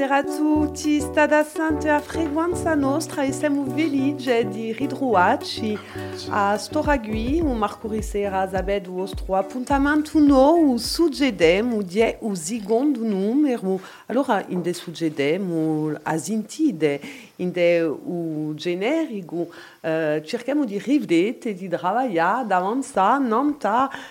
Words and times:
Buonasera 0.00 0.30
a 0.30 0.34
tutti, 0.34 0.98
stada 0.98 1.44
sante 1.44 1.90
a 1.90 2.00
frequenza 2.00 2.74
nostra 2.74 3.22
e 3.22 3.32
siamo 3.32 3.66
felici 3.66 4.48
di 4.48 4.72
ritrovarci 4.72 5.78
a 6.30 6.56
Storagui, 6.56 7.40
un 7.42 7.58
marcurisera 7.58 8.48
zabed 8.48 8.86
vostro 8.88 9.34
appuntamento 9.34 10.18
suggedemo 10.78 11.82
di 11.82 12.16
o 12.20 12.34
secondo 12.34 13.02
numero. 13.02 13.78
Allora, 14.06 14.42
in 14.48 14.62
in 17.40 17.50
de 17.50 17.82
o 17.82 18.54
generico 18.54 19.48
uh, 19.80 20.20
cerchiamo 20.22 20.64
di 20.64 20.78
riflettere, 20.78 21.54
di 21.54 21.68
lavorare, 21.68 22.08
di 22.08 22.18
avanzare, 22.52 23.24
non 23.24 23.56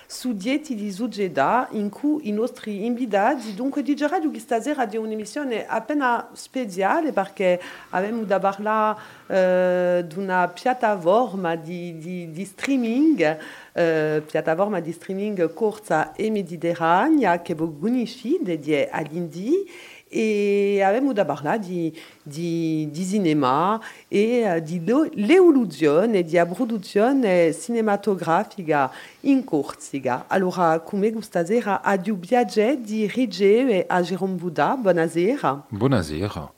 su 0.06 0.34
dieti 0.34 0.76
di 0.76 0.92
suggeda 0.92 1.68
in 1.72 1.90
cui 1.90 2.28
i 2.28 2.32
nostri 2.32 2.86
invitati, 2.86 3.54
dunque 3.54 3.82
di 3.82 3.96
Radio 4.00 4.32
che 4.32 4.40
stasera 4.40 4.86
di 4.86 4.98
un'emissione 4.98 5.68
appena 5.68 6.30
speciale 6.34 7.12
perché 7.12 7.60
abbiamo 7.90 8.24
da 8.24 8.40
parlare 8.40 9.00
uh, 9.28 10.08
di 10.08 10.18
una 10.18 10.48
piattaforma 10.48 11.56
di, 11.56 11.98
di, 11.98 12.32
di 12.32 12.46
streaming, 12.46 13.38
uh, 13.74 14.24
piattaforma 14.26 14.80
di 14.80 14.92
streaming 14.92 15.54
corsa 15.54 16.14
e 16.14 16.30
mediterranea 16.32 17.42
che 17.42 17.54
voi 17.54 17.74
conoscete 17.80 18.90
all'Indie 18.90 19.66
e 20.10 20.82
avevamo 20.84 21.14
da 21.14 21.24
parlare 21.24 21.60
di, 21.60 21.96
di, 22.24 22.90
di 22.92 23.06
cinema 23.06 23.80
e 24.08 24.62
di 24.66 24.82
l'evoluzione 25.14 26.24
di 26.24 26.38
produzione 26.52 27.54
cinematografica 27.54 28.92
in 29.22 29.44
Corsica. 29.44 30.26
Allora, 30.28 30.80
come 30.80 31.14
stasera 31.22 31.82
a 31.82 31.96
di 31.96 32.12
viaggio 32.12 32.76
di 32.76 33.08
Rigge 33.08 33.86
a 33.88 34.02
Jérôme 34.02 34.36
Bouda, 34.36 34.76
buonasera. 34.76 35.66
Buonasera. 35.70 36.52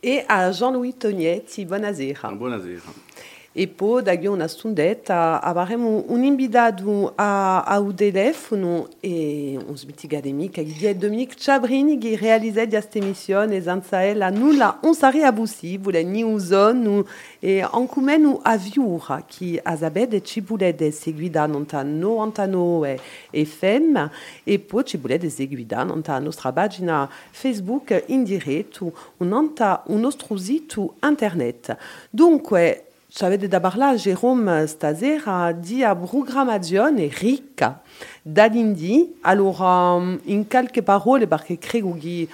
E 0.00 0.24
a 0.26 0.50
Jean-Louis 0.50 0.96
Tognetti, 0.96 1.64
buonasera. 1.66 2.32
Buonasera. 2.32 3.11
E 3.54 3.68
una 4.30 4.48
stundetta 4.48 5.42
avremo 5.42 6.04
un 6.06 6.24
invitato 6.24 7.12
a, 7.14 7.62
a 7.64 7.78
un 7.80 7.94
e 9.00 9.58
un 9.62 9.76
è 10.86 10.94
Dominique 10.94 11.36
Chabrini 11.38 11.98
che 11.98 12.16
realizza 12.16 12.66
questa 12.66 12.96
emissione 12.96 13.60
senza 13.60 14.02
ella 14.02 14.30
nulla 14.30 14.78
non 14.82 14.94
sarebbe 14.94 15.32
possibile 15.32 16.02
ni 16.02 16.22
uso 16.22 16.72
e 17.40 17.60
a 17.60 17.76
a 18.42 19.76
ci 20.22 20.40
volete 20.40 20.90
seguire 20.90 21.46
non 21.46 21.66
99 21.82 23.00
FM 23.32 24.06
e 24.44 24.58
poi 24.60 24.84
ci 24.84 24.96
volete 24.96 25.28
seguire 25.28 25.66
nella 25.66 26.18
nostra 26.20 26.52
pagina 26.52 27.06
Facebook 27.30 28.04
in 28.06 28.24
diretto 28.24 28.92
nella 29.18 29.82
un 29.88 30.00
nostro 30.00 30.38
sito 30.38 30.94
internet. 31.02 31.76
Dunque, 32.08 32.86
J'avais 33.14 33.36
d'abord 33.36 33.76
là 33.76 33.94
Jérôme 33.94 34.66
stasera 34.66 35.52
di 35.52 35.84
a 35.84 35.94
programmazione 35.94 37.10
ricca 37.12 37.82
dall'Indi. 38.22 39.16
Allora, 39.20 40.00
in 40.24 40.48
qualche 40.48 40.82
parole, 40.82 41.26
perché 41.26 41.58
credo 41.58 41.94
che 42.00 42.26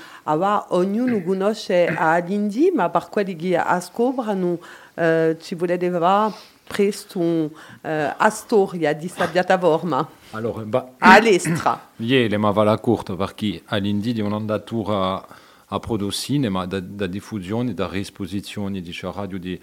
ognuno 0.69 1.21
conosce 1.25 1.87
all'Indi, 1.87 2.71
ma 2.73 2.91
per 2.91 3.09
quelli 3.09 3.35
che 3.35 3.57
ascoltano 3.57 4.61
eh, 4.95 5.37
ci 5.41 5.57
voleva 5.57 6.33
presto 6.65 7.19
uh, 7.19 7.51
a 7.81 8.31
storia 8.31 8.93
di 8.93 9.09
questa 9.09 9.27
piattaforma. 9.27 10.09
Allora, 10.31 10.63
ba, 10.63 10.93
all'estra. 10.99 11.89
Ieri, 11.97 12.37
ma 12.37 12.53
va 12.53 12.63
la 12.63 12.81
perché 13.17 13.63
all'Indi 13.65 14.21
un'andatura 14.21 15.27
a 15.71 15.79
produrre 15.81 16.13
cinema, 16.13 16.67
da, 16.67 16.79
da 16.79 17.09
diffusione, 17.09 17.75
da 17.75 17.89
risposizione 17.89 18.81
di 18.81 18.97
radio 19.03 19.39
di 19.39 19.61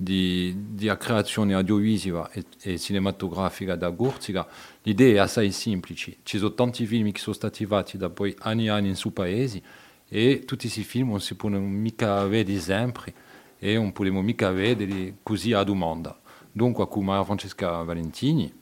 di, 0.00 0.54
di 0.74 0.94
creazione 0.96 1.54
audiovisiva 1.54 2.30
e, 2.30 2.44
e, 2.62 2.78
cinematografica 2.78 3.74
da 3.74 3.88
Gurziga, 3.88 4.46
l'idea 4.82 5.14
è 5.14 5.18
assai 5.18 5.50
semplice. 5.50 6.18
Ci 6.22 6.38
sono 6.38 6.54
tanti 6.54 6.86
film 6.86 7.10
che 7.10 7.18
sono 7.18 7.34
stati 7.34 7.66
fatti 7.66 7.98
da 7.98 8.08
poi 8.08 8.32
anni 8.40 8.66
e 8.66 8.70
anni 8.70 8.88
in 8.88 8.94
suo 8.94 9.10
paese 9.10 9.60
e 10.08 10.44
tutti 10.46 10.68
questi 10.68 10.84
film 10.84 11.08
non 11.08 11.20
si 11.20 11.34
possono 11.34 11.58
mica 11.58 12.24
vedere 12.26 12.60
sempre 12.60 13.12
e 13.58 13.74
non 13.74 13.92
possiamo 13.92 14.22
mica 14.22 14.52
vedere 14.52 15.16
così 15.24 15.52
a 15.52 15.64
domanda. 15.64 16.16
Dunque, 16.52 16.86
con 16.86 17.04
Maria 17.04 17.24
Francesca 17.24 17.82
Valentini 17.82 18.52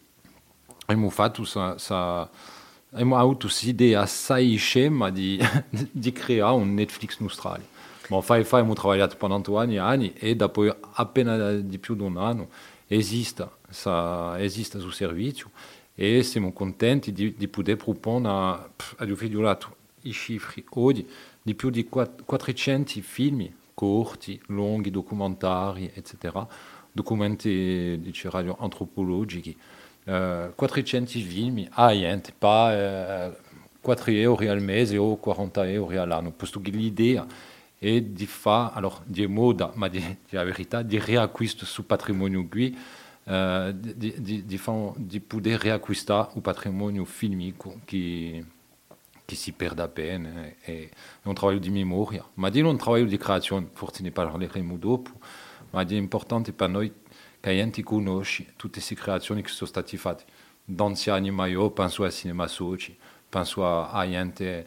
abbiamo 0.87 1.11
fatto 1.11 1.45
sa, 1.45 2.31
abbiamo 2.93 3.19
avuto 3.19 3.47
questa 3.47 3.67
idea 3.67 4.01
assai 4.01 4.57
scema 4.57 5.11
di, 5.11 5.39
di 5.69 6.13
creare 6.13 6.55
un 6.55 6.73
Netflix 6.73 7.19
nostrale. 7.21 7.75
Bon, 8.09 8.23
fai 8.23 8.45
fai 8.45 8.61
abbiamo 8.61 8.81
lavorato 8.81 9.17
per 9.17 9.57
anni 9.57 9.75
e 9.75 9.79
anni 9.79 10.13
e 10.13 10.37
dopo 10.37 10.65
appena 10.93 11.53
di 11.55 11.79
più 11.79 11.97
di 11.97 12.03
un 12.03 12.17
anno 12.19 12.49
esiste, 12.87 13.49
sa, 13.69 14.41
esiste 14.41 14.79
sul 14.79 14.93
servizio 14.93 15.51
e 15.93 16.23
siamo 16.23 16.53
contenti 16.53 17.13
di, 17.13 17.35
di 17.37 17.49
poter 17.49 17.77
proporre, 17.77 18.71
abbiamo 18.99 19.17
figurato 19.17 19.75
i 20.03 20.13
cifri 20.13 20.65
oggi, 20.75 21.09
di 21.43 21.55
più 21.57 21.71
di 21.71 21.89
400 21.89 23.01
film 23.01 23.51
corti, 23.75 24.41
lunghi, 24.47 24.91
documentari, 24.93 25.91
eccetera, 25.93 26.47
documenti 26.93 27.99
dice, 28.01 28.31
radio 28.31 28.57
antropologici, 28.57 29.57
uh, 30.05 30.55
400 30.55 31.11
film 31.19 31.67
a 31.71 31.91
niente, 31.91 32.33
pas 32.39 33.33
uh, 33.33 33.37
4 33.81 34.13
euro 34.13 34.49
al 34.49 34.63
mese 34.63 34.97
o 34.97 35.17
40 35.17 35.69
euro 35.71 36.01
all'anno, 36.01 36.31
posto 36.31 36.61
che 36.61 36.71
l'idea 36.71 37.27
e 37.79 38.13
di 38.13 38.27
fare, 38.27 38.75
allora, 38.75 39.01
di 39.05 39.27
moda, 39.27 39.73
ma 39.75 39.89
di, 39.89 39.99
di 40.01 40.37
la 40.37 40.45
verità, 40.45 40.83
di 40.83 40.99
riacquisto 40.99 41.65
sul 41.67 41.85
patrimonio 41.85 42.47
qui, 42.49 42.77
uh, 43.25 43.73
di, 43.73 44.15
di, 44.19 44.45
di, 44.47 44.59
fa, 44.59 44.93
di 44.97 45.21
poter 45.21 45.61
riacquistare 45.61 46.31
un 46.35 46.41
patrimonio 46.41 47.05
filmico 47.05 47.81
che, 47.85 48.45
che 49.25 49.35
si 49.35 49.53
perde 49.53 49.83
appena. 49.83 50.47
E, 50.47 50.89
è 51.23 51.29
un 51.29 51.35
lavoro 51.35 51.59
di 51.59 51.71
memoria, 51.71 52.25
ma 52.35 52.49
di 52.49 52.61
un 52.61 52.77
lavoro 52.77 53.05
di 53.05 53.17
creazione, 53.19 53.69
forse 53.73 54.03
ne 54.03 54.11
parleremo 54.11 54.77
dopo, 54.77 55.11
ma 55.71 55.83
è 55.85 55.95
importante 55.95 56.53
per 56.53 56.71
noi 56.71 56.91
che 57.39 57.51
la 57.51 57.57
gente 57.57 57.83
conosce 57.83 58.55
tutte 58.57 58.79
queste 58.79 58.95
creazioni 58.95 59.43
che 59.43 59.49
sono 59.49 59.69
state 59.69 59.97
fatte. 59.99 60.25
D'anziani, 60.65 61.31
ma 61.31 61.47
io 61.47 61.71
penso 61.71 62.03
al 62.03 62.13
cinema 62.13 62.49
soci, 62.49 62.97
penso 63.29 63.65
a 63.65 64.05
gente 64.09 64.67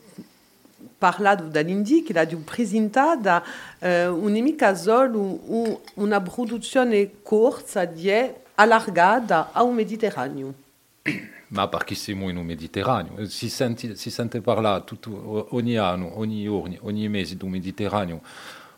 dall'Indy 0.97 2.03
che 2.03 2.13
l'ha 2.13 2.27
presentata 2.43 3.43
eh, 3.79 4.07
un'emica 4.07 4.75
solo 4.75 5.79
una 5.95 6.21
produzione 6.21 7.21
corsa 7.21 7.85
di 7.85 8.11
allargata 8.55 9.49
al 9.51 9.73
Mediterraneo. 9.73 10.53
Ma 11.51 11.67
perché 11.67 11.95
siamo 11.95 12.29
in 12.29 12.37
un 12.37 12.45
Mediterraneo? 12.45 13.25
Si 13.27 13.49
sente, 13.49 13.95
si 13.95 14.09
sente 14.09 14.39
parlare 14.39 14.83
tutto, 14.85 15.47
ogni 15.55 15.75
anno, 15.75 16.17
ogni 16.17 16.43
giorno, 16.43 16.77
ogni 16.81 17.09
mese 17.09 17.35
del 17.35 17.49
Mediterraneo, 17.49 18.21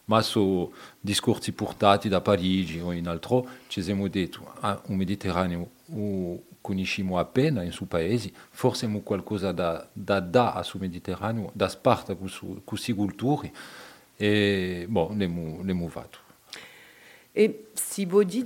ma 0.06 0.22
sono 0.22 0.72
discorsi 1.00 1.52
portati 1.52 2.10
da 2.10 2.20
Parigi 2.20 2.80
o 2.80 2.92
in 2.92 3.08
altro, 3.08 3.48
ci 3.68 3.84
siamo 3.84 4.08
detto, 4.08 4.56
ah, 4.62 4.82
un 4.88 4.96
Mediterraneo 4.96 5.70
conosciamo 6.64 7.20
appena 7.20 7.62
in 7.62 7.72
suo 7.72 7.86
paese, 7.86 8.32
forse 8.50 8.86
abbiamo 8.86 9.04
qualcosa 9.04 9.52
da, 9.52 9.86
da 9.92 10.22
dare 10.22 10.64
sul 10.64 10.80
Mediterraneo, 10.80 11.52
da 11.54 11.68
sparta 11.68 12.16
con 12.16 12.32
queste 12.64 12.94
culture, 12.94 13.52
e 14.16 14.86
bon, 14.88 15.10
l'abbiamo 15.10 15.88
fatto. 15.90 16.20
E 17.34 17.66
si 17.74 18.06
può 18.08 18.24
dire 18.24 18.46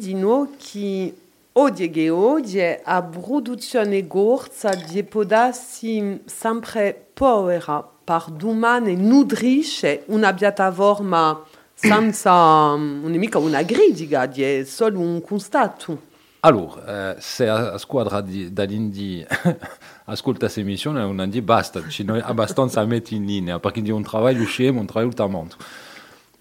che 0.58 1.14
oggi 1.54 1.90
che 1.92 2.10
oggi 2.10 2.58
la 2.58 3.04
produzione 3.04 4.08
corsa 4.08 4.74
di 4.74 5.04
podarsi 5.04 6.22
sempre 6.26 7.10
povera, 7.14 7.88
per 8.04 8.26
domani 8.32 8.96
nutrisce 8.96 10.04
una 10.08 10.34
piattaforma 10.34 11.46
senza 11.74 12.76
mica 12.78 13.38
una 13.38 13.64
critica, 13.64 14.28
è 14.32 14.64
solo 14.66 15.00
un 15.00 15.22
constato. 15.22 16.07
Allora, 16.48 17.16
eh, 17.18 17.22
se 17.22 17.46
la 17.46 17.78
squadra 17.78 18.22
di, 18.22 18.54
dall'Indy 18.54 19.26
ascolta 20.06 20.40
questa 20.40 20.62
emissione, 20.62 21.02
non 21.02 21.30
di 21.30 21.42
basta, 21.42 21.86
ci 21.90 22.06
noi 22.06 22.22
abbastanza 22.22 22.86
metti 22.86 23.16
in 23.16 23.26
linea, 23.26 23.60
perché 23.60 23.82
di 23.82 23.92
un 23.92 24.02
lavoro 24.10 24.46
scemo, 24.46 24.80
un 24.80 24.88
lavoro 24.88 25.14
talmente. 25.14 25.58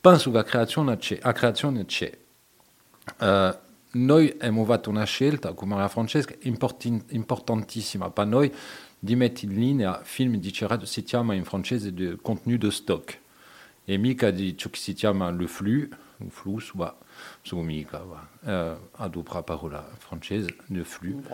penso 0.00 0.30
che 0.30 0.36
la 0.36 0.44
creazione 0.44 0.96
c'è, 0.96 1.18
la 1.20 1.32
creazione 1.32 1.86
c'è. 1.86 2.16
Uh, 3.18 3.56
noi 3.98 4.30
abbiamo 4.30 4.64
fatto 4.64 4.90
una 4.90 5.02
scelta, 5.02 5.54
come 5.54 5.74
la 5.76 5.88
Francesca, 5.88 6.36
importantissima 6.42 8.08
per 8.10 8.26
noi, 8.26 8.54
di 8.96 9.16
mettere 9.16 9.52
in 9.52 9.58
linea 9.58 10.02
film 10.04 10.36
di 10.36 10.54
radio, 10.60 10.86
si 10.86 11.02
chiama 11.02 11.34
in 11.34 11.44
francese 11.44 11.92
di 11.92 12.16
contenu 12.22 12.56
de 12.56 12.70
stock, 12.70 13.18
e 13.84 13.96
mica 13.96 14.30
di 14.30 14.56
ciò 14.56 14.70
che 14.70 14.78
si 14.78 14.92
chiama 14.92 15.32
le 15.32 15.48
flux, 15.48 15.88
o 16.18 16.28
flux, 16.28 16.70
va, 16.74 16.96
su 17.46 17.56
mica, 17.58 18.02
va, 18.02 18.26
uh, 18.40 18.88
adopra 18.96 19.40
parola 19.44 19.88
francese, 19.98 20.56
le 20.66 20.82
flux. 20.82 21.28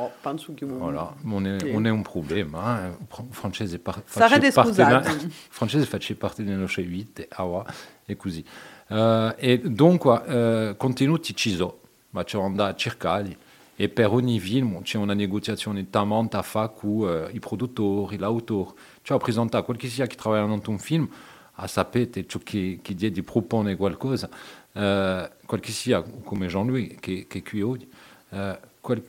Voilà, 0.61 1.15
on 1.25 1.47
è, 1.47 1.75
on 1.75 1.87
è 1.87 1.89
un 1.89 2.03
problema, 2.03 2.87
eh? 2.87 2.97
francese 3.31 3.79
par, 3.79 4.03
Sarete 4.05 4.51
scusati. 4.51 5.33
francese 5.49 5.87
faccia 5.87 6.15
parte 6.15 6.45
dello 6.45 6.67
scegliete, 6.67 7.29
ah, 7.31 7.65
e 8.05 8.17
così. 8.17 8.45
Uh, 8.89 9.33
e 9.37 9.59
dunque, 9.65 10.71
uh, 10.71 10.77
contenuti 10.77 11.35
ci 11.35 11.55
sono, 11.55 11.79
ma 12.11 12.25
c'è 12.25 12.39
andare 12.39 12.73
a 12.73 12.75
cercarli. 12.75 13.35
E 13.75 13.89
per 13.89 14.11
ogni 14.11 14.39
film 14.39 14.83
c'è 14.83 14.99
una 14.99 15.15
negoziazione 15.15 15.89
talmente 15.89 16.37
a 16.37 16.43
fare 16.43 16.73
con 16.75 16.91
uh, 16.91 17.35
i 17.35 17.39
produttori, 17.39 18.19
l'autore. 18.19 18.73
Cioè, 19.01 19.17
presentare 19.17 19.65
qualche 19.65 19.89
sia 19.89 20.07
che 20.07 20.17
lavora 20.23 20.43
in 20.43 20.61
un 20.63 20.79
film, 20.79 21.09
a 21.57 21.67
sapere 21.67 22.27
ciò 22.27 22.39
che, 22.43 22.81
che 22.83 22.95
dia 22.95 23.11
di 23.11 23.23
propone 23.23 23.77
qualcosa, 23.77 24.29
uh, 24.73 25.31
qualche 25.47 25.73
sia 25.73 26.03
come 26.03 26.47
Jean-Louis 26.47 26.97
che, 27.01 27.27
qui 27.43 27.63
oggi, 27.63 27.89
uh, 28.31 28.57
qual, 28.81 29.03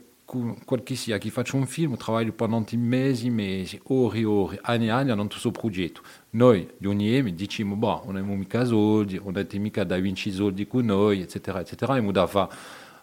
un 1.56 1.66
film, 1.66 1.96
lavora 1.96 2.30
pendant 2.32 2.72
mesi, 2.72 3.30
mesi, 3.30 3.80
ore 3.84 4.18
e 4.18 4.24
ore, 4.24 4.58
anni 4.62 4.86
e 4.86 4.90
anni 4.90 5.10
in 5.10 5.28
questo 5.28 5.50
progetto. 5.50 6.02
Noi, 6.30 6.68
gli 6.78 6.86
ogni 6.86 7.34
diciamo, 7.34 7.76
boh, 7.76 8.02
non 8.06 8.16
abbiamo 8.16 8.36
mica 8.36 8.64
soldi, 8.64 9.16
non 9.16 9.36
abbiamo 9.36 9.62
mica 9.62 9.84
da 9.84 9.96
soldi 10.32 10.66
con 10.66 10.86
noi, 10.86 11.20
eccetera, 11.20 11.60
eccetera, 11.60 11.96
e 11.96 12.00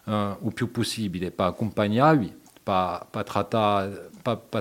uh, 0.04 0.10
o 0.10 0.50
più 0.52 0.70
possibile 0.70 1.30
per 1.30 1.46
accompagnarvi, 1.46 2.40
per, 2.62 3.06
per, 3.10 3.24
trattare, 3.24 4.10
per, 4.20 4.40
per 4.48 4.60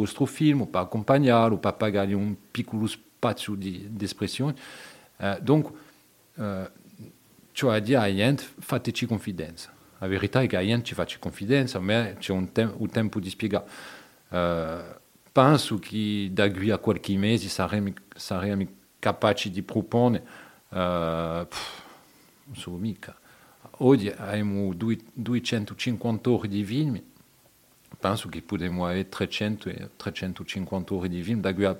il 0.00 0.08
film, 0.26 0.66
per 0.66 0.82
accompagnarlo, 0.82 1.58
per 1.58 1.74
pagargli 1.74 2.14
un 2.14 2.34
piccolo 2.50 2.86
spazio 2.86 3.54
di, 3.54 3.88
di 3.90 4.04
espressione. 4.04 4.54
Uh, 5.16 5.36
donc, 5.40 5.70
uh, 6.34 6.44
cioè 7.58 7.74
a 7.74 7.78
dire 7.80 8.36
fateci 8.60 9.04
confidenza. 9.04 9.72
La 9.98 10.06
verità 10.06 10.40
è 10.40 10.46
che 10.46 10.56
a 10.56 10.64
gente 10.64 10.84
ci 10.84 10.94
faccio 10.94 11.18
confidenza, 11.18 11.80
ma 11.80 12.12
c'è 12.16 12.30
un, 12.32 12.52
tem 12.52 12.72
un 12.76 12.88
tempo 12.88 13.18
di 13.18 13.28
spiegare. 13.28 13.66
Uh, 14.28 14.94
penso 15.32 15.76
che 15.80 16.28
da 16.30 16.48
qui 16.52 16.70
a 16.70 16.78
qualche 16.78 17.16
mese 17.16 17.48
saremo, 17.48 17.92
saremo 18.14 18.64
capaci 19.00 19.50
di 19.50 19.62
proporre, 19.62 20.24
uh, 20.68 20.76
non 20.76 21.48
so 22.52 22.70
mica, 22.76 23.18
oggi 23.78 24.06
abbiamo 24.08 24.72
250 24.72 26.30
ore 26.30 26.46
di 26.46 26.62
film, 26.62 27.02
penso 27.98 28.28
che 28.28 28.40
potremmo 28.40 28.86
avere 28.86 29.08
300 29.08 29.90
350 29.96 30.94
ore 30.94 31.08
di 31.08 31.22
film 31.22 31.40
da 31.40 31.52
qui 31.52 31.64
a, 31.64 31.76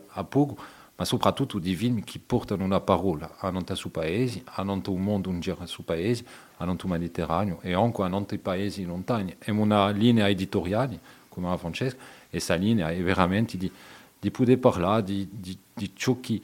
ma 0.98 1.04
soprattutto 1.04 1.60
di 1.60 1.76
film 1.76 2.02
che 2.02 2.18
portano 2.18 2.64
una 2.64 2.80
parola 2.80 3.36
a 3.38 3.50
non 3.50 3.64
suo 3.76 3.88
paese, 3.88 4.42
a 4.44 4.64
non 4.64 4.82
un 4.84 5.00
mondo 5.00 5.30
in 5.30 5.38
giro 5.38 5.64
suo 5.66 5.84
paese, 5.84 6.24
a 6.56 6.64
non 6.64 6.76
il 6.76 6.88
Mediterraneo 6.88 7.60
e 7.60 7.72
anche 7.72 8.02
a 8.02 8.08
non 8.08 8.26
paesi 8.42 8.84
lontani. 8.84 9.36
È 9.38 9.50
una 9.50 9.90
linea 9.90 10.28
editoriale, 10.28 10.98
come 11.28 11.50
la 11.50 11.56
Francesca, 11.56 11.98
e 11.98 12.30
questa 12.30 12.56
linea 12.56 12.90
è 12.90 13.00
veramente 13.00 13.56
di, 13.56 13.70
di 14.18 14.30
poter 14.32 14.58
parlare 14.58 15.04
di, 15.04 15.28
di, 15.30 15.56
di 15.72 15.92
ciò 15.94 16.18
che, 16.18 16.40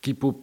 che 0.00 0.14
può 0.14 0.34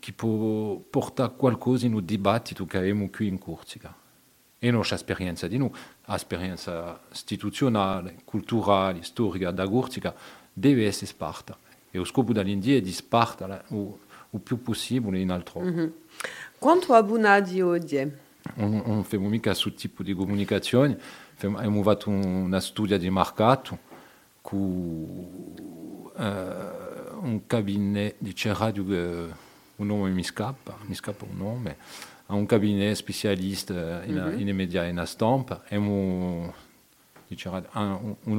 che 0.00 0.14
può 0.14 0.76
portare 0.76 1.34
qualcosa 1.36 1.84
in 1.84 1.92
un 1.92 2.02
dibattito 2.02 2.64
che 2.64 2.78
abbiamo 2.78 3.10
qui 3.10 3.26
in 3.26 3.36
Corsica. 3.36 3.94
E 4.58 4.70
non 4.70 4.80
c'è 4.80 4.94
esperienza 4.94 5.46
di 5.46 5.58
noi, 5.58 5.70
l'esperienza 6.06 6.98
istituzionale, 7.12 8.22
culturale, 8.24 9.02
storica 9.02 9.50
da 9.50 9.68
Corsica 9.68 10.16
deve 10.54 10.86
essere 10.86 11.06
sparta. 11.06 11.58
E 11.90 11.98
lo 11.98 12.04
scopo 12.04 12.32
dell'India 12.32 12.76
è 12.76 12.80
di 12.80 12.92
sparta 12.92 13.64
o, 13.68 13.98
o 14.30 14.38
più 14.38 14.62
possibile 14.62 15.20
in 15.20 15.30
altro. 15.30 15.60
Mm 15.60 15.78
-hmm. 15.78 15.90
Quanto 16.58 16.94
abbonati 16.94 17.60
oggi? 17.60 17.96
Non, 18.54 18.82
non 18.86 19.04
facciamo 19.04 19.28
mica 19.28 19.50
questo 19.50 19.72
tipo 19.74 20.02
di 20.02 20.14
comunicazione, 20.14 20.98
abbiamo 21.40 21.82
fatto 21.82 22.10
una 22.10 22.60
studia 22.60 22.98
di 22.98 23.10
mercato 23.10 23.78
con 24.40 24.58
uh, 24.58 26.20
un 27.26 27.40
cabinet 27.46 28.16
di 28.18 28.34
radio 28.52 28.82
un 29.76 29.86
nome 29.86 30.10
mi 30.10 30.22
scappa, 30.22 30.76
mi 30.86 30.94
scappa 30.94 31.24
un 31.24 31.36
nome, 31.36 31.76
a 32.26 32.34
un 32.34 32.46
cabinet 32.46 32.94
spécialiste 32.94 34.02
in, 34.06 34.14
mm 34.14 34.18
-hmm. 34.18 34.40
in 34.40 34.56
media 34.56 34.84
e 34.84 34.88
in 34.88 35.02
stampa, 35.06 35.62
un, 35.70 36.52
un, 37.72 38.16
un 38.22 38.38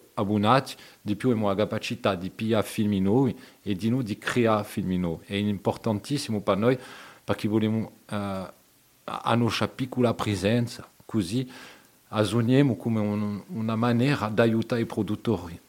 abbonati, 0.21 0.75
di 1.01 1.15
più 1.15 1.29
abbiamo 1.29 1.49
la 1.49 1.55
capacità 1.55 2.15
di 2.15 2.29
pigliare 2.29 2.65
film 2.65 2.93
nuovi 3.01 3.37
e 3.61 3.75
di 3.75 3.89
noi 3.89 4.03
di 4.03 4.17
creare 4.17 4.63
film 4.63 4.91
nuovi. 4.99 5.25
È 5.25 5.35
importantissimo 5.35 6.41
per 6.41 6.57
noi 6.57 6.77
perché 7.23 7.47
vogliamo 7.47 7.91
uh, 8.09 8.15
a 9.03 9.35
nostra 9.35 9.67
piccola 9.67 10.13
presenza, 10.13 10.89
così 11.05 11.49
assumiamo 12.09 12.75
come 12.75 12.99
un, 12.99 13.41
una 13.47 13.75
maniera 13.75 14.29
di 14.29 14.41
aiutare 14.41 14.81
i 14.81 14.85
produttori 14.85 15.59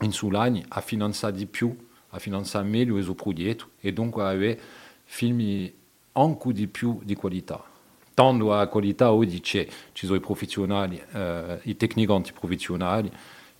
insulani 0.00 0.64
a 0.68 0.80
finanziare 0.80 1.34
di 1.36 1.46
più, 1.46 1.76
a 2.10 2.18
finanziare 2.18 2.66
meglio 2.66 2.96
il 2.96 3.04
suo 3.04 3.14
prodotto 3.14 3.70
e 3.80 3.92
dunque 3.92 4.22
avere 4.24 4.60
film 5.04 5.70
anche 6.12 6.52
di 6.52 6.66
più 6.66 7.00
di 7.02 7.14
qualità. 7.14 7.62
tanto 8.14 8.54
a 8.54 8.66
qualità 8.68 9.12
oggi 9.12 9.40
c'è, 9.40 9.66
ci 9.92 10.06
sono 10.06 10.18
i 10.18 10.20
professionali, 10.20 11.02
eh, 11.12 11.58
i 11.64 11.76
tecnicanti 11.76 12.32
professionali, 12.32 13.10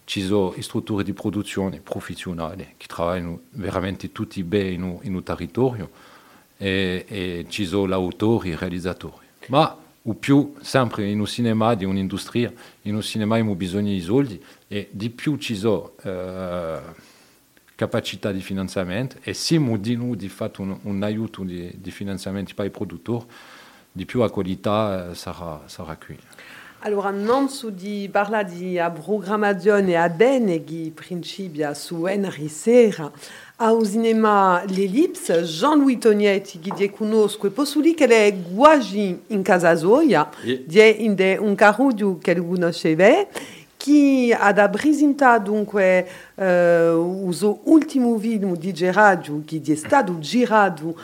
ci 0.04 0.22
sono 0.22 0.54
strutture 0.60 1.02
di 1.02 1.12
produzione 1.12 1.80
professionali 1.80 2.74
che 2.76 2.86
lavorano 2.96 3.42
veramente 3.50 4.12
tutti 4.12 4.42
bene 4.42 4.70
in, 4.70 4.98
in 5.02 5.14
un 5.14 5.22
territorio 5.22 5.90
e, 6.56 7.04
e 7.08 7.46
ci 7.48 7.64
sono 7.64 7.86
l'autori, 7.86 8.50
i 8.50 8.56
realizzatori. 8.56 9.26
Ma 9.48 9.78
o 10.06 10.14
più, 10.14 10.54
sempre 10.60 11.06
in 11.08 11.18
un 11.18 11.26
cinema 11.26 11.74
di 11.74 11.86
un'industria, 11.86 12.52
in 12.82 12.94
un 12.94 13.00
cinema 13.00 13.34
abbiamo 13.36 13.54
bisogno 13.54 13.90
di 13.90 14.00
soldi 14.00 14.42
e 14.68 14.88
di 14.90 15.08
più 15.08 15.36
ci 15.38 15.56
sono 15.56 15.92
eh, 16.02 16.78
capacità 17.74 18.30
di 18.30 18.40
finanziamento 18.40 19.16
e 19.22 19.32
se 19.32 19.58
di 19.80 19.96
noi 19.96 20.16
di 20.16 20.28
fatto 20.28 20.60
un, 20.60 20.78
un 20.82 21.02
aiuto 21.02 21.42
di, 21.42 21.72
di 21.76 21.90
finanziamento 21.90 22.52
per 22.54 22.66
i 22.66 22.70
produttori, 22.70 23.24
di 23.90 24.04
più 24.04 24.20
la 24.20 24.28
qualità 24.28 25.10
eh, 25.10 25.14
sarà, 25.14 25.62
sarà 25.66 25.96
qui. 25.96 26.18
Allora, 26.86 27.08
non 27.08 27.48
su 27.48 27.70
di 27.70 28.10
parla 28.12 28.42
di 28.42 28.78
a 28.78 28.90
programmazione 28.90 29.96
a 29.96 30.10
bene 30.10 30.64
che 30.64 30.92
principia 30.94 31.72
su 31.72 32.04
Henry 32.04 32.46
Serra, 32.46 33.10
au 33.56 33.82
cinema 33.82 34.62
L'Ellipse, 34.66 35.44
Jean-Louis 35.44 35.96
Tognetti, 35.96 36.58
che 36.58 36.72
di 36.76 36.90
conosco, 36.90 37.46
e 37.46 37.50
posso 37.50 37.80
dire 37.80 37.94
che 37.94 38.06
è 38.06 38.34
guagi 38.34 39.18
in 39.28 39.40
casa 39.40 39.74
sua, 39.74 40.28
di 40.42 41.36
un 41.40 41.54
carruggio 41.54 42.18
che 42.20 42.34
lo 42.34 42.44
conosceva, 42.44 43.28
que 43.84 44.32
ad 44.32 44.58
apresentado 44.58 45.52
dunque 45.52 46.06
uh, 46.38 46.96
o 46.96 47.60
último 47.66 48.16
vídeo 48.16 48.56
de 48.56 48.74
Gerardo 48.74 49.44
que 49.46 49.60
de 49.60 49.74
estado 49.74 50.18
girado 50.22 50.96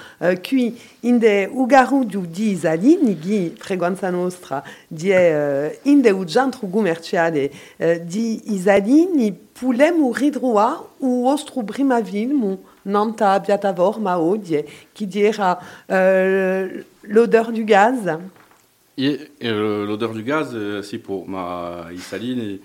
qui 0.42 0.78
inde 1.02 1.50
o 1.52 1.66
garudo 1.66 2.22
di 2.22 2.52
Isalini 2.52 3.16
che 3.16 3.52
frequenza 3.58 4.10
nostra 4.10 4.62
di 4.88 5.10
uh, 5.10 5.70
inde 5.84 6.10
o 6.10 6.24
centro 6.24 6.66
commerciale 6.68 7.50
uh, 7.78 8.02
di 8.02 8.54
Isalini 8.54 9.30
pulemo 9.30 10.10
ridroa 10.10 10.82
o 11.00 11.26
ostro 11.26 11.62
prima 11.62 12.02
film 12.02 12.56
nanta 12.84 13.38
piattaforma 13.40 14.18
oggi 14.18 14.64
che 14.94 15.06
era 15.12 15.58
uh, 15.86 16.82
l'odeur 17.02 17.52
du 17.52 17.62
gaz 17.62 18.39
Et, 19.06 19.30
et 19.40 19.50
l'odeur 19.50 20.12
du 20.12 20.22
gaz, 20.22 20.56
c'est 20.82 20.98
pour 20.98 21.28
ma 21.28 21.86
Isaline, 21.92 22.58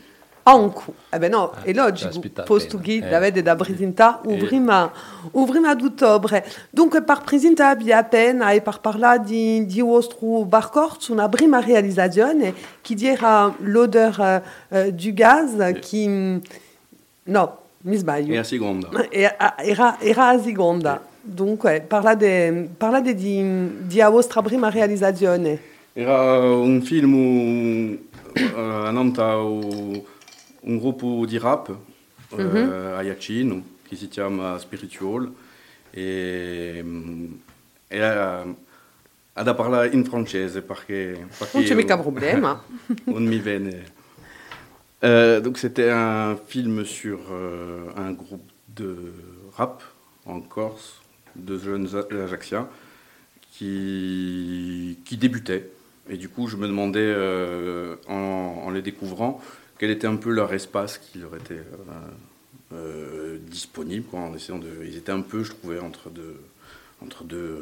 Anku. 0.48 0.94
Eh 1.12 1.18
ben 1.18 1.32
no, 1.32 1.54
e 1.64 1.74
logico, 1.74 2.22
posto 2.46 2.78
che 2.78 2.98
eh. 2.98 3.16
avete 3.16 3.42
da 3.42 3.56
presentare 3.56 4.20
o 4.26 4.38
prima, 4.38 4.92
o 5.32 5.46
prima 5.46 5.74
d'ottobre. 5.74 6.46
Dunque, 6.70 7.02
per 7.02 7.22
presentarvi 7.24 7.92
appena 7.92 8.52
e 8.52 8.62
per 8.62 8.80
parlare 8.80 9.24
di, 9.24 9.66
di 9.66 9.82
vostro 9.82 10.46
percorso, 10.48 11.14
una 11.14 11.28
prima 11.30 11.60
realizzazione 11.60 12.54
che 12.82 12.94
dirà 12.94 13.52
l'odore 13.58 14.44
uh, 14.68 14.92
du 14.92 15.14
gaz, 15.14 15.80
che... 15.80 16.42
No, 17.24 17.58
mi 17.82 17.96
sbaglio. 17.96 18.34
Era 18.34 18.44
seconda. 18.44 18.90
Era, 19.10 20.00
era 20.00 20.28
a 20.28 20.40
seconda. 20.40 21.04
Dunque, 21.22 21.82
parlate, 21.82 22.70
parlate 22.78 23.16
di, 23.16 23.88
di 23.88 24.00
vostra 24.12 24.44
prima 24.44 24.70
realizzazione. 24.70 25.74
Era 25.98 26.40
un 26.42 26.82
film 26.82 27.14
uh, 27.14 28.58
annanta 28.58 29.38
o 29.38 30.06
un 30.60 30.78
gruppo 30.78 31.26
di 31.26 31.38
rap 31.38 31.70
mm 31.70 32.38
-hmm. 32.38 32.68
uh, 32.68 32.98
a 32.98 33.02
Iacino 33.02 33.64
che 33.88 33.96
si 33.96 34.10
chiama 34.10 34.60
Spiritual 34.60 35.32
e, 35.92 36.84
e 37.88 38.02
ha, 38.02 38.46
ha 39.34 39.44
da 39.44 39.54
parlare 39.54 39.88
in 39.94 40.04
francese 40.04 40.62
perché, 40.64 41.28
perché 41.38 41.58
non 41.58 41.66
c'è 41.66 41.76
mica 41.76 41.98
problema. 41.98 42.62
on 43.06 43.24
mi 43.24 43.40
viene 43.40 43.86
euh, 45.02 45.40
donc 45.40 45.58
c'était 45.58 45.92
un 45.92 46.36
film 46.46 46.84
sur 46.84 47.20
un 47.96 48.12
groupe 48.12 48.52
de 48.68 49.14
rap 49.56 49.82
en 50.26 50.42
Corse 50.42 51.00
de 51.36 51.58
jeunes 51.58 51.88
Ajacciens 51.96 52.68
qui, 53.58 55.00
qui 55.06 55.16
débutaient 55.16 55.75
et 56.10 56.18
du 56.18 56.30
coup 56.30 56.48
je 56.48 56.58
me 56.58 56.68
demandais 56.68 57.00
euh, 57.00 57.96
en, 58.08 58.70
les 58.70 58.82
découvrant 58.82 59.42
quel 59.78 59.92
était 59.92 60.08
un 60.08 60.16
peu 60.16 60.32
leur 60.32 60.54
espace 60.54 60.98
qui 60.98 61.20
leur 61.20 61.36
était 61.36 61.56
euh, 61.56 62.74
euh, 62.74 63.38
disponible, 63.40 64.06
quoi, 64.06 64.22
en 64.22 64.34
essayant 64.34 64.60
de. 64.60 64.70
Ils 64.86 64.98
étaient 64.98 65.12
un 65.12 65.22
peu, 65.22 65.44
je 65.44 65.52
trouvais, 65.52 65.80
entre 65.80 66.10
deux, 66.10 66.40
entre 67.02 67.24
deux, 67.24 67.38
euh, 67.38 67.62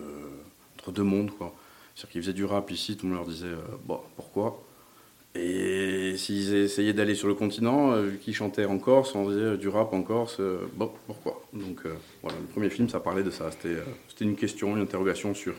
entre 0.77 0.91
deux 0.91 1.03
mondes, 1.03 1.31
quoi. 1.31 1.53
C'est-à-dire 1.95 2.11
qu'ils 2.11 2.21
faisaient 2.21 2.33
du 2.33 2.45
rap 2.45 2.71
ici, 2.71 2.97
tout 2.97 3.05
le 3.05 3.13
monde 3.13 3.21
leur 3.21 3.29
disait, 3.29 3.53
bon, 3.85 3.99
pourquoi? 4.15 4.63
Et 5.35 6.15
s'ils 6.17 6.53
essayaient 6.53 6.93
d'aller 6.93 7.13
sur 7.13 7.27
le 7.27 7.35
continent, 7.35 7.99
vu 8.01 8.17
qu'ils 8.17 8.33
chantaient 8.33 8.65
en 8.65 8.79
Corse, 8.79 9.13
on 9.13 9.29
disait 9.29 9.57
du 9.57 9.67
rap 9.67 9.93
en 9.93 10.01
Corse, 10.01 10.41
bon, 10.73 10.91
pourquoi? 11.05 11.43
Donc 11.53 11.81
voilà, 12.23 12.37
le 12.39 12.47
premier 12.47 12.71
film, 12.71 12.89
ça 12.89 12.99
parlait 12.99 13.21
de 13.21 13.29
ça. 13.29 13.51
C'était 13.51 14.25
une 14.25 14.35
question, 14.35 14.75
une 14.75 14.81
interrogation 14.81 15.35
sur, 15.35 15.53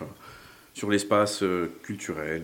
sur 0.74 0.90
l'espace 0.90 1.42
culturel. 1.82 2.42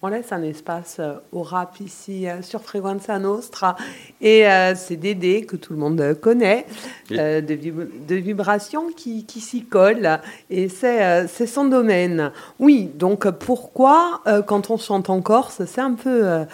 On 0.00 0.06
laisse 0.06 0.30
un 0.30 0.44
espace 0.44 0.98
euh, 1.00 1.14
au 1.32 1.42
rap 1.42 1.80
ici 1.80 2.28
euh, 2.28 2.40
sur 2.40 2.62
Frequenza 2.62 3.18
Nostra 3.18 3.74
et 4.20 4.46
euh, 4.46 4.76
c'est 4.76 4.94
Dédé 4.94 5.44
que 5.44 5.56
tout 5.56 5.72
le 5.72 5.78
monde 5.80 6.16
connaît 6.20 6.66
de, 7.10 7.40
de 7.40 8.14
vibration 8.14 8.92
qui, 8.96 9.26
qui 9.26 9.40
s'y 9.40 9.64
colle 9.64 10.20
et 10.50 10.68
c'est 10.68 11.46
son 11.46 11.64
domaine. 11.64 12.30
Oui, 12.60 12.90
donc 12.94 13.28
pourquoi 13.30 14.22
quand 14.46 14.70
on 14.70 14.76
chante 14.76 15.10
en 15.10 15.20
Corse, 15.20 15.62
c'est 15.66 15.80
un 15.80 15.94
peu 15.94 16.44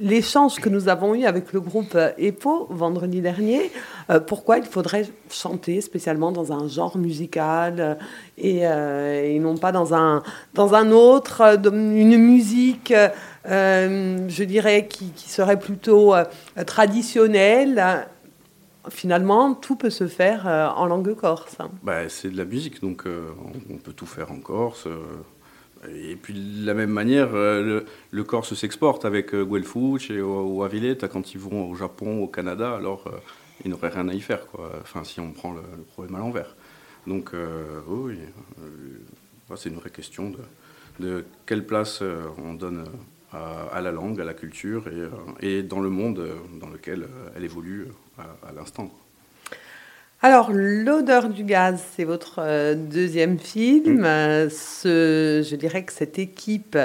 l'échange 0.00 0.56
que 0.56 0.68
nous 0.68 0.88
avons 0.88 1.14
eu 1.14 1.24
avec 1.24 1.52
le 1.52 1.60
groupe 1.60 1.96
EPO 2.18 2.68
vendredi 2.70 3.20
dernier, 3.20 3.70
euh, 4.08 4.18
pourquoi 4.18 4.58
il 4.58 4.64
faudrait 4.64 5.06
chanter 5.30 5.80
spécialement 5.80 6.32
dans 6.32 6.52
un 6.52 6.66
genre 6.68 6.96
musical 6.96 7.98
euh, 8.42 9.22
et, 9.22 9.38
non 9.38 9.56
pas 9.56 9.72
dans 9.72 9.94
un, 9.94 10.22
dans 10.54 10.74
un 10.74 10.90
autre, 10.90 11.42
une 11.64 12.16
musique, 12.16 12.92
je 13.44 14.44
dirais, 14.44 14.86
qui, 14.88 15.12
serait 15.16 15.58
plutôt 15.58 16.14
traditionnelle 16.66 18.06
finalement, 18.88 19.54
tout 19.54 19.76
peut 19.76 19.90
se 19.90 20.08
faire 20.08 20.46
en 20.76 20.86
langue 20.86 21.14
corse. 21.14 21.56
Bah, 21.82 22.08
c'est 22.08 22.30
de 22.30 22.36
la 22.36 22.46
musique, 22.46 22.80
donc 22.80 23.04
on 23.06 23.76
peut 23.76 23.92
tout 23.92 24.06
faire 24.06 24.32
en 24.32 24.38
corse. 24.38 24.86
Et 25.88 26.16
puis 26.16 26.34
de 26.34 26.66
la 26.66 26.74
même 26.74 26.90
manière, 26.90 27.34
euh, 27.34 27.82
le, 28.10 28.24
Corse 28.24 28.54
s'exporte 28.54 29.04
avec 29.04 29.34
euh, 29.34 29.44
Guelfouch 29.44 30.10
et 30.10 30.20
ou 30.20 30.62
quand 31.10 31.34
ils 31.34 31.40
vont 31.40 31.70
au 31.70 31.74
Japon, 31.74 32.22
au 32.22 32.26
Canada, 32.26 32.74
alors 32.74 33.06
euh, 33.06 33.16
ils 33.64 33.70
n'auraient 33.70 33.88
rien 33.88 34.08
à 34.08 34.12
y 34.12 34.20
faire, 34.20 34.46
quoi. 34.46 34.72
Enfin, 34.82 35.04
si 35.04 35.20
on 35.20 35.32
prend 35.32 35.52
le, 35.52 35.62
problème 35.92 36.16
à 36.16 36.18
l'envers. 36.18 36.54
Donc, 37.06 37.32
oui, 37.88 38.18
c'est 39.56 39.70
une 39.70 39.76
vraie 39.76 39.90
question 39.90 40.32
de, 40.98 41.24
quelle 41.46 41.66
place 41.66 42.02
on 42.36 42.52
donne 42.52 42.84
à, 43.32 43.80
la 43.80 43.90
langue, 43.90 44.20
à 44.20 44.24
la 44.24 44.34
culture 44.34 44.84
et, 45.40 45.62
dans 45.62 45.80
le 45.80 45.88
monde 45.88 46.22
dans 46.60 46.68
lequel 46.68 47.08
elle 47.34 47.44
évolue 47.44 47.88
à 48.18 48.52
l'instant. 48.52 48.90
Alors, 50.22 50.50
L'odeur 50.52 51.30
du 51.30 51.44
gaz, 51.44 51.82
c'est 51.96 52.04
votre 52.04 52.40
euh, 52.40 52.74
deuxième 52.74 53.38
film. 53.38 54.02
Mm. 54.02 54.50
Ce, 54.50 55.46
je 55.48 55.56
dirais 55.56 55.82
que 55.82 55.94
cette 55.94 56.18
équipe 56.18 56.76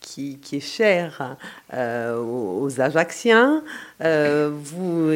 qui, 0.00 0.40
est 0.52 0.58
chère 0.58 1.36
euh, 1.72 2.20
aux, 2.20 2.80
Ajacciens, 2.80 3.62
euh, 4.02 4.50
vous 4.52 5.10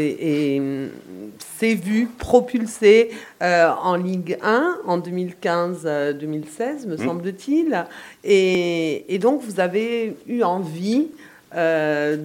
s'est 1.58 1.74
vu 1.74 2.06
propulsé 2.16 3.10
en 3.40 3.96
Ligue 3.96 4.38
1 4.40 4.76
en 4.86 4.98
2015-2016, 5.00 6.86
me 6.86 6.94
mm. 6.94 6.98
semble-t-il. 6.98 7.86
Et, 8.22 9.18
donc, 9.20 9.42
vous 9.42 9.58
avez 9.58 10.14
eu 10.28 10.44
envie 10.44 11.08
de, 11.52 12.18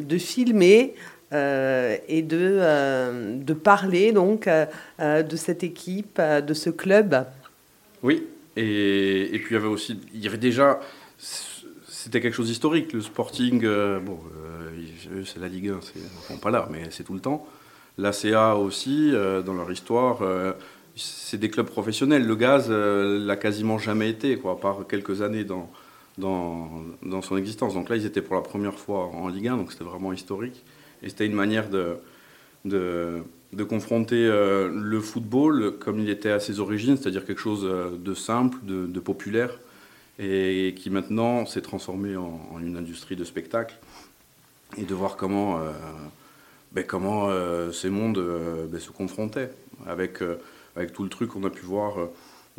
de 0.00 0.18
filmer 0.18 0.94
euh, 1.32 1.96
et 2.06 2.22
de, 2.22 2.38
euh, 2.40 3.36
de 3.36 3.52
parler 3.52 4.12
donc 4.12 4.46
euh, 4.46 4.66
de 5.24 5.36
cette 5.36 5.64
équipe, 5.64 6.20
de 6.20 6.54
ce 6.54 6.70
club. 6.70 7.26
Oui, 8.04 8.24
et, 8.56 9.34
et, 9.34 9.38
puis 9.40 9.48
il 9.50 9.54
y 9.54 9.56
avait 9.56 9.66
aussi, 9.66 9.98
il 10.14 10.20
y 10.22 10.28
avait 10.28 10.38
déjà, 10.38 10.78
c'était 11.18 12.20
quelque 12.20 12.34
chose 12.34 12.46
d'historique, 12.46 12.92
le 12.92 13.00
Sporting, 13.00 13.60
bon, 14.04 14.20
c'est 15.24 15.40
la 15.40 15.48
Ligue 15.48 15.70
1, 15.70 15.80
c'est 16.28 16.40
pas 16.40 16.50
là, 16.50 16.68
mais 16.70 16.84
c'est 16.90 17.02
tout 17.02 17.14
le 17.14 17.20
temps. 17.20 17.44
La 17.98 18.12
CA 18.12 18.54
aussi, 18.54 19.10
dans 19.44 19.54
leur 19.54 19.72
histoire, 19.72 20.20
c'est 20.94 21.38
des 21.38 21.50
clubs 21.50 21.66
professionnels. 21.66 22.24
Le 22.24 22.36
gaz 22.36 22.70
l'a 22.70 23.36
quasiment 23.36 23.78
jamais 23.78 24.10
été, 24.10 24.36
quoi, 24.36 24.52
à 24.52 24.56
part 24.56 24.86
quelques 24.88 25.22
années 25.22 25.44
dans, 25.44 25.68
dans, 26.18 26.70
dans 27.02 27.22
son 27.22 27.36
existence. 27.36 27.74
Donc 27.74 27.88
là, 27.88 27.96
ils 27.96 28.06
étaient 28.06 28.22
pour 28.22 28.36
la 28.36 28.42
première 28.42 28.78
fois 28.78 29.06
en 29.06 29.26
Ligue 29.26 29.48
1, 29.48 29.56
donc 29.56 29.72
c'était 29.72 29.84
vraiment 29.84 30.12
historique. 30.12 30.62
Et 31.02 31.08
c'était 31.08 31.26
une 31.26 31.34
manière 31.34 31.68
de, 31.68 31.96
de, 32.64 33.64
confronter 33.64 34.26
euh, 34.26 34.70
le 34.72 35.00
football 35.00 35.78
comme 35.78 36.00
il 36.00 36.10
était 36.10 36.30
à 36.30 36.40
ses 36.40 36.60
origines, 36.60 36.96
c'est-à-dire 36.96 37.24
quelque 37.24 37.40
chose 37.40 37.64
euh, 37.64 37.96
de 37.96 38.14
simple, 38.14 38.58
de, 38.64 39.00
populaire, 39.00 39.58
et 40.18 40.74
qui 40.76 40.90
maintenant 40.90 41.46
s'est 41.46 41.62
transformé 41.62 42.16
en, 42.16 42.58
une 42.60 42.76
industrie 42.76 43.16
de 43.16 43.24
spectacle. 43.24 43.76
Et 44.76 44.82
de 44.82 44.94
voir 44.94 45.16
comment, 45.16 45.58
euh, 45.58 45.70
ben, 46.72 46.84
comment 46.84 47.30
ces 47.72 47.88
mondes 47.88 48.22
ben, 48.68 48.80
se 48.80 48.90
confrontaient 48.90 49.50
avec, 49.86 50.18
avec 50.74 50.92
tout 50.92 51.04
le 51.04 51.08
truc 51.08 51.30
qu'on 51.30 51.44
a 51.44 51.50
pu 51.50 51.64
voir. 51.64 52.08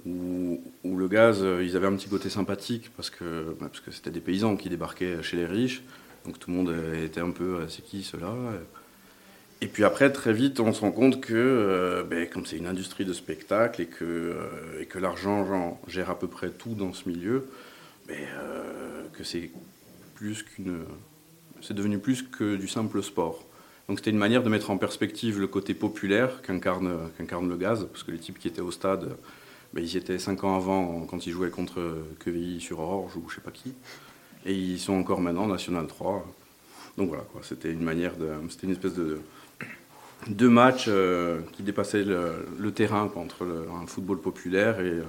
Où, 0.06 0.62
le 0.84 1.08
gaz, 1.08 1.44
ils 1.62 1.76
avaient 1.76 1.88
un 1.88 1.96
petit 1.96 2.08
côté 2.08 2.30
sympathique 2.30 2.92
parce 2.96 3.10
que 3.10 3.56
ben, 3.60 3.68
parce 3.68 3.82
que 3.82 3.92
c'était 3.92 4.12
des 4.12 4.22
paysans 4.22 4.56
qui 4.56 4.70
débarquaient 4.70 5.22
chez 5.22 5.38
les 5.38 5.46
riches 5.46 5.84
donc 6.28 6.40
tout 6.40 6.52
le 6.52 6.58
monde 6.58 6.76
était 7.04 7.22
un 7.22 7.32
peu, 7.32 7.66
c'est 7.70 7.84
qui 7.84 8.04
cela 8.04 8.34
Et 9.62 9.68
puis 9.68 9.86
après, 9.86 10.12
très 10.12 10.34
vite, 10.34 10.60
on 10.60 10.74
se 10.74 10.82
rend 10.82 10.92
compte 10.92 11.22
que, 11.22 11.34
euh, 11.34 12.04
ben, 12.04 12.28
comme 12.28 12.46
c'est 12.46 12.58
une 12.58 12.68
industrie 12.68 13.06
de 13.06 13.14
spectacle 13.14 13.82
et 13.82 13.86
que, 13.86 14.04
euh, 14.04 14.82
et 14.82 14.86
que 14.86 15.00
l'argent 15.00 15.80
gère 15.88 16.10
à 16.10 16.20
peu 16.20 16.28
près 16.28 16.50
tout 16.50 16.76
dans 16.76 16.92
ce 16.92 17.08
milieu, 17.08 17.48
ben, 18.10 18.18
euh, 18.40 19.04
que 19.14 19.24
c'est 19.24 19.52
plus 20.16 20.44
qu'une, 20.44 20.80
c'est 21.62 21.74
devenu 21.74 21.98
plus 21.98 22.24
que 22.24 22.58
du 22.58 22.68
simple 22.68 23.02
sport. 23.02 23.46
Donc 23.88 24.00
c'était 24.00 24.12
une 24.12 24.18
manière 24.18 24.44
de 24.44 24.50
mettre 24.50 24.70
en 24.70 24.78
perspective 24.78 25.40
le 25.40 25.48
côté 25.48 25.74
populaire 25.74 26.42
qu'incarne, 26.42 27.10
qu'incarne 27.18 27.48
le 27.48 27.56
gaz, 27.56 27.88
parce 27.90 28.04
que 28.04 28.12
les 28.12 28.20
types 28.20 28.38
qui 28.38 28.50
étaient 28.50 28.62
au 28.62 28.72
stade, 28.72 29.16
ben, 29.74 29.82
ils 29.82 29.94
y 29.94 29.98
étaient 29.98 30.20
cinq 30.20 30.44
ans 30.44 30.58
avant 30.58 31.06
quand 31.06 31.26
ils 31.26 31.32
jouaient 31.32 31.52
contre 31.52 32.04
Quevilly 32.20 32.60
sur 32.60 32.80
Orge 32.80 33.16
ou 33.16 33.30
je 33.30 33.36
sais 33.36 33.42
pas 33.42 33.52
qui. 33.52 33.74
Et 34.48 34.54
ils 34.54 34.80
sont 34.80 34.94
encore 34.94 35.22
maintenant 35.22 35.46
National 35.46 35.86
3. 35.88 36.26
Donc 36.98 37.10
voilà, 37.10 37.24
c'était 37.44 37.72
une 37.72 37.84
manière 37.84 38.16
de. 38.16 38.30
C'était 38.50 38.66
une 38.66 38.74
espèce 38.74 38.94
de. 38.94 39.20
Deux 40.28 40.50
matchs 40.50 40.86
euh, 40.88 41.42
qui 41.54 41.62
dépassaient 41.62 42.04
le, 42.04 42.72
terrain 42.72 43.10
entre 43.16 43.46
le, 43.46 43.68
un 43.70 43.86
football 43.86 44.20
populaire 44.20 44.80
et, 44.80 45.04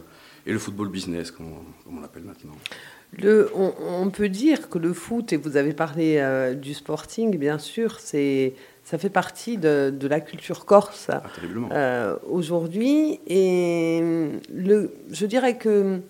et 0.46 0.52
le 0.52 0.58
football 0.58 0.88
business, 0.88 1.30
comme 1.30 1.46
on, 1.90 2.00
l'appelle 2.00 2.24
maintenant. 2.24 2.56
Le, 3.16 3.50
on, 3.54 4.10
peut 4.10 4.28
dire 4.28 4.68
que 4.68 4.78
le 4.78 4.92
foot, 4.92 5.32
et 5.32 5.38
vous 5.38 5.56
avez 5.56 5.72
parlé 5.72 6.18
euh, 6.18 6.52
du 6.52 6.74
sporting, 6.74 7.38
bien 7.38 7.58
sûr, 7.58 8.00
c'est 8.00 8.54
ça 8.84 8.98
fait 8.98 9.10
partie 9.10 9.56
de, 9.56 9.90
de 9.90 10.08
la 10.08 10.20
culture 10.20 10.64
corse 10.66 11.08
ah, 11.10 11.22
euh, 11.72 12.16
aujourd'hui. 12.28 13.20
Et 13.26 14.00
le, 14.54 14.92
je 15.10 15.26
dirais 15.26 15.56
que 15.56 16.00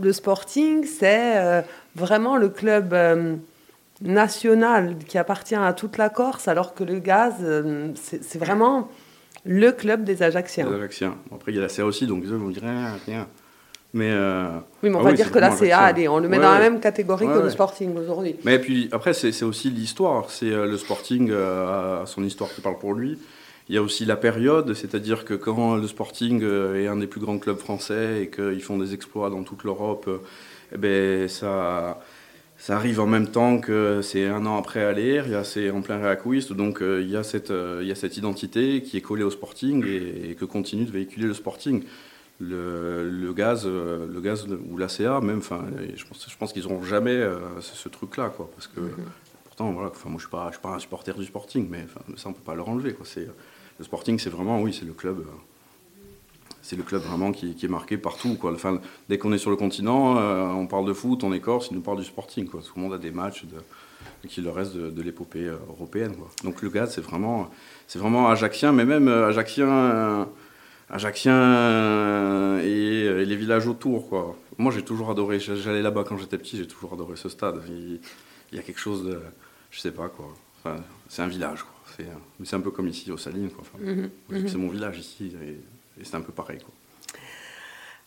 le 0.00 0.12
sporting, 0.12 0.84
c'est 0.84 1.38
euh, 1.38 1.62
vraiment 1.94 2.36
le 2.36 2.48
club 2.48 2.92
euh, 2.92 3.36
national 4.02 4.96
qui 5.06 5.18
appartient 5.18 5.54
à 5.54 5.72
toute 5.72 5.98
la 5.98 6.08
Corse, 6.08 6.48
alors 6.48 6.74
que 6.74 6.84
le 6.84 6.98
Gaz, 6.98 7.34
euh, 7.42 7.92
c'est 7.94 8.38
vraiment 8.38 8.88
le 9.44 9.70
club 9.72 10.04
des 10.04 10.22
Ajacciens. 10.22 10.66
Après, 11.34 11.52
il 11.52 11.56
y 11.56 11.58
a 11.58 11.62
la 11.62 11.68
CA 11.68 11.84
aussi, 11.84 12.06
donc 12.06 12.24
on 12.30 12.48
dirait 12.50 12.66
rien. 13.06 13.28
Mais 13.94 14.12
oui, 14.82 14.90
mais 14.90 14.94
on 14.94 15.00
ah 15.00 15.04
va 15.04 15.12
dire 15.12 15.30
que 15.30 15.38
la 15.38 15.52
CA, 15.52 15.78
allez, 15.80 16.06
on 16.08 16.18
le 16.18 16.28
met 16.28 16.38
dans 16.38 16.52
la 16.52 16.58
même 16.58 16.80
catégorie 16.80 17.26
que 17.26 17.38
le 17.38 17.50
Sporting 17.50 17.96
aujourd'hui. 17.96 18.36
Mais 18.44 18.58
puis 18.58 18.88
après, 18.92 19.14
c'est 19.14 19.42
aussi 19.44 19.70
l'histoire. 19.70 20.30
C'est 20.30 20.50
le 20.50 20.76
Sporting 20.76 21.32
son 22.04 22.24
histoire 22.24 22.50
qui 22.52 22.60
parle 22.60 22.78
pour 22.78 22.92
lui. 22.92 23.18
Il 23.68 23.74
y 23.74 23.78
a 23.78 23.82
aussi 23.82 24.04
la 24.04 24.16
période, 24.16 24.74
c'est-à-dire 24.74 25.24
que 25.24 25.34
quand 25.34 25.76
le 25.76 25.88
Sporting 25.88 26.42
est 26.42 26.86
un 26.86 26.96
des 26.96 27.08
plus 27.08 27.20
grands 27.20 27.38
clubs 27.38 27.58
français 27.58 28.22
et 28.22 28.30
qu'ils 28.30 28.62
font 28.62 28.78
des 28.78 28.94
exploits 28.94 29.28
dans 29.28 29.42
toute 29.42 29.64
l'Europe, 29.64 30.08
eh 30.72 30.78
ben, 30.78 31.28
ça, 31.28 32.00
ça 32.58 32.76
arrive 32.76 33.00
en 33.00 33.06
même 33.06 33.28
temps 33.28 33.58
que 33.58 34.00
c'est 34.02 34.26
un 34.26 34.46
an 34.46 34.56
après 34.56 34.82
Aller, 34.82 35.22
c'est 35.44 35.70
en 35.70 35.82
plein 35.82 35.98
réacouiste, 35.98 36.52
donc 36.52 36.80
euh, 36.80 37.02
il, 37.02 37.10
y 37.10 37.16
a 37.16 37.22
cette, 37.22 37.50
euh, 37.50 37.80
il 37.82 37.88
y 37.88 37.92
a 37.92 37.94
cette 37.94 38.16
identité 38.16 38.82
qui 38.82 38.96
est 38.96 39.02
collée 39.02 39.24
au 39.24 39.30
Sporting 39.30 39.84
et, 39.86 40.34
que 40.34 40.44
continue 40.44 40.84
de 40.84 40.90
véhiculer 40.90 41.26
le 41.26 41.34
Sporting. 41.34 41.84
Le, 42.38 43.08
le 43.08 43.32
gaz, 43.32 43.62
euh, 43.64 44.06
le 44.06 44.20
gaz 44.20 44.46
ou 44.70 44.76
l'ACA 44.76 45.20
même, 45.22 45.42
je 45.42 46.04
pense, 46.04 46.26
je 46.28 46.36
pense 46.36 46.52
qu'ils 46.52 46.64
n'auront 46.64 46.82
jamais 46.82 47.26
ce, 47.60 47.88
truc-là, 47.88 48.30
quoi, 48.30 48.50
parce 48.54 48.66
que 48.68 48.80
mm-hmm. 48.80 49.44
pourtant, 49.44 49.72
voilà, 49.72 49.90
moi 50.04 50.14
je 50.16 50.22
suis 50.22 50.30
pas, 50.30 50.46
je 50.48 50.52
suis 50.52 50.62
pas 50.62 50.74
un 50.74 50.78
supporter 50.78 51.14
du 51.14 51.24
Sporting, 51.24 51.66
mais 51.70 51.86
ça 52.16 52.28
on 52.28 52.32
peut 52.32 52.42
pas 52.44 52.54
leur 52.54 52.68
enlever, 52.68 52.92
quoi. 52.94 53.06
C'est 53.06 53.28
le 53.78 53.84
Sporting, 53.84 54.18
c'est 54.18 54.30
vraiment, 54.30 54.60
oui, 54.60 54.72
c'est 54.72 54.86
le 54.86 54.92
club 54.92 55.26
c'est 56.66 56.76
le 56.76 56.82
club 56.82 57.02
vraiment 57.02 57.30
qui, 57.30 57.56
est 57.62 57.68
marqué 57.68 57.96
partout. 57.96 58.34
Quoi. 58.34 58.52
Enfin, 58.52 58.80
dès 59.08 59.18
qu'on 59.18 59.32
est 59.32 59.38
sur 59.38 59.50
le 59.50 59.56
continent, 59.56 60.18
euh, 60.18 60.48
on 60.48 60.66
parle 60.66 60.84
de 60.84 60.92
foot, 60.92 61.22
on 61.22 61.32
est 61.32 61.38
Corse, 61.38 61.68
il 61.70 61.76
nous 61.76 61.82
parle 61.82 61.98
du 61.98 62.04
sporting. 62.04 62.48
Quoi. 62.48 62.60
Tout 62.60 62.72
le 62.74 62.82
monde 62.82 62.92
a 62.92 62.98
des 62.98 63.12
matchs 63.12 63.44
qui 64.26 64.40
le 64.40 64.50
reste 64.50 64.74
de, 64.76 65.02
l'épopée 65.02 65.46
euh, 65.46 65.58
européenne. 65.68 66.16
Quoi. 66.16 66.28
Donc 66.42 66.62
le 66.62 66.68
gaz, 66.68 66.92
c'est 66.92 67.00
vraiment, 67.00 67.48
c'est 67.86 68.00
vraiment 68.00 68.28
ajaxien, 68.28 68.72
mais 68.72 68.84
même 68.84 69.06
euh, 69.06 69.28
ajaxien, 69.28 70.28
ajaxien 70.90 72.58
et, 72.58 73.24
les 73.24 73.36
villages 73.36 73.68
autour. 73.68 74.08
Quoi. 74.08 74.36
Moi, 74.58 74.72
j'ai 74.72 74.82
toujours 74.82 75.08
adoré, 75.08 75.38
j'allais 75.38 75.82
là-bas 75.82 76.02
quand 76.02 76.18
j'étais 76.18 76.38
petit, 76.38 76.56
j'ai 76.56 76.66
toujours 76.66 76.94
adoré 76.94 77.14
ce 77.14 77.28
stade. 77.28 77.62
Il, 77.68 78.00
y 78.52 78.58
a 78.58 78.62
quelque 78.62 78.80
chose 78.80 79.04
de, 79.04 79.20
je 79.70 79.78
sais 79.78 79.92
pas 79.92 80.08
quoi. 80.08 80.34
C'est 81.08 81.22
un 81.22 81.28
village. 81.28 81.62
Quoi. 81.62 81.75
C'est, 81.96 82.06
c'est 82.44 82.56
un 82.56 82.60
peu 82.60 82.70
comme 82.70 82.88
ici 82.88 83.10
au 83.10 83.16
Salines. 83.16 83.50
Quoi. 83.50 83.64
Mhm. 83.80 84.10
Mhm. 84.28 84.48
C'est 84.48 84.58
mon 84.58 84.68
village 84.68 84.98
ici. 84.98 85.32
Et, 85.42 86.00
et 86.00 86.04
c'est 86.04 86.16
un 86.16 86.20
peu 86.20 86.32
pareil. 86.32 86.58
Quoi. 86.58 86.72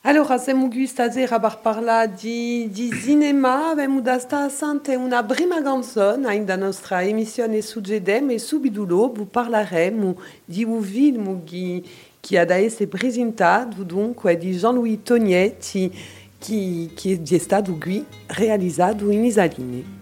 Allora, 0.04 0.38
siamo 0.38 0.70
stati 0.86 1.24
a 1.24 1.40
parlare 1.40 2.14
di, 2.14 2.70
di 2.72 2.90
cinema, 2.90 3.72
abbiamo 3.72 4.00
da 4.00 4.18
stare 4.18 4.96
una 4.96 5.22
prima 5.26 5.62
canzone 5.62 6.40
nostra 6.56 7.04
emissione 7.04 7.62
su 7.62 7.82
GEDEM 7.82 8.30
e 8.30 8.40
subito 8.40 8.86
dopo 8.86 9.26
parleremo 9.26 10.18
di 10.46 10.64
un 10.64 10.82
film 10.82 11.44
che, 11.44 11.84
che 12.22 12.40
ad 12.40 12.50
essere 12.50 12.88
presentato, 12.88 13.84
dunque 13.84 14.38
di 14.38 14.56
Jean-Louis 14.56 15.00
Tognetti, 15.04 15.92
che, 16.38 16.90
che 16.96 17.22
è 17.22 17.38
stato 17.38 17.76
qui 17.76 18.06
realizzato 18.28 19.10
in 19.10 19.26
Isaline. 19.26 19.99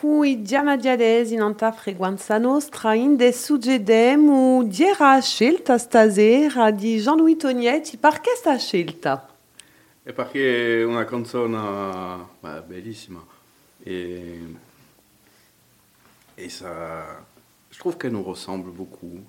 Cui 0.00 0.40
diamo 0.40 0.76
diadesi 0.76 1.34
in 1.34 1.42
anta 1.42 1.72
frequenza 1.72 2.38
nostra 2.38 2.94
in 2.94 3.16
de 3.16 3.32
suggedemu 3.32 4.62
diera 4.66 5.20
scelta 5.20 5.76
stasera 5.76 6.70
di 6.70 6.98
Jean-Louis 6.98 7.36
Tognetti. 7.36 7.98
Perché 7.98 8.30
sta 8.34 8.56
scelta? 8.56 9.28
È 10.02 10.12
perché 10.14 10.80
è 10.80 10.84
una 10.84 11.04
canzone 11.04 12.26
bah, 12.40 12.62
bellissima 12.62 13.22
et, 13.84 14.40
et 16.38 16.48
ça, 16.48 17.22
je 17.70 17.78
trouve 17.78 17.98
qu'elle 17.98 18.12
nous 18.12 18.22
ressemble 18.22 18.70
beaucoup 18.70 19.20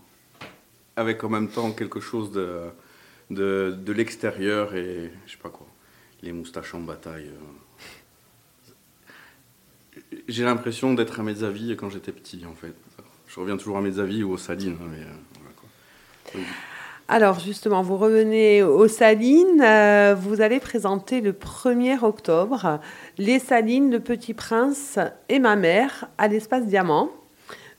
avec 0.96 1.22
en 1.26 1.30
même 1.30 1.50
temps 1.50 1.74
quelque 1.74 2.00
chose 2.00 2.32
de, 2.32 2.72
de, 3.30 3.76
de 3.78 3.92
l'extérieur 3.92 4.74
et 4.74 5.12
je 5.26 5.32
sais 5.32 5.38
pas 5.38 5.50
quoi. 5.50 5.68
les 6.22 6.32
moustaches 6.32 6.74
en 6.74 6.80
bataille. 6.80 7.30
J'ai 10.28 10.44
l'impression 10.44 10.94
d'être 10.94 11.20
à 11.20 11.24
mes 11.24 11.44
avis 11.44 11.76
quand 11.76 11.90
j'étais 11.90 12.12
petit, 12.12 12.44
en 12.46 12.54
fait. 12.54 12.74
Je 13.28 13.40
reviens 13.40 13.58
toujours 13.58 13.78
à 13.78 13.82
mes 13.82 14.00
avis 14.00 14.24
ou 14.24 14.32
aux 14.32 14.38
salines. 14.38 14.78
Hein, 14.82 14.88
mais, 14.90 15.06
voilà, 16.34 16.48
Alors 17.08 17.40
justement, 17.40 17.82
vous 17.82 17.98
revenez 17.98 18.64
aux 18.64 18.88
Salines. 18.88 19.64
vous 20.16 20.42
allez 20.42 20.60
présenter 20.60 21.22
le 21.22 21.32
1er 21.32 22.04
octobre 22.04 22.80
Les 23.18 23.40
Salines, 23.40 23.92
Le 23.92 24.00
Petit 24.00 24.34
Prince 24.34 25.00
et 25.30 25.40
ma 25.40 25.56
mère 25.56 26.10
à 26.18 26.28
l'espace 26.28 26.66
Diamant. 26.66 27.10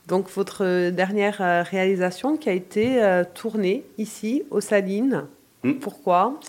Donc 0.07 0.29
votre 0.29 0.89
dernière 0.89 1.41
euh, 1.41 1.63
réalisation 1.63 2.35
qui 2.35 2.49
a 2.49 2.51
été 2.51 3.01
euh, 3.01 3.23
tournée 3.23 3.85
ici, 3.97 4.43
aux 4.51 4.59
Salines. 4.59 5.27
Hmm. 5.63 5.75
Pourquoi? 5.75 6.39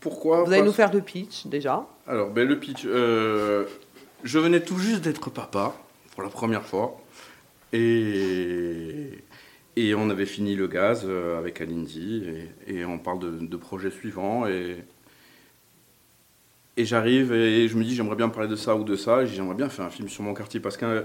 Pourquoi? 0.00 0.44
Vous 0.44 0.52
allez 0.52 0.62
nous 0.62 0.72
faire 0.72 0.92
le 0.92 1.00
pitch 1.00 1.46
déjà. 1.46 1.86
Alors, 2.06 2.30
ben, 2.30 2.48
le 2.48 2.58
pitch. 2.58 2.84
Euh, 2.86 3.66
je 4.24 4.38
venais 4.38 4.60
tout 4.60 4.78
juste 4.78 5.02
d'être 5.02 5.30
papa 5.30 5.74
pour 6.12 6.22
la 6.22 6.28
première 6.28 6.64
fois. 6.64 7.00
Et, 7.72 9.22
on 9.96 10.10
avait 10.10 10.26
fini 10.26 10.54
le 10.54 10.66
gaz 10.68 11.08
avec 11.38 11.60
Alindy. 11.60 12.24
Et, 12.66 12.84
on 12.84 12.98
parle 12.98 13.48
de, 13.48 13.56
projets 13.56 13.90
suivants. 13.90 14.46
Et, 14.46 14.84
j'arrive 16.76 17.32
et 17.32 17.68
je 17.68 17.76
me 17.76 17.84
dis, 17.84 17.94
j'aimerais 17.94 18.16
bien 18.16 18.28
parler 18.28 18.48
de 18.48 18.56
ça 18.56 18.76
ou 18.76 18.84
de 18.84 18.96
ça. 18.96 19.24
J'aimerais 19.26 19.54
bien 19.54 19.68
faire 19.68 19.84
un 19.84 19.90
film 19.90 20.08
sur 20.08 20.22
mon 20.22 20.34
quartier 20.34 20.60
parce 20.60 20.76
que 20.76 21.04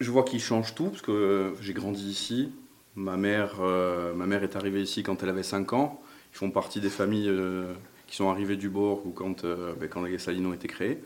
je 0.00 0.10
vois 0.10 0.24
qu'il 0.24 0.40
change 0.40 0.74
tout, 0.74 0.90
parce 0.90 1.02
que 1.02 1.54
j'ai 1.60 1.72
grandi 1.72 2.08
ici. 2.08 2.52
Ma 2.96 3.16
mère, 3.16 3.56
euh, 3.60 4.14
ma 4.14 4.26
mère 4.26 4.42
est 4.42 4.56
arrivée 4.56 4.82
ici 4.82 5.02
quand 5.02 5.22
elle 5.22 5.28
avait 5.28 5.42
5 5.42 5.72
ans. 5.72 6.00
Ils 6.32 6.38
font 6.38 6.50
partie 6.50 6.80
des 6.80 6.90
familles 6.90 7.28
euh, 7.28 7.72
qui 8.06 8.16
sont 8.16 8.30
arrivées 8.30 8.56
du 8.56 8.68
bord 8.68 9.06
ou 9.06 9.10
quand, 9.10 9.44
euh, 9.44 9.74
ben, 9.78 9.88
quand 9.88 10.02
les 10.02 10.18
Salines 10.18 10.46
ont 10.46 10.54
été 10.54 10.68
créés. 10.68 11.02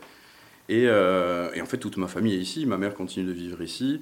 Et, 0.71 0.83
et, 0.83 1.61
en 1.61 1.65
fait, 1.65 1.77
toute 1.77 1.97
ma 1.97 2.07
famille 2.07 2.35
est 2.35 2.39
ici. 2.39 2.65
Ma 2.65 2.77
mère 2.77 2.93
continue 2.93 3.25
de 3.25 3.33
vivre 3.33 3.61
ici. 3.61 4.01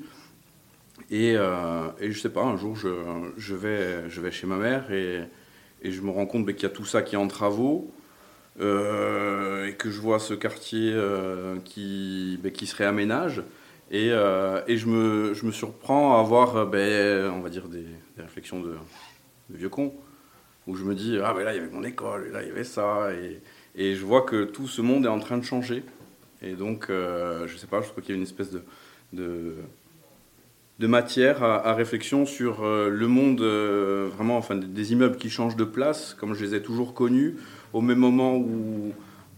Et, 1.09 1.31
et 1.33 2.11
je 2.11 2.19
sais 2.19 2.29
pas, 2.29 2.43
un 2.43 2.57
jour, 2.57 2.75
je, 2.75 3.55
vais, 3.55 4.31
chez 4.31 4.45
ma 4.45 4.57
mère 4.57 4.91
et, 4.91 5.23
je 5.83 6.01
me 6.01 6.11
rends 6.11 6.27
compte 6.27 6.45
ben, 6.45 6.53
qu'il 6.53 6.63
y 6.63 6.71
a 6.71 6.73
tout 6.73 6.85
ça 6.85 7.01
qui 7.01 7.15
est 7.15 7.17
en 7.17 7.27
travaux. 7.27 7.91
et 8.59 9.73
que 9.79 9.89
je 9.89 9.99
vois 9.99 10.19
ce 10.19 10.35
quartier 10.35 10.95
qui, 11.65 12.39
ben, 12.43 12.51
qui 12.51 12.67
se 12.67 12.75
réaménage. 12.75 13.41
Et, 13.91 14.11
euh, 14.11 14.61
je, 14.67 14.85
me, 14.85 15.33
je, 15.33 15.49
surprends 15.51 16.17
à 16.17 16.19
avoir, 16.19 16.55
euh, 16.55 16.65
ben, 16.65 17.31
on 17.31 17.39
va 17.39 17.49
dire, 17.49 17.67
des, 17.67 17.85
réflexions 18.17 18.61
de, 18.61 18.75
vieux 19.49 19.69
con, 19.69 19.93
où 20.67 20.75
je 20.75 20.83
me 20.83 20.93
dis, 20.93 21.17
ah 21.23 21.33
ben 21.33 21.43
là, 21.43 21.53
il 21.53 21.57
y 21.57 21.59
avait 21.59 21.71
mon 21.71 21.83
école, 21.83 22.27
et 22.27 22.31
là, 22.31 22.43
il 22.43 22.49
y 22.49 22.51
avait 22.51 22.63
ça, 22.63 23.09
et 23.75 23.95
je 23.95 24.05
vois 24.05 24.21
que 24.21 24.43
tout 24.43 24.67
ce 24.67 24.81
monde 24.81 25.05
est 25.05 25.09
en 25.09 25.19
train 25.19 25.37
de 25.37 25.43
changer. 25.43 25.83
Et 26.41 26.53
donc, 26.53 26.87
euh, 26.89 27.47
je 27.47 27.57
sais 27.57 27.67
pas, 27.67 27.81
je 27.81 27.89
crois 27.89 28.01
qu'il 28.01 28.15
y 28.15 28.17
a 28.17 28.17
une 28.17 28.23
espèce 28.23 28.49
de, 29.13 29.55
matière 30.79 31.43
à, 31.43 31.73
réflexion 31.73 32.25
sur 32.25 32.63
le 32.63 33.07
monde, 33.07 33.41
vraiment, 33.41 34.37
enfin, 34.37 34.55
des 34.55 34.93
immeubles 34.93 35.17
qui 35.17 35.29
changent 35.29 35.57
de 35.57 35.65
place, 35.65 36.13
comme 36.13 36.33
je 36.33 36.45
les 36.45 36.55
ai 36.55 36.61
toujours 36.61 36.93
connus, 36.93 37.35
au 37.73 37.81
même 37.81 37.99
moment 37.99 38.37
où 38.37 38.93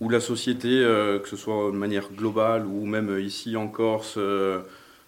la 0.09 0.19
société, 0.19 0.69
euh, 0.69 1.19
que 1.19 1.27
ce 1.27 1.35
soit 1.35 1.71
de 1.71 1.77
manière 1.77 2.09
globale 2.11 2.65
ou 2.65 2.85
même 2.85 3.19
ici 3.19 3.55
en 3.55 3.67
Corse, 3.67 4.15
euh, 4.17 4.59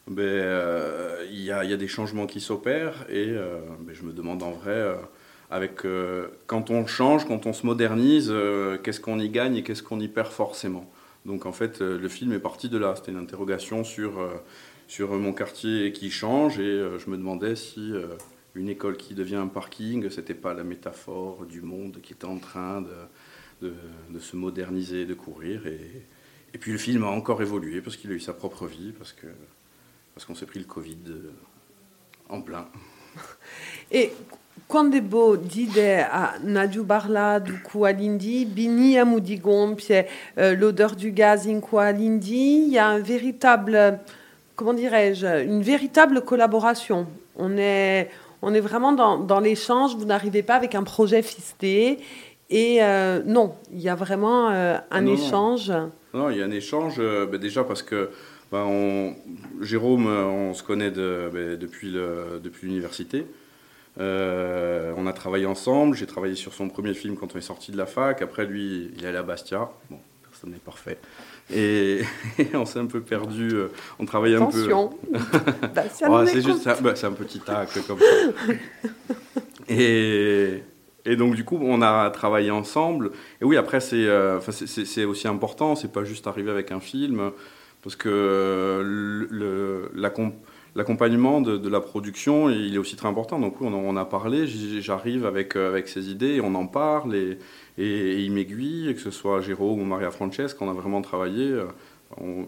ben, 0.07 0.21
euh, 0.21 1.25
il 1.31 1.41
y, 1.41 1.51
a 1.51 1.77
des 1.77 1.87
changements 1.87 2.27
qui 2.27 2.41
s'opèrent 2.41 3.05
et 3.09 3.27
ben, 3.27 3.93
je 3.93 4.03
me 4.03 4.11
demande 4.11 4.43
en 4.43 4.51
vrai, 4.51 4.97
avec, 5.49 5.83
quand 6.45 6.69
on 6.69 6.85
change, 6.85 7.25
quand 7.25 7.45
on 7.45 7.53
se 7.53 7.65
modernise, 7.65 8.33
qu'est-ce 8.83 8.99
qu'on 8.99 9.17
y 9.17 9.29
gagne 9.29 9.55
et 9.55 9.63
qu'est-ce 9.63 9.81
qu'on 9.81 9.99
y 10.01 10.09
perd 10.09 10.31
forcément. 10.31 10.91
Donc 11.25 11.45
en 11.45 11.51
fait, 11.51 11.79
le 11.79 12.07
film 12.09 12.33
est 12.33 12.39
parti 12.39 12.69
de 12.69 12.77
là. 12.77 12.95
C'était 12.95 13.11
une 13.11 13.17
interrogation 13.17 13.83
sur, 13.83 14.13
sur 14.87 15.11
mon 15.13 15.33
quartier 15.33 15.93
qui 15.93 16.11
change 16.11 16.59
et 16.59 16.83
je 16.99 17.09
me 17.09 17.17
demandais 17.17 17.55
si 17.55 17.93
une 18.55 18.67
école 18.67 18.97
qui 18.97 19.13
devient 19.13 19.37
un 19.37 19.47
parking, 19.47 20.09
c'était 20.09 20.33
pas 20.33 20.53
la 20.53 20.63
métaphore 20.63 21.45
du 21.45 21.61
monde 21.61 21.99
qui 22.01 22.13
était 22.13 22.25
en 22.25 22.39
train 22.39 22.83
de 23.61 24.19
se 24.19 24.35
moderniser, 24.35 25.05
de 25.05 25.13
courir. 25.13 25.65
Et, 25.65 26.57
puis 26.59 26.71
le 26.71 26.77
film 26.77 27.03
a 27.03 27.07
encore 27.07 27.41
évolué 27.41 27.81
parce 27.81 27.95
qu'il 27.95 28.11
a 28.11 28.13
eu 28.13 28.19
sa 28.19 28.33
propre 28.33 28.67
vie, 28.67 28.91
parce 28.91 29.15
parce 30.13 30.25
qu'on 30.25 30.35
s'est 30.35 30.45
pris 30.45 30.59
le 30.59 30.65
Covid 30.65 30.99
euh, 31.07 31.31
en 32.29 32.41
plein. 32.41 32.67
Quando 34.67 34.99
beau 35.01 35.37
dide 35.37 36.05
a 36.11 36.33
Nadio 36.43 36.83
Barla 36.83 37.39
du 37.39 37.53
Kualindi, 37.61 38.45
Bini 38.45 38.97
à 38.97 39.05
Moudigompie, 39.05 40.05
euh, 40.37 40.55
l'odeur 40.55 40.95
du 40.95 41.11
gaz 41.11 41.47
in 41.47 41.59
Kualindi, 41.59 42.65
il 42.67 42.73
y 42.73 42.77
a 42.77 42.87
un 42.87 42.99
véritable, 42.99 43.99
comment 44.55 44.73
dirais-je, 44.73 45.45
une 45.45 45.61
véritable 45.61 46.21
collaboration. 46.21 47.07
On 47.35 47.57
est, 47.57 48.09
on 48.41 48.53
est 48.53 48.59
vraiment 48.59 48.93
dans, 48.93 49.17
dans 49.17 49.39
l'échange, 49.39 49.95
vous 49.95 50.05
n'arrivez 50.05 50.43
pas 50.43 50.55
avec 50.55 50.75
un 50.75 50.83
projet 50.83 51.21
fisté 51.21 51.99
et 52.49 52.83
euh, 52.83 53.21
non, 53.25 53.55
il 53.71 53.81
y 53.81 53.89
a 53.89 53.95
vraiment 53.95 54.51
euh, 54.51 54.77
un 54.91 55.05
échange. 55.05 55.71
Non. 56.13 56.29
il 56.29 56.37
y 56.37 56.41
a 56.41 56.45
un 56.45 56.51
échange, 56.51 56.95
euh, 56.99 57.25
ben, 57.25 57.39
déjà 57.39 57.63
parce 57.63 57.81
que 57.81 58.09
ben, 58.51 58.63
on, 58.67 59.15
Jérôme, 59.61 60.07
on 60.07 60.53
se 60.53 60.61
connaît 60.61 60.91
de, 60.91 61.29
ben, 61.33 61.57
depuis 61.57 61.89
l'université. 62.61 63.25
On 63.97 65.07
a 65.07 65.13
travaillé 65.13 65.45
ensemble, 65.45 65.95
j'ai 65.95 66.07
travaillé 66.07 66.35
sur 66.35 66.53
son 66.53 66.69
premier 66.69 66.93
film 66.93 67.15
quand 67.15 67.35
on 67.35 67.37
est 67.37 67.41
sorti 67.41 67.71
de 67.71 67.77
la 67.77 67.85
fac. 67.85 68.21
Après, 68.21 68.45
lui, 68.45 68.91
il 68.97 69.03
est 69.03 69.07
allé 69.07 69.17
à 69.17 69.23
Bastia. 69.23 69.69
Bon, 69.89 69.97
personne 70.23 70.51
n'est 70.51 70.57
parfait. 70.57 70.97
Et, 71.53 72.01
on 72.53 72.65
s'est 72.65 72.79
un 72.79 72.85
peu 72.85 73.01
perdu, 73.01 73.51
on 73.99 74.05
travaillait 74.05 74.37
un 74.37 74.45
peu. 74.45 74.69
c'est 76.25 76.41
juste, 76.41 76.63
c'est 76.63 77.05
un, 77.05 77.11
petit 77.11 77.39
tac 77.39 77.69
comme 77.87 77.99
ça. 77.99 78.53
Et, 79.69 80.61
et 81.05 81.15
donc, 81.15 81.35
du 81.35 81.43
coup, 81.43 81.59
on 81.61 81.81
a 81.81 82.09
travaillé 82.09 82.51
ensemble. 82.51 83.11
Et 83.41 83.45
oui, 83.45 83.57
après, 83.57 83.79
c'est 83.79 84.07
euh, 84.07 84.39
aussi 85.07 85.27
important. 85.27 85.75
C'est 85.75 85.91
pas 85.91 86.03
juste 86.03 86.27
arriver 86.27 86.51
avec 86.51 86.71
un 86.71 86.79
film. 86.79 87.31
Parce 87.81 87.97
que 87.97 88.09
l'accompagnement 90.75 91.41
de, 91.41 91.69
la 91.69 91.81
production, 91.81 92.49
il 92.49 92.73
est 92.75 92.77
aussi 92.77 92.95
très 92.95 93.07
important. 93.07 93.39
Donc, 93.39 93.61
oui, 93.61 93.67
on, 93.71 93.97
a 93.97 94.05
parlé. 94.05 94.47
J'arrive 94.47 95.25
avec, 95.25 95.55
euh, 95.55 95.69
avec 95.69 95.87
ces 95.87 96.09
idées 96.09 96.41
on 96.41 96.55
en 96.55 96.67
parle. 96.67 97.15
Et, 97.15 97.37
il 97.77 98.31
m'aiguille, 98.31 98.93
que 98.93 99.01
ce 99.01 99.11
soit 99.11 99.41
Jérôme 99.41 99.81
ou 99.81 99.85
Maria 99.85 100.11
Francesca, 100.11 100.59
on 100.61 100.69
a 100.69 100.73
vraiment 100.73 101.01
travaillé 101.01 101.51
euh, 101.51 102.43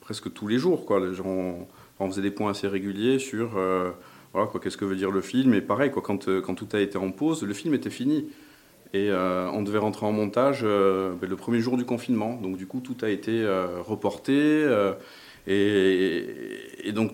presque 0.00 0.32
tous 0.32 0.48
les 0.48 0.58
jours. 0.58 0.86
On, 1.24 1.66
faisait 2.08 2.22
des 2.22 2.30
points 2.30 2.50
assez 2.50 2.68
réguliers 2.68 3.18
sur 3.18 3.58
qu'est-ce 4.62 4.76
que 4.76 4.84
veut 4.84 4.96
dire 4.96 5.10
le 5.10 5.20
film 5.20 5.54
Et 5.54 5.60
pareil, 5.60 5.90
quand, 5.90 6.28
euh, 6.28 6.40
tout 6.40 6.68
a 6.72 6.80
été 6.80 6.98
en 6.98 7.10
pause, 7.10 7.42
le 7.42 7.54
film 7.54 7.74
était 7.74 7.90
fini. 7.90 8.26
Et 8.92 9.10
euh, 9.10 9.50
on 9.52 9.62
devait 9.62 9.78
rentrer 9.78 10.06
en 10.06 10.12
montage 10.12 10.60
euh, 10.62 11.12
ben, 11.20 11.28
le 11.28 11.36
premier 11.36 11.60
jour 11.60 11.76
du 11.76 11.84
confinement. 11.84 12.38
Donc 12.42 12.56
du 12.56 12.66
coup, 12.66 12.80
tout 12.80 12.96
a 13.02 13.08
été 13.08 13.44
reporté. 13.84 14.66
Et, 15.46 16.92
donc 16.92 17.12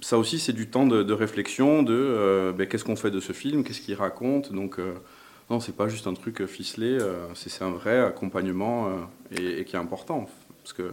ça 0.00 0.18
aussi, 0.18 0.38
c'est 0.38 0.52
du 0.52 0.68
temps 0.68 0.86
de, 0.86 1.12
réflexion, 1.12 1.82
de 1.82 2.54
ben, 2.56 2.66
qu'est-ce 2.66 2.84
qu'on 2.84 2.96
fait 2.96 3.10
de 3.10 3.20
ce 3.20 3.32
film, 3.32 3.64
qu'est-ce 3.64 3.80
qu'il 3.80 3.94
raconte. 3.94 4.52
Donc 4.52 4.78
non, 5.50 5.60
c'est 5.60 5.76
pas 5.76 5.88
juste 5.88 6.06
un 6.06 6.14
truc 6.14 6.46
ficelé, 6.46 6.98
c'est 7.34 7.62
un 7.62 7.70
vrai 7.70 8.00
accompagnement 8.00 8.88
et, 9.32 9.64
qui 9.64 9.76
est 9.76 9.78
important. 9.78 10.28
Parce 10.62 10.72
que 10.72 10.90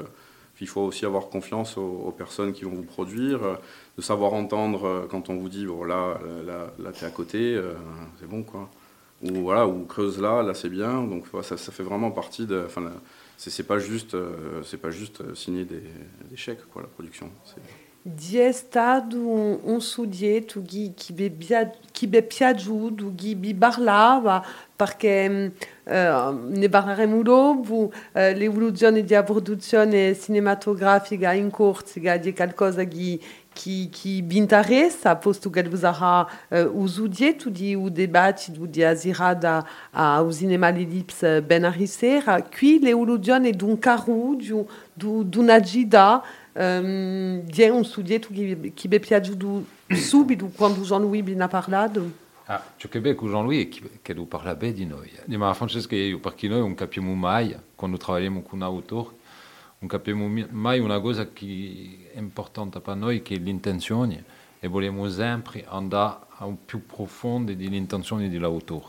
il 0.61 0.67
faut 0.67 0.81
aussi 0.81 1.05
avoir 1.05 1.27
confiance 1.29 1.77
aux, 1.77 2.13
personnes 2.17 2.53
qui 2.53 2.63
vont 2.63 2.71
vous 2.71 2.83
produire, 2.83 3.43
euh, 3.43 3.55
de 3.97 4.01
savoir 4.01 4.33
entendre 4.33 4.85
euh, 4.85 5.07
quand 5.09 5.29
on 5.29 5.35
vous 5.35 5.49
dit 5.49 5.65
bon 5.65 5.83
là, 5.83 6.19
là, 6.45 6.91
t'es 6.91 7.05
à 7.05 7.09
côté, 7.09 7.55
euh, 7.55 7.73
c'est 8.19 8.27
bon 8.27 8.43
quoi. 8.43 8.69
Ou 9.23 9.33
voilà, 9.41 9.67
ou 9.67 9.85
creuse 9.85 10.19
là, 10.19 10.43
là 10.43 10.53
c'est 10.53 10.69
bien. 10.69 11.03
Donc 11.03 11.25
ça, 11.41 11.57
ça, 11.57 11.71
fait 11.71 11.83
vraiment 11.83 12.11
partie 12.11 12.45
de. 12.45 12.63
Enfin, 12.65 12.91
c'est 13.37 13.65
pas 13.65 13.79
juste, 13.79 14.15
c'est 14.63 14.79
pas 14.79 14.91
juste 14.91 15.33
signer 15.35 15.65
des, 15.65 15.83
des, 16.29 16.37
chèques 16.37 16.65
quoi, 16.71 16.81
la 16.81 16.87
production. 16.87 17.29
Di 18.07 18.37
è 18.37 18.51
stato 18.51 19.17
un, 19.17 19.57
un 19.63 19.81
soggetto 19.81 20.61
che, 20.61 20.93
che 20.93 22.07
è 22.11 22.21
piaciuto, 22.21 23.13
che 23.15 23.33
vi 23.33 23.55
parlava, 23.55 24.45
perché 24.75 25.53
eh, 25.83 26.33
ne 26.39 26.69
parleremo 26.69 27.23
dopo, 27.23 27.91
eh, 28.11 28.35
l'evoluzione 28.35 29.03
della 29.03 29.23
produzione 29.23 30.15
cinematografica 30.15 31.33
in 31.33 31.49
Corsica 31.49 32.13
è 32.13 32.33
qualcosa 32.33 32.83
che, 32.83 33.19
che, 33.51 33.89
che 33.91 34.21
vi 34.23 34.37
interessa, 34.37 35.15
posto 35.15 35.49
che 35.49 35.63
vous 35.63 35.83
aurà 35.83 36.27
eh, 36.49 36.61
un 36.61 36.87
soggetto 36.87 37.49
di 37.49 37.73
un 37.73 37.91
dibattito 37.91 38.67
di 38.67 38.83
asirada 38.83 39.67
al 39.89 40.31
cinema 40.31 40.69
l'ellipse 40.69 41.41
ben 41.41 41.63
a 41.63 41.71
risera. 41.71 42.39
Qui 42.43 42.77
l'evoluzione 42.81 43.49
di 43.49 43.63
un 43.63 43.79
carro, 43.79 44.35
di, 44.37 44.53
di 44.93 45.37
una 45.39 45.59
di 46.57 47.69
un 47.69 47.83
soggetto 47.83 48.29
che, 48.31 48.71
che 48.73 48.87
vi 48.87 48.95
è 48.95 48.99
piaciuto 48.99 49.65
subito 49.89 50.47
quando 50.55 50.81
Jean-Louis 50.81 51.21
vi 51.21 51.37
ha 51.37 51.47
parlato? 51.49 52.23
Ah, 52.45 52.63
ciò 52.77 52.87
che 52.87 53.01
becco 53.01 53.27
Jean-Louis 53.27 53.67
è 53.81 53.89
che 54.01 54.13
lo 54.13 54.23
parla 54.23 54.55
bene 54.55 54.73
di 54.73 54.85
noi. 54.85 55.11
Ma 55.35 55.53
Francesca 55.53 55.95
e 55.95 56.07
io, 56.07 56.19
perché 56.19 56.47
noi 56.47 56.59
non 56.59 56.73
capiamo 56.73 57.13
mai, 57.13 57.53
quando 57.75 57.97
lavoriamo 57.99 58.41
con 58.41 58.59
un 58.59 58.63
autore, 58.63 59.09
non 59.79 59.89
capiamo 59.89 60.45
mai 60.51 60.79
una 60.79 61.01
cosa 61.01 61.27
che 61.33 62.11
è 62.13 62.19
importante 62.19 62.79
per 62.79 62.95
noi, 62.95 63.21
che 63.21 63.35
è 63.35 63.37
l'intenzione, 63.37 64.23
e 64.59 64.67
vogliamo 64.69 65.09
sempre 65.09 65.65
andare 65.67 66.19
a 66.37 66.45
un 66.45 66.63
più 66.63 66.85
profondo 66.85 67.53
dell'intenzione 67.53 68.29
dell'autore. 68.29 68.85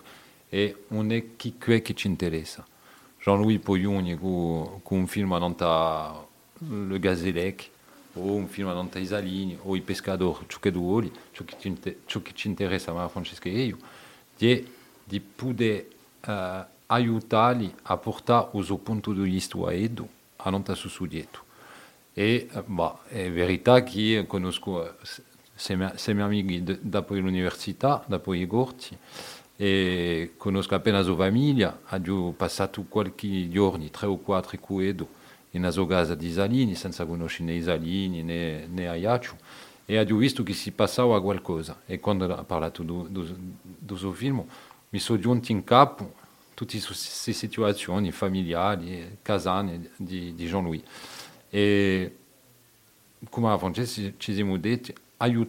E 0.49 0.85
non 0.89 1.11
è 1.11 1.35
chi 1.35 1.57
che 1.59 1.83
ci 1.95 2.07
interessa. 2.07 2.65
Jean-Louis 3.21 3.61
Poglioni 3.61 4.17
con, 4.17 4.81
un 4.83 5.07
film 5.09 5.33
annonta 5.33 6.25
Le 6.59 6.99
Gazélec, 6.99 7.69
o 8.15 8.33
un 8.33 8.49
film 8.49 8.69
annonta 8.69 8.99
Isalini, 8.99 9.59
o 9.63 9.77
I 9.77 9.83
Pescador, 9.83 10.45
ciò 10.47 10.59
che 10.59 10.71
vuoi, 10.71 11.13
ciò 11.33 11.45
che 11.45 11.57
ci, 11.59 11.77
ciò 12.07 12.23
che 12.23 12.33
ci 12.35 12.49
interessa 12.49 12.99
a 12.99 13.09
Francesca 13.09 13.49
e 13.49 13.63
io, 13.63 13.77
è 14.39 14.63
di 15.05 15.21
poter 15.21 15.87
uh, 16.27 16.65
aiutarli 16.87 17.73
a 17.83 17.97
portare 17.99 18.49
il 18.55 18.65
suo 18.65 18.79
punto 18.79 19.13
di 19.13 19.21
vista 19.21 19.59
a 19.59 19.73
Edo, 19.73 20.09
a 20.37 20.51
non 20.51 20.65
su 20.75 21.07
dietro. 21.07 21.45
E 22.15 22.49
bah, 22.65 23.01
è 23.09 23.31
verità 23.31 23.83
che 23.83 24.25
conosco 24.27 24.97
sei 25.55 25.77
miei 25.77 26.21
amici 26.21 26.79
dopo 26.81 27.15
l'università, 27.15 28.03
dopo 28.07 28.33
i 28.33 28.47
corsi, 28.47 28.97
e 29.57 30.33
conosco 30.37 30.75
appena 30.75 30.99
la 30.99 31.05
sua 31.05 31.17
famiglia, 31.17 31.81
ho 31.91 32.33
passato 32.33 32.85
qualche 32.89 33.49
giorno, 33.51 33.89
tre 33.91 34.07
o 34.07 34.17
quattro 34.17 34.59
con 34.59 34.83
Edo, 34.83 35.09
in 35.57 35.63
una 35.63 35.71
sua 35.71 35.87
casa 35.87 36.15
di 36.15 36.27
Isalini, 36.27 36.75
senza 36.75 37.05
conoscere 37.05 37.45
né 37.45 37.55
Isalini 37.55 38.23
né, 38.23 38.67
né 38.67 38.89
Ayaccio, 38.89 39.37
e 39.87 39.99
ho 39.99 40.17
visto 40.17 40.43
che 40.43 40.53
si 40.53 40.73
passava 40.73 41.21
qualcosa. 41.21 41.81
E 41.87 41.99
quando 41.99 42.33
ha 42.33 42.45
parlato 42.45 42.83
del 42.83 43.97
suo 43.97 44.13
film, 44.13 44.45
mi 44.91 44.99
sono 44.99 45.19
giunti 45.19 45.53
in 45.53 45.65
capo 45.65 46.15
tutte 46.55 46.79
queste 46.81 47.33
situazioni 47.33 48.11
familiari, 48.13 49.19
casane 49.23 49.91
di, 49.97 50.35
di 50.35 50.47
Jean-Louis. 50.47 50.83
E 51.51 52.17
come 53.31 53.51
a 53.51 53.59
Francesco 53.59 54.13
ci 54.19 54.35
siamo 54.35 54.57
detti, 54.59 54.93
aiut, 55.19 55.49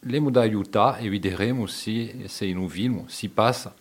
l'emo 0.00 0.30
da 0.30 0.40
aiutare 0.40 1.02
e 1.02 1.08
vedremo 1.08 1.66
se, 1.66 2.24
se 2.26 2.46
in 2.46 2.56
un 2.56 2.68
film 2.68 3.06
si 3.06 3.28
passa 3.28 3.74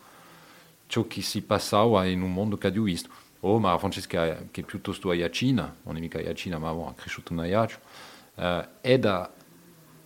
ciò 0.87 1.05
che 1.07 1.21
si 1.21 1.41
passava 1.41 2.05
in 2.05 2.21
un 2.21 2.33
mondo 2.33 2.57
che 2.57 2.67
ho 2.67 2.81
visto. 2.81 3.09
Oh, 3.41 3.59
ma 3.59 3.77
Francesca, 3.77 4.45
che 4.49 4.63
piuttosto 4.63 5.11
a 5.11 5.29
Cina, 5.29 5.75
non 5.83 5.95
è 5.95 5.99
mica 5.99 6.19
a 6.19 6.33
Cina, 6.33 6.57
ma 6.57 6.69
ha 6.69 6.93
cresciuto 6.95 7.33
in 7.33 7.39
Iaccio, 7.39 7.77
eh, 8.35 8.67
è 8.81 8.97
da, 8.97 9.31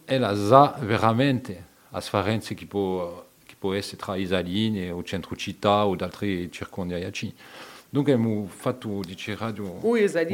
ella 0.05 0.35
sa 0.35 0.77
veramente 0.81 1.65
la 1.89 1.99
differenza 1.99 2.53
che 2.53 2.65
può, 2.65 3.25
che 3.45 3.55
può 3.57 3.73
essere 3.73 3.97
tra 3.97 4.15
Isalini 4.15 4.89
o 4.89 5.01
centro 5.03 5.35
città 5.35 5.85
o 5.85 5.95
altri 5.97 6.51
circondi 6.51 6.93
a 6.93 6.97
Iacci. 6.97 7.33
Dunque 7.89 8.13
abbiamo 8.13 8.47
fatto, 8.47 8.99
dice 9.05 9.35
radio, 9.35 9.77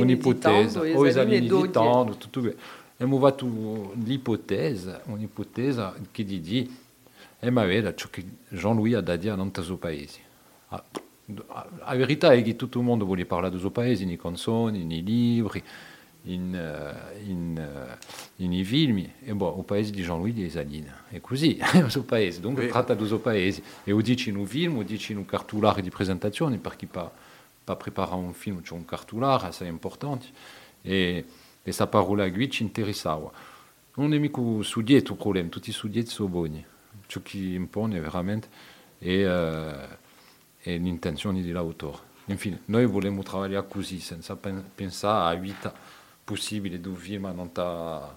un'ipotesi, 0.02 0.78
o 0.78 1.06
Isalini 1.06 1.48
di 1.48 1.70
tanto, 1.70 2.16
tutto 2.18 2.42
bene. 2.42 2.56
Abbiamo 2.94 3.20
fatto 3.20 3.94
l'ipotesi, 4.04 4.92
un'ipotesi 5.06 5.82
che 6.12 6.24
dice, 6.24 6.68
e 7.40 7.50
ma 7.52 7.94
ciò 7.94 8.08
che 8.10 8.26
Jean-Louis 8.50 8.96
ha 8.96 9.02
da 9.02 9.16
dire 9.16 9.34
a 9.34 9.62
suo 9.62 9.78
paese. 9.78 10.20
La 11.34 11.94
verità 11.96 12.32
è 12.32 12.42
che 12.42 12.56
tutto 12.56 12.80
il 12.80 12.86
mondo 12.86 13.04
vuole 13.04 13.26
parlare 13.26 13.52
del 13.52 13.60
suo 13.60 13.72
paese, 13.72 14.06
nei 14.06 14.18
canzoni, 14.18 14.86
nei 14.86 15.04
libri, 15.04 15.62
in, 16.24 16.96
in, 17.26 17.98
in 18.38 18.54
i 18.54 18.64
film. 18.64 19.10
E 19.22 19.34
boh, 19.34 19.58
il 19.58 19.66
paese 19.66 19.92
di 19.92 20.04
Jean-Louis 20.04 20.34
di 20.34 20.46
Esalina. 20.46 21.04
È 21.10 21.20
così, 21.20 21.60
il 21.76 21.92
suo 21.92 22.04
paese. 22.04 22.40
Dunque 22.40 22.66
oui. 22.66 22.70
tratta 22.70 22.94
del 22.94 23.08
suo 23.08 23.20
paese. 23.20 23.62
E 23.84 23.92
lo 23.92 24.02
dice 24.02 24.30
in 24.30 24.38
un 24.38 24.46
film, 24.46 24.76
lo 24.76 24.84
dice 24.84 25.12
in 25.12 25.18
un 25.18 25.26
cartolare 25.26 25.82
di 25.82 25.90
presentazione, 25.90 26.58
perché 26.60 26.86
per, 26.86 27.12
per 27.62 27.76
preparare 27.76 28.16
un 28.16 28.34
film 28.34 28.62
c'è 28.62 28.74
un 28.74 28.86
cartolare 28.86 29.48
assai 29.48 29.68
importante. 29.68 30.28
E, 30.82 31.26
e 31.62 31.72
sa 31.74 31.88
parola 31.88 32.30
qui 32.32 32.50
ci 32.50 32.64
interessava. 32.64 33.30
Non 33.96 34.14
è 34.14 34.18
mica 34.18 34.42
su 34.62 34.82
dietro 34.82 35.16
il 35.16 35.20
problema, 35.20 35.50
tutti 35.50 35.74
su 35.74 35.90
dietro 35.90 36.12
sono 36.12 36.30
buoni. 36.30 36.66
Ciò 37.06 37.20
che 37.22 37.38
impone 37.38 38.00
veramente 38.00 38.48
è... 38.98 39.26
Uh, 39.26 40.06
e 40.06 40.07
l'intenzione 40.76 41.42
dell'autore. 41.42 42.16
Infine, 42.26 42.62
noi 42.66 42.86
vogliamo 42.86 43.24
lavorare 43.24 43.66
così, 43.68 44.00
senza 44.00 44.36
pensare 44.36 45.36
a 45.36 45.40
vita 45.40 45.74
possibile 46.24 46.82
di 46.82 46.88
un 46.90 46.96
film 46.96 47.32
non 47.34 47.52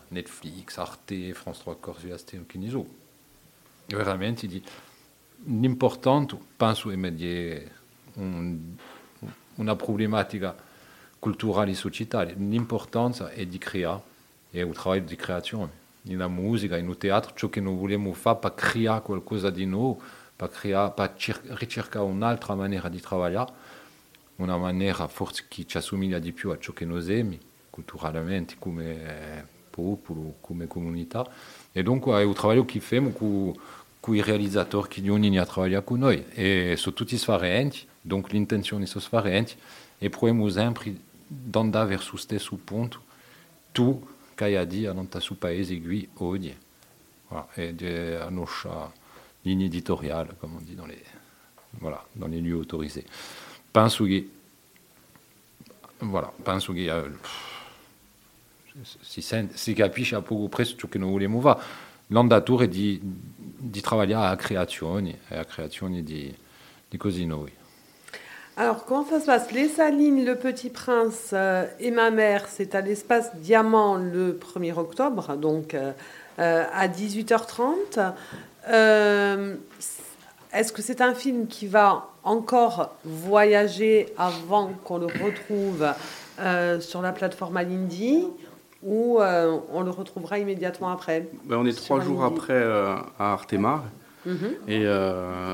Netflix, 0.08 0.78
Arte, 0.78 1.32
France 1.32 1.62
3 1.62 1.76
Corse 1.78 2.06
Viaste, 2.06 2.44
che 2.46 2.58
ne 2.58 2.68
so. 2.68 2.84
Veramente, 3.86 4.48
l'importante, 5.44 6.36
penso, 6.56 6.90
è 6.90 6.96
mediare 6.96 7.70
un, 8.14 8.74
una 9.54 9.76
problematica 9.76 10.56
culturale 11.20 11.70
e 11.70 11.74
sociale. 11.74 12.34
L'importanza 12.36 13.30
è 13.30 13.46
di 13.46 13.58
creare, 13.58 14.02
è 14.50 14.62
un 14.62 14.72
lavoro 14.72 14.98
di 14.98 15.14
creazione. 15.14 15.78
Nella 16.02 16.26
musica, 16.26 16.76
in 16.76 16.88
un 16.88 16.96
teatro, 16.96 17.32
ciò 17.36 17.48
che 17.48 17.60
noi 17.60 17.76
vogliamo 17.76 18.12
fare 18.12 18.38
per 18.38 18.54
creare 18.54 19.02
qualcosa 19.02 19.50
di 19.50 19.66
nuovo, 19.66 20.02
per, 20.40 20.48
creare, 20.48 20.92
per 20.92 21.12
ricercare 21.58 22.04
un'altra 22.06 22.54
maniera 22.54 22.88
di 22.88 23.02
lavorare, 23.02 23.52
una 24.36 24.56
maniera 24.56 25.06
forse 25.06 25.44
che 25.48 25.66
ci 25.66 25.76
assomiglia 25.76 26.18
di 26.18 26.32
più 26.32 26.50
a 26.50 26.58
ciò 26.58 26.72
che 26.72 26.86
noi 26.86 27.02
siamo, 27.02 27.36
culturalmente, 27.68 28.56
come 28.58 29.46
popolo, 29.68 30.36
come 30.40 30.66
comunità. 30.66 31.28
E 31.72 31.82
dunque 31.82 32.18
è 32.18 32.24
un 32.24 32.32
lavoro 32.32 32.64
che 32.64 32.80
facciamo 32.80 33.10
con, 33.10 33.54
con 34.00 34.14
i 34.14 34.22
realizzatori 34.22 34.88
che 34.88 35.10
ogni 35.10 35.36
a 35.38 35.44
lavorare 35.44 35.84
con 35.84 35.98
noi. 35.98 36.24
E 36.30 36.74
sono 36.78 36.94
tutti 36.94 37.14
differenti, 37.14 37.86
donc 38.00 38.32
l'intenzione 38.32 38.86
sono 38.86 39.04
differenti, 39.04 39.56
e 39.98 40.08
proviamo 40.08 40.48
sempre 40.48 40.96
di 41.26 41.58
andare 41.58 41.88
verso 41.88 42.12
lo 42.12 42.16
stesso 42.16 42.58
punto, 42.64 43.02
tu 43.72 44.08
che 44.34 44.44
hai 44.44 44.56
a 44.56 44.64
dire 44.64 44.94
non 44.94 45.06
suo 45.18 45.34
paese 45.34 45.78
qui 45.82 46.08
oggi. 46.14 46.56
Voilà. 47.28 47.46
Ed 47.52 47.82
è 47.82 48.16
la 48.16 48.30
nostra 48.30 48.90
ligne 49.44 49.62
éditoriale, 49.62 50.28
comme 50.40 50.56
on 50.56 50.60
dit 50.60 50.74
dans 50.74 50.86
les, 50.86 51.02
voilà, 51.80 52.04
dans 52.14 52.28
les 52.28 52.40
lieux 52.40 52.56
autorisés. 52.56 53.04
Penso 53.72 54.04
che, 54.04 54.28
voilà, 56.00 56.32
penso 56.44 56.72
che 56.72 56.90
uh, 56.90 57.10
si, 59.00 59.22
si 59.22 59.74
capisce 59.74 60.16
a 60.16 60.22
poco 60.22 60.48
presto 60.48 60.88
che 60.88 60.98
noi 60.98 61.10
vogliamo 61.10 61.40
fare. 61.40 61.60
L'andatura 62.08 62.64
è 62.64 62.68
di, 62.68 62.98
di 63.02 63.80
lavorare 63.82 64.32
a 64.32 64.36
creazioni, 64.36 65.16
a 65.28 65.44
creazioni 65.44 66.02
di, 66.02 66.34
di 66.88 66.96
così 66.96 67.24
noi. 67.24 67.52
Alors, 68.56 68.84
comment 68.84 69.04
ça 69.04 69.20
se 69.20 69.26
passe? 69.26 69.52
Les 69.52 69.68
Salines, 69.68 70.24
Le 70.24 70.34
Petit 70.34 70.70
Prince 70.70 71.30
euh, 71.32 71.64
et 71.78 71.90
Ma 71.90 72.10
Mère, 72.10 72.46
c'est 72.48 72.74
à 72.74 72.82
l'espace 72.82 73.34
Diamant 73.36 73.96
le 73.96 74.38
1er 74.38 74.74
octobre, 74.76 75.36
donc 75.36 75.72
euh, 75.72 75.92
euh, 76.40 76.64
à 76.70 76.88
18h30. 76.88 78.12
Euh, 78.68 79.56
Est-ce 80.52 80.72
que 80.72 80.82
c'est 80.82 81.00
un 81.00 81.14
film 81.14 81.46
qui 81.46 81.66
va 81.66 82.08
encore 82.24 82.96
voyager 83.04 84.06
avant 84.18 84.72
qu'on 84.84 84.98
le 84.98 85.06
retrouve 85.06 85.86
euh, 86.40 86.80
sur 86.80 87.02
la 87.02 87.12
plateforme 87.12 87.56
Alindi 87.56 88.26
ou 88.82 89.20
euh, 89.20 89.58
on 89.72 89.82
le 89.82 89.90
retrouvera 89.90 90.38
immédiatement 90.38 90.90
après? 90.90 91.28
Ben, 91.44 91.56
On 91.58 91.66
est 91.66 91.76
trois 91.76 92.00
jours 92.00 92.24
après 92.24 92.62
à 92.62 93.32
Artemar. 93.32 93.84
Mm 94.26 94.32
-hmm. 94.32 94.70
Et 94.74 94.86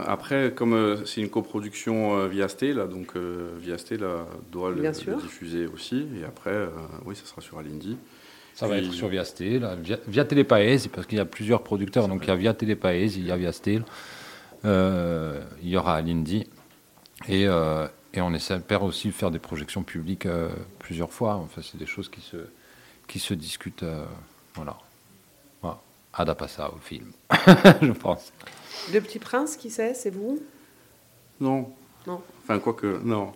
après, 0.09 0.53
comme 0.59 0.75
c'est 1.07 1.21
une 1.21 1.31
coproduction 1.31 2.27
via 2.27 2.49
Stella, 2.49 2.87
donc 2.87 3.09
via 3.65 3.79
Stella 3.79 4.15
doit 4.51 4.71
le, 4.71 4.83
le, 4.83 5.23
diffuser 5.27 5.65
aussi. 5.75 5.99
Et 6.19 6.25
après, 6.33 6.59
oui, 7.07 7.15
ça 7.15 7.25
sera 7.31 7.41
sur 7.41 7.59
Alindi. 7.61 7.97
Ça 8.57 8.67
va 8.67 8.79
être 8.79 8.91
sur 8.91 9.09
Viastel, 9.09 9.69
via, 9.83 9.99
via 10.09 10.25
Télépaese, 10.25 10.89
parce 10.89 11.07
qu'il 11.07 11.19
y 11.19 11.21
a 11.21 11.27
plusieurs 11.27 11.63
producteurs, 11.63 12.09
donc 12.09 12.25
il 12.25 12.29
y 12.29 12.31
a 12.31 12.37
via 12.37 12.55
Télépaese, 12.55 13.17
il 13.17 13.27
y 13.27 13.31
a 13.31 13.37
Viastel, 13.37 13.85
euh, 14.65 15.43
il 15.63 15.69
y 15.69 15.77
aura 15.77 16.01
Lindy, 16.01 16.49
et, 17.29 17.47
euh, 17.47 17.87
et 18.15 18.23
on 18.23 18.33
espère 18.33 18.83
aussi 18.83 19.13
faire 19.13 19.31
des 19.31 19.39
projections 19.39 19.83
publiques 19.83 20.25
euh, 20.25 20.49
plusieurs 20.79 21.13
fois. 21.13 21.35
Enfin, 21.35 21.61
c'est 21.63 21.77
des 21.77 21.85
choses 21.85 22.09
qui 22.09 22.23
se, 22.23 22.39
qui 23.07 23.19
se 23.19 23.35
discutent, 23.35 23.83
euh, 23.83 24.07
voilà. 24.55 24.79
voilà. 25.61 25.79
Ada 26.15 26.35
passa 26.35 26.73
au 26.73 26.79
film, 26.79 27.13
je 27.83 27.93
pense. 27.93 28.33
Le 28.91 29.01
Petit 29.01 29.19
Prince, 29.19 29.59
qui 29.59 29.69
c'est? 29.69 29.93
C'est 29.93 30.09
vous? 30.09 30.41
Non. 31.41 31.71
Non. 32.07 32.23
Enfin, 32.43 32.59
quoique, 32.59 33.03
non. 33.05 33.35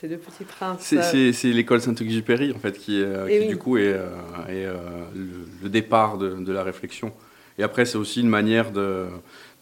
Petit 0.00 0.44
Prince. 0.44 0.80
C'est 0.80 1.52
l'école 1.52 1.80
Saint-Exupéry, 1.80 2.52
en 2.52 2.58
fait, 2.58 2.78
qui, 2.78 3.00
euh, 3.00 3.28
qui 3.28 3.38
oui. 3.38 3.48
du 3.48 3.56
coup 3.56 3.76
est, 3.76 3.92
euh, 3.92 4.08
est 4.48 4.66
euh, 4.66 4.74
le, 5.14 5.46
le, 5.62 5.68
départ 5.68 6.18
de, 6.18 6.30
de, 6.30 6.52
la 6.52 6.62
réflexion. 6.62 7.12
Et 7.58 7.62
après, 7.62 7.84
c'est 7.84 7.96
aussi 7.96 8.20
une 8.20 8.28
manière 8.28 8.72
de, 8.72 9.06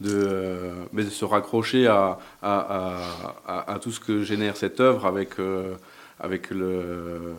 de, 0.00 0.70
de 0.92 1.02
se 1.02 1.24
raccrocher 1.24 1.86
à, 1.86 2.18
à, 2.42 3.04
à, 3.46 3.72
à, 3.74 3.78
tout 3.78 3.92
ce 3.92 4.00
que 4.00 4.22
génère 4.22 4.56
cette 4.56 4.80
œuvre 4.80 5.04
avec, 5.06 5.32
avec 6.18 6.50
le, 6.50 7.34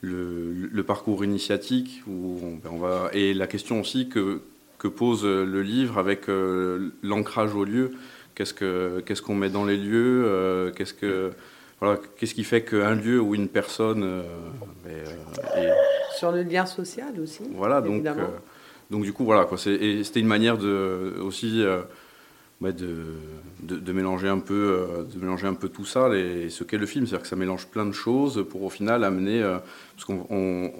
le, 0.00 0.52
le, 0.52 0.82
parcours 0.82 1.24
initiatique 1.24 2.02
où 2.08 2.40
on, 2.42 2.68
on, 2.70 2.78
va, 2.78 3.10
et 3.12 3.34
la 3.34 3.46
question 3.46 3.80
aussi 3.80 4.08
que 4.08 4.40
que 4.78 4.86
pose 4.86 5.24
le 5.24 5.60
livre 5.60 5.98
avec 5.98 6.26
l'ancrage 7.02 7.54
au 7.54 7.64
lieu. 7.64 7.90
Qu'est-ce 8.36 8.54
qu'on 8.54 9.02
qu'est-ce 9.02 9.20
qu'on 9.20 9.34
met 9.34 9.50
dans 9.50 9.64
les 9.64 9.76
lieux 9.76 10.72
Qu'est-ce 10.76 10.94
que 10.94 11.32
voilà, 11.80 11.98
qu'est-ce 12.16 12.34
qui 12.34 12.44
fait 12.44 12.62
qu'un 12.62 12.94
lieu 12.94 13.20
ou 13.20 13.34
une 13.34 13.48
personne 13.48 14.24
est, 14.88 15.68
sur 16.16 16.32
le 16.32 16.42
lien 16.42 16.66
social 16.66 17.14
aussi. 17.22 17.42
Voilà, 17.54 17.80
donc 17.80 18.04
donc 18.90 19.02
du 19.02 19.12
coup 19.12 19.24
voilà 19.24 19.44
quoi. 19.44 19.58
C'était 19.58 20.20
une 20.20 20.26
manière 20.26 20.58
de 20.58 21.14
aussi 21.20 21.62
de, 22.60 23.14
de, 23.60 23.92
mélanger 23.92 24.28
un 24.28 24.40
peu, 24.40 25.06
de 25.12 25.20
mélanger 25.20 25.46
un 25.46 25.54
peu 25.54 25.68
tout 25.68 25.84
ça, 25.84 26.08
ce 26.10 26.64
qu'est 26.64 26.78
le 26.78 26.86
film, 26.86 27.06
c'est-à-dire 27.06 27.22
que 27.22 27.28
ça 27.28 27.36
mélange 27.36 27.66
plein 27.66 27.86
de 27.86 27.92
choses 27.92 28.44
pour 28.50 28.62
au 28.62 28.70
final 28.70 29.04
amener, 29.04 29.40
parce 29.94 30.04
qu'on 30.04 30.72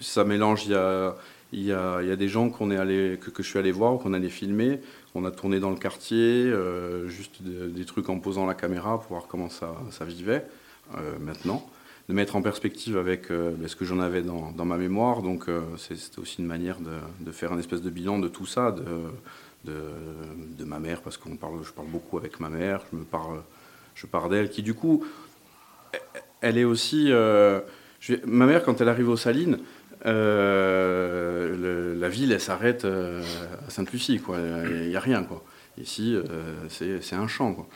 ça 0.00 0.24
mélange, 0.24 0.66
il 0.66 0.72
y 0.72 0.74
a, 0.74 1.14
il 1.54 1.64
y 1.64 1.72
a, 1.72 2.16
des 2.16 2.28
gens 2.28 2.50
que, 2.50 3.14
que, 3.16 3.42
je 3.42 3.48
suis 3.48 3.58
allé 3.58 3.70
voir, 3.70 3.98
qu'on 3.98 4.12
allait 4.12 4.28
filmer. 4.28 4.80
On 5.14 5.24
a 5.24 5.30
tourné 5.30 5.60
dans 5.60 5.70
le 5.70 5.76
quartier, 5.76 6.16
euh, 6.18 7.08
juste 7.08 7.42
des 7.42 7.84
trucs 7.84 8.08
en 8.08 8.18
posant 8.18 8.44
la 8.44 8.54
caméra 8.54 8.98
pour 8.98 9.10
voir 9.10 9.26
comment 9.28 9.48
ça, 9.48 9.76
vivait 10.04 10.44
euh, 10.96 11.14
maintenant. 11.20 11.64
De 12.08 12.14
mettre 12.14 12.36
en 12.36 12.42
perspective 12.42 12.98
avec 12.98 13.30
euh, 13.30 13.52
ben, 13.56 13.66
ce 13.68 13.76
que 13.76 13.84
j'en 13.84 14.00
avais 14.00 14.20
dans, 14.20 14.52
ma 14.64 14.76
mémoire. 14.76 15.22
Donc 15.22 15.46
c'était 15.78 16.18
aussi 16.18 16.40
une 16.40 16.48
manière 16.48 16.78
de, 16.80 17.30
faire 17.30 17.52
un 17.52 17.58
espèce 17.58 17.82
de 17.82 17.90
bilan 17.90 18.18
de 18.18 18.28
tout 18.28 18.46
ça, 18.46 18.74
de, 19.64 20.64
ma 20.64 20.80
mère, 20.80 21.02
parce 21.02 21.16
qu'on 21.16 21.36
parle, 21.36 21.62
je 21.62 21.70
parle 21.70 21.88
beaucoup 21.88 22.18
avec 22.18 22.40
ma 22.40 22.48
mère, 22.48 22.82
je 22.92 22.96
me 22.96 23.04
parle, 23.04 24.30
d'elle, 24.30 24.50
qui 24.50 24.62
du 24.62 24.74
coup, 24.74 25.04
elle 26.40 26.58
est 26.58 26.64
aussi. 26.64 27.12
Ma 28.26 28.46
mère, 28.46 28.64
quand 28.64 28.80
elle 28.80 28.88
arrive 28.88 29.08
aux 29.08 29.16
Salines, 29.16 29.60
euh, 30.06 31.94
la 31.98 32.08
ville, 32.08 32.32
elle 32.32 32.40
s'arrête 32.40 32.84
euh, 32.84 33.22
à 33.66 33.70
Sainte-Lucie, 33.70 34.20
quoi. 34.20 34.36
Il 34.66 34.88
n'y 34.88 34.96
a 34.96 35.00
rien, 35.00 35.22
quoi. 35.22 35.42
Ici, 35.78 36.14
euh, 36.14 36.22
c'est 36.68 37.16
un 37.16 37.26
champ, 37.26 37.54
quoi. 37.54 37.66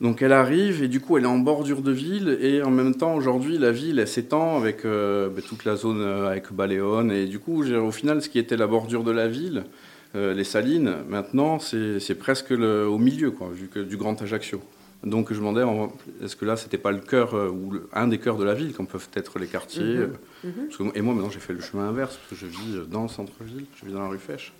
Donc 0.00 0.22
elle 0.22 0.32
arrive 0.32 0.84
et 0.84 0.86
du 0.86 1.00
coup 1.00 1.18
elle 1.18 1.24
est 1.24 1.26
en 1.26 1.38
bordure 1.40 1.82
de 1.82 1.90
ville 1.90 2.38
et 2.40 2.62
en 2.62 2.70
même 2.70 2.94
temps 2.94 3.16
aujourd'hui 3.16 3.58
la 3.58 3.72
ville 3.72 3.98
elle 3.98 4.06
s'étend 4.06 4.56
avec 4.56 4.84
ben, 4.84 5.42
toute 5.44 5.64
la 5.64 5.74
zone 5.74 6.00
avec 6.02 6.52
Baléone 6.52 7.10
et 7.10 7.26
du 7.26 7.40
coup 7.40 7.64
au 7.64 7.90
final 7.90 8.22
ce 8.22 8.28
qui 8.28 8.38
était 8.38 8.56
la 8.56 8.68
bordure 8.68 9.02
de 9.02 9.10
la 9.10 9.26
ville, 9.26 9.64
les 10.14 10.44
Salines, 10.44 10.98
maintenant 11.08 11.58
c'est 11.58 12.14
presque 12.14 12.52
au 12.52 12.98
milieu 12.98 13.32
quoi, 13.32 13.50
vu 13.52 13.68
du 13.86 13.96
Grand 13.96 14.22
Ajaccio. 14.22 14.62
Donc 15.04 15.32
je 15.32 15.40
me 15.40 15.52
demandais, 15.52 15.92
est-ce 16.22 16.34
que 16.34 16.44
là, 16.44 16.56
c'était 16.56 16.78
pas 16.78 16.90
le 16.90 16.98
cœur, 16.98 17.34
euh, 17.34 17.48
ou 17.48 17.78
un 17.92 18.08
des 18.08 18.18
cœurs 18.18 18.36
de 18.36 18.44
la 18.44 18.54
ville, 18.54 18.74
comme 18.74 18.88
peuvent 18.88 19.08
être 19.14 19.38
les 19.38 19.46
quartiers 19.46 19.84
mhm. 19.84 20.12
Euh, 20.44 20.84
mhm. 20.84 20.92
Et 20.94 21.02
moi, 21.02 21.14
maintenant, 21.14 21.30
j'ai 21.30 21.38
fait 21.38 21.52
le 21.52 21.60
chemin 21.60 21.88
inverse, 21.88 22.16
parce 22.16 22.28
que 22.30 22.46
je 22.46 22.50
vis 22.50 22.88
dans 22.88 23.02
le 23.02 23.08
centre-ville, 23.08 23.66
je 23.80 23.86
vis 23.86 23.92
dans 23.92 24.02
la 24.02 24.08
rue 24.08 24.18
Fèche. 24.18 24.52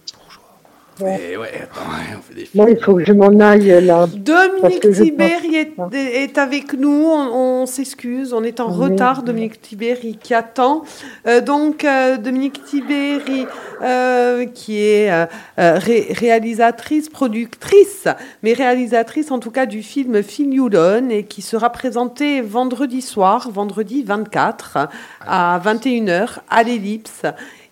Bonjour. 1.00 1.16
Ouais. 1.16 1.36
ouais, 1.36 1.62
attends, 1.62 1.80
on 2.18 2.22
fait 2.22 2.34
des 2.34 2.44
films. 2.44 2.66
il 2.68 2.82
faut 2.82 2.94
que 2.94 3.04
je 3.04 3.12
m'en 3.12 3.40
aille 3.40 3.84
là. 3.84 4.06
Dominique 4.06 4.90
Tiberi 4.90 5.56
est, 5.92 6.38
avec 6.38 6.72
nous. 6.72 7.06
On, 7.06 7.66
s'excuse, 7.66 8.32
on 8.32 8.42
est 8.42 8.60
en 8.60 8.68
retard. 8.68 9.22
Dominique 9.22 9.60
Tiberi 9.60 10.16
qui 10.20 10.34
attend. 10.34 10.82
Euh, 11.26 11.40
donc, 11.40 11.84
euh, 11.84 12.16
Dominique 12.16 12.64
Tiberi, 12.64 13.46
euh, 13.82 14.46
qui 14.46 14.80
est 14.80 15.28
réalisatrice, 15.58 17.08
productrice, 17.08 18.08
mais 18.42 18.52
réalisatrice 18.52 19.30
en 19.30 19.38
tout 19.38 19.50
cas 19.50 19.66
du 19.66 19.82
film 19.82 20.22
Filiulon 20.22 21.08
et 21.10 21.24
qui 21.24 21.42
sera 21.42 21.70
présenté 21.70 22.40
vendredi 22.40 23.02
soir, 23.02 23.50
vendredi 23.50 24.02
24 24.02 24.88
à 25.26 25.60
21h 25.64 26.38
à 26.50 26.62
l'Ellipse. 26.62 27.22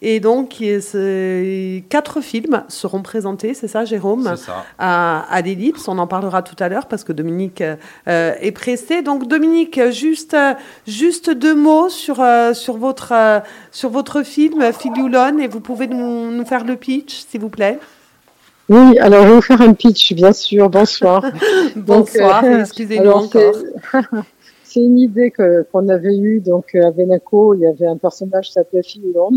Et 0.03 0.21
donc, 0.21 0.63
quatre 1.89 2.21
films 2.21 2.63
seront 2.69 3.03
présentés, 3.03 3.55
c'est 3.55 3.69
ça, 3.69 3.85
Jérôme 3.85 4.35
À, 4.79 5.21
à 5.31 5.41
l'Ellipse. 5.41 5.89
On 5.89 5.99
en 5.99 6.07
parlera 6.07 6.43
tout 6.43 6.57
à 6.59 6.69
l'heure 6.69 6.87
parce 6.87 7.03
que 7.03 7.13
Dominique 7.13 7.63
euh, 7.63 8.33
est 8.41 8.53
pressé. 8.53 9.03
Donc, 9.03 9.27
Dominique, 9.27 9.81
juste, 9.91 10.37
juste 10.87 11.31
deux 11.31 11.55
mots 11.55 11.89
sur, 11.89 12.21
euh, 12.21 12.53
sur, 12.53 12.77
votre, 12.77 13.13
euh, 13.13 13.41
sur 13.71 13.91
votre 13.91 14.23
film, 14.23 14.63
et 14.63 15.49
vous 15.49 15.61
pouvez 15.61 15.87
nous, 15.87 16.31
nous 16.31 16.45
faire 16.45 16.65
le 16.65 16.77
pitch, 16.77 17.25
s'il 17.29 17.41
vous 17.41 17.49
plaît. 17.49 17.79
Oui, 18.69 18.99
alors 18.99 19.23
je 19.23 19.29
vais 19.29 19.35
vous 19.35 19.41
faire 19.41 19.63
un 19.63 19.75
pitch, 19.75 20.13
bien 20.13 20.33
sûr. 20.33 20.69
Bonsoir. 20.69 21.25
Bonsoir, 21.77 22.45
excusez-nous 22.45 23.11
encore. 23.11 23.55
C'est 24.65 24.81
une 24.81 24.99
idée 24.99 25.33
qu'on 25.33 25.89
avait 25.89 26.17
eue 26.17 26.41
donc 26.41 26.75
à 26.75 26.91
Venaco. 26.91 27.55
Il 27.55 27.61
y 27.61 27.67
avait 27.67 27.87
un 27.87 27.97
personnage 27.97 28.49
qui 28.49 28.53
s'appelait 28.53 28.83
Filiulon 28.83 29.31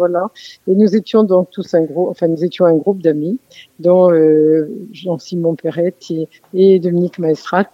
voilà. 0.00 0.30
Et 0.66 0.74
nous 0.74 0.96
étions 0.96 1.24
donc 1.24 1.50
tous 1.50 1.74
un 1.74 1.82
groupe, 1.82 2.08
enfin 2.08 2.26
nous 2.26 2.42
étions 2.42 2.64
un 2.64 2.78
groupe 2.82 3.02
d'amis, 3.02 3.38
dont 3.80 4.10
euh, 4.10 4.66
Jean-Simon 4.92 5.56
Perretti 5.56 6.26
et 6.54 6.78
Dominique 6.78 7.18
Maestrat. 7.18 7.72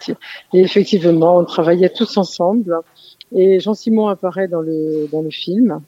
Et 0.53 0.61
effectivement, 0.61 1.37
on 1.39 1.45
travaillait 1.45 1.95
tous 2.01 2.17
ensemble. 2.17 2.81
Et 3.33 3.61
Jean-Simon 3.61 4.09
apparaît 4.09 4.49
dans 4.49 4.61
le 4.61 5.07
dans 5.12 5.23
le 5.23 5.31
film. 5.31 5.81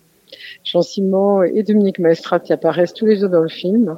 Jean-Simon 0.63 1.43
et 1.43 1.63
Dominique 1.65 1.99
Maestrat 1.99 2.43
apparaissent 2.51 2.95
tous 2.95 3.07
les 3.07 3.19
deux 3.19 3.29
dans 3.29 3.41
le 3.41 3.49
film. 3.49 3.97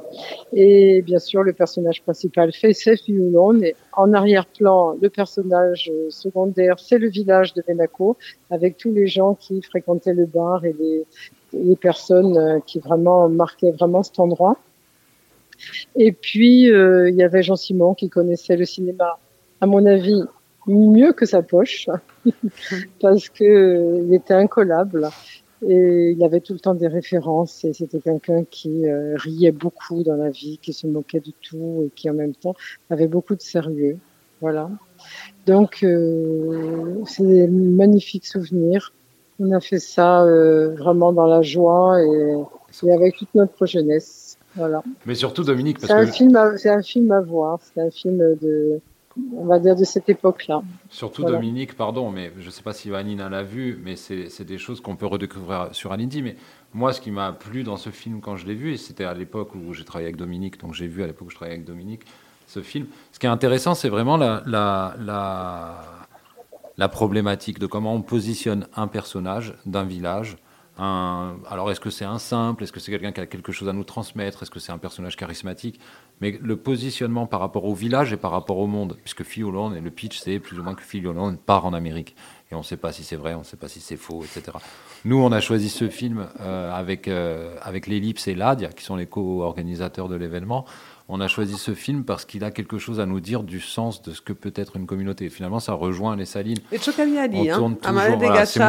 Et 0.53 1.03
bien 1.03 1.19
sûr, 1.19 1.43
le 1.43 1.53
personnage 1.53 2.01
principal 2.01 2.51
fait 2.53 2.73
ses 2.73 2.95
Violon. 3.05 3.61
Et 3.61 3.75
en 3.93 4.13
arrière-plan, 4.13 4.95
le 4.99 5.09
personnage 5.09 5.91
secondaire, 6.09 6.79
c'est 6.79 6.97
le 6.97 7.09
village 7.09 7.53
de 7.53 7.61
Venaco, 7.67 8.17
avec 8.49 8.77
tous 8.77 8.91
les 8.91 9.07
gens 9.07 9.35
qui 9.35 9.61
fréquentaient 9.61 10.13
le 10.13 10.25
bar 10.25 10.65
et 10.65 10.73
les, 10.79 11.05
les 11.53 11.75
personnes 11.75 12.37
euh, 12.37 12.59
qui 12.65 12.79
vraiment 12.79 13.29
marquaient 13.29 13.71
vraiment 13.71 14.03
cet 14.03 14.19
endroit. 14.19 14.57
Et 15.95 16.11
puis, 16.11 16.71
euh, 16.71 17.09
il 17.09 17.15
y 17.15 17.23
avait 17.23 17.43
Jean 17.43 17.55
Simon 17.55 17.93
qui 17.93 18.09
connaissait 18.09 18.57
le 18.57 18.65
cinéma, 18.65 19.19
à 19.59 19.67
mon 19.67 19.85
avis, 19.85 20.23
mieux 20.67 21.13
que 21.13 21.25
sa 21.25 21.41
poche, 21.41 21.87
parce 23.01 23.29
que 23.29 23.43
euh, 23.43 24.03
il 24.07 24.13
était 24.13 24.33
incollable 24.33 25.09
et 25.67 26.11
il 26.17 26.23
avait 26.23 26.39
tout 26.39 26.53
le 26.53 26.59
temps 26.59 26.73
des 26.73 26.87
références 26.87 27.63
et 27.63 27.73
c'était 27.73 27.99
quelqu'un 27.99 28.43
qui 28.49 28.83
riait 28.87 29.51
beaucoup 29.51 30.01
dans 30.01 30.15
la 30.15 30.31
vie, 30.31 30.57
qui 30.59 30.73
se 30.73 30.87
moquait 30.87 31.19
de 31.19 31.31
tout 31.39 31.83
et 31.85 31.89
qui 31.95 32.09
en 32.09 32.15
même 32.15 32.33
temps 32.33 32.55
avait 32.89 33.05
beaucoup 33.05 33.35
de 33.35 33.41
sérieux. 33.41 33.99
Voilà. 34.41 34.71
Donc, 35.45 35.83
euh, 35.83 37.03
c'est 37.05 37.25
des 37.25 37.47
magnifiques 37.47 38.25
souvenirs. 38.25 38.91
On 39.43 39.51
a 39.51 39.59
fait 39.59 39.79
ça 39.79 40.23
euh, 40.23 40.75
vraiment 40.75 41.11
dans 41.11 41.25
la 41.25 41.41
joie 41.41 41.99
et, 42.01 42.91
avec 42.91 43.17
toute 43.17 43.33
notre 43.33 43.65
jeunesse. 43.65 44.37
Voilà. 44.55 44.83
Mais 45.05 45.15
surtout 45.15 45.43
Dominique, 45.43 45.77
c'est 45.79 45.91
un 45.91 46.05
film, 46.05 46.37
c'est 46.57 46.69
un 46.69 46.81
film 46.81 47.11
à 47.11 47.21
voir. 47.21 47.59
C'est 47.61 47.81
un 47.81 47.89
film 47.89 48.17
de, 48.17 48.79
on 49.35 49.45
va 49.45 49.59
dire 49.59 49.75
de 49.75 49.83
cette 49.83 50.09
époque-là. 50.09 50.61
Surtout 50.89 51.23
Dominique, 51.23 51.75
pardon, 51.75 52.11
mais 52.11 52.31
je 52.39 52.45
ne 52.45 52.51
sais 52.51 52.61
pas 52.61 52.73
si 52.73 52.93
Anina 52.93 53.29
l'a 53.29 53.43
vu, 53.43 53.79
mais 53.83 53.95
c'est 53.95 54.43
des 54.43 54.57
choses 54.57 54.79
qu'on 54.79 54.95
peut 54.95 55.07
redécouvrir 55.07 55.69
sur 55.71 55.91
Alindy. 55.91 56.21
Mais 56.21 56.35
moi, 56.73 56.93
ce 56.93 57.01
qui 57.01 57.11
m'a 57.11 57.31
plu 57.31 57.63
dans 57.63 57.77
ce 57.77 57.89
film 57.89 58.21
quand 58.21 58.37
je 58.37 58.45
l'ai 58.45 58.55
vu, 58.55 58.73
et 58.73 58.77
c'était 58.77 59.05
à 59.05 59.13
l'époque 59.13 59.55
où 59.55 59.73
j'ai 59.73 59.85
travaillé 59.85 60.07
avec 60.07 60.17
Dominique, 60.17 60.59
donc 60.59 60.73
j'ai 60.73 60.87
vu 60.87 61.01
à 61.01 61.07
l'époque 61.07 61.27
où 61.27 61.31
je 61.31 61.35
travaillais 61.35 61.55
avec 61.55 61.67
Dominique 61.67 62.03
ce 62.47 62.61
film. 62.61 62.87
Ce 63.11 63.19
qui 63.19 63.25
est 63.25 63.29
intéressant, 63.29 63.73
c'est 63.73 63.89
vraiment 63.89 64.17
la, 64.17 64.43
la, 64.45 64.95
la 64.99 66.00
la 66.77 66.89
problématique 66.89 67.59
de 67.59 67.65
comment 67.65 67.93
on 67.93 68.01
positionne 68.01 68.67
un 68.75 68.87
personnage 68.87 69.53
d'un 69.65 69.83
village. 69.83 70.37
Un, 70.77 71.35
alors, 71.49 71.69
est-ce 71.69 71.79
que 71.79 71.89
c'est 71.89 72.05
un 72.05 72.17
simple 72.17 72.63
Est-ce 72.63 72.71
que 72.71 72.79
c'est 72.79 72.91
quelqu'un 72.91 73.11
qui 73.11 73.19
a 73.19 73.25
quelque 73.25 73.51
chose 73.51 73.67
à 73.67 73.73
nous 73.73 73.83
transmettre 73.83 74.41
Est-ce 74.41 74.51
que 74.51 74.59
c'est 74.59 74.71
un 74.71 74.77
personnage 74.77 75.15
charismatique 75.15 75.79
Mais 76.21 76.39
le 76.41 76.55
positionnement 76.55 77.27
par 77.27 77.39
rapport 77.39 77.65
au 77.65 77.75
village 77.75 78.13
et 78.13 78.17
par 78.17 78.31
rapport 78.31 78.57
au 78.57 78.67
monde, 78.67 78.97
puisque 79.03 79.23
Phil 79.23 79.45
et 79.75 79.81
le 79.81 79.91
pitch, 79.91 80.19
c'est 80.19 80.39
plus 80.39 80.59
ou 80.59 80.63
moins 80.63 80.75
que 80.75 80.81
Phil 80.81 81.07
part 81.45 81.65
en 81.65 81.73
Amérique. 81.73 82.15
Et 82.51 82.55
on 82.55 82.59
ne 82.59 82.63
sait 82.63 82.77
pas 82.77 82.91
si 82.91 83.03
c'est 83.03 83.15
vrai, 83.15 83.33
on 83.33 83.39
ne 83.39 83.43
sait 83.43 83.57
pas 83.57 83.67
si 83.67 83.79
c'est 83.79 83.97
faux, 83.97 84.23
etc. 84.23 84.57
Nous, 85.05 85.17
on 85.17 85.31
a 85.31 85.39
choisi 85.39 85.69
ce 85.69 85.89
film 85.89 86.27
euh, 86.41 86.71
avec, 86.71 87.07
euh, 87.07 87.55
avec 87.61 87.87
l'Ellipse 87.87 88.27
et 88.27 88.35
l'ADIA, 88.35 88.69
qui 88.69 88.83
sont 88.83 88.95
les 88.95 89.07
co-organisateurs 89.07 90.09
de 90.09 90.15
l'événement 90.15 90.65
on 91.11 91.19
a 91.19 91.27
choisi 91.27 91.57
ce 91.57 91.73
film 91.73 92.05
parce 92.05 92.23
qu'il 92.23 92.45
a 92.45 92.51
quelque 92.51 92.77
chose 92.77 93.01
à 93.01 93.05
nous 93.05 93.19
dire 93.19 93.43
du 93.43 93.59
sens 93.59 94.01
de 94.01 94.11
ce 94.11 94.21
que 94.21 94.31
peut 94.31 94.53
être 94.55 94.77
une 94.77 94.85
communauté. 94.85 95.29
finalement, 95.29 95.59
ça 95.59 95.73
rejoint 95.73 96.15
les 96.15 96.25
Salines. 96.25 96.57
Et 96.71 96.79
on 97.51 97.57
tourne 97.57 97.75
toujours, 97.75 98.17
voilà, 98.17 98.45
c'est 98.45 98.61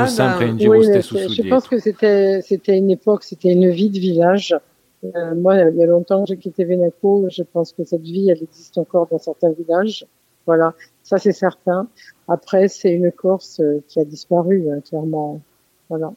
oui, 0.67 0.83
Je 0.83 1.49
pense 1.49 1.69
que 1.69 1.79
c'était, 1.79 2.43
c'était 2.43 2.77
une 2.77 2.91
époque, 2.91 3.23
c'était 3.23 3.53
une 3.53 3.71
vie 3.71 3.91
de 3.91 3.99
village. 3.99 4.57
Euh, 5.05 5.35
moi, 5.37 5.57
il 5.57 5.77
y 5.77 5.83
a 5.83 5.87
longtemps 5.87 6.25
que 6.25 6.31
j'ai 6.31 6.37
quitté 6.37 6.65
Venaco. 6.65 7.29
Je 7.31 7.45
pense 7.45 7.73
que 7.73 7.85
cette 7.85 8.03
vie, 8.03 8.29
elle 8.29 8.43
existe 8.43 8.77
encore 8.77 9.07
dans 9.07 9.19
certains 9.19 9.53
villages. 9.53 10.05
Voilà, 10.45 10.75
ça 11.05 11.19
c'est 11.19 11.33
certain. 11.33 11.87
Après, 12.27 12.67
c'est 12.67 12.91
une 12.91 13.13
Corse 13.13 13.61
euh, 13.61 13.81
qui 13.87 14.01
a 14.01 14.05
disparu, 14.05 14.67
hein, 14.69 14.81
clairement. 14.81 15.41
Voilà. 15.89 16.13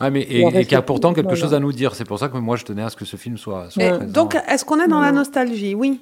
Ah, 0.00 0.10
mais, 0.10 0.22
et, 0.22 0.64
qui 0.66 0.74
a 0.74 0.82
pourtant 0.82 1.12
quelque 1.14 1.34
chose 1.34 1.54
à 1.54 1.60
nous 1.60 1.72
dire. 1.72 1.94
C'est 1.94 2.04
pour 2.04 2.18
ça 2.18 2.28
que 2.28 2.36
moi, 2.36 2.56
je 2.56 2.64
tenais 2.64 2.82
à 2.82 2.90
ce 2.90 2.96
que 2.96 3.04
ce 3.04 3.16
film 3.16 3.36
soit, 3.36 3.68
présent. 3.74 4.04
Donc, 4.06 4.36
est-ce 4.48 4.64
qu'on 4.64 4.80
est 4.80 4.88
dans 4.88 5.00
la 5.00 5.12
nostalgie? 5.12 5.74
Oui. 5.74 6.00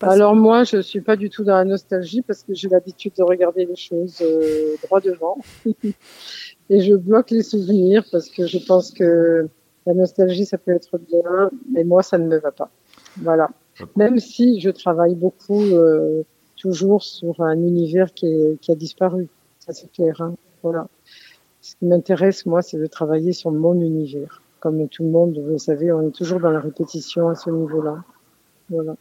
Alors 0.00 0.36
moi, 0.36 0.64
je 0.64 0.82
suis 0.82 1.00
pas 1.00 1.16
du 1.16 1.30
tout 1.30 1.42
dans 1.42 1.54
la 1.54 1.64
nostalgie 1.64 2.20
parce 2.20 2.42
que 2.42 2.52
j'ai 2.52 2.68
l'habitude 2.68 3.14
de 3.16 3.22
regarder 3.22 3.64
les 3.64 3.76
choses 3.76 4.18
euh, 4.20 4.76
droit 4.82 5.00
devant 5.00 5.38
et 6.68 6.80
je 6.80 6.94
bloque 6.94 7.30
les 7.30 7.42
souvenirs 7.42 8.04
parce 8.12 8.28
que 8.28 8.46
je 8.46 8.58
pense 8.58 8.90
que 8.90 9.48
La 9.86 9.94
nostalgie, 9.94 10.44
ça 10.44 10.58
peut 10.58 10.72
être 10.72 10.98
bien, 10.98 11.50
mais 11.72 11.84
moi, 11.84 12.02
ça 12.02 12.18
ne 12.18 12.26
me 12.26 12.38
va 12.38 12.50
pas. 12.50 12.68
Voilà. 13.22 13.48
Même 13.94 14.18
si 14.18 14.60
je 14.60 14.68
travaille 14.68 15.14
beaucoup, 15.14 15.62
euh, 15.62 16.24
toujours 16.56 17.02
sur 17.02 17.40
un 17.40 17.56
univers 17.56 18.12
qui, 18.12 18.26
est, 18.26 18.60
qui 18.60 18.72
a 18.72 18.74
disparu. 18.74 19.28
Ça, 19.60 19.72
c'est 19.72 19.90
clair. 19.92 20.20
Hein. 20.20 20.34
Voilà. 20.62 20.88
Ce 21.66 21.74
qui 21.74 21.86
m'intéresse, 21.86 22.46
moi, 22.46 22.62
c'est 22.62 22.78
de 22.78 22.86
travailler 22.86 23.32
sur 23.32 23.50
mon 23.50 23.74
univers. 23.80 24.40
Comme 24.60 24.88
tout 24.88 25.02
le 25.02 25.10
monde, 25.10 25.36
vous 25.36 25.50
le 25.50 25.58
savez, 25.58 25.90
on 25.90 26.06
est 26.06 26.12
toujours 26.12 26.38
dans 26.38 26.52
la 26.52 26.60
répétition 26.60 27.28
à 27.28 27.34
ce 27.34 27.50
niveau-là. 27.50 28.04
Voilà. 28.70 28.94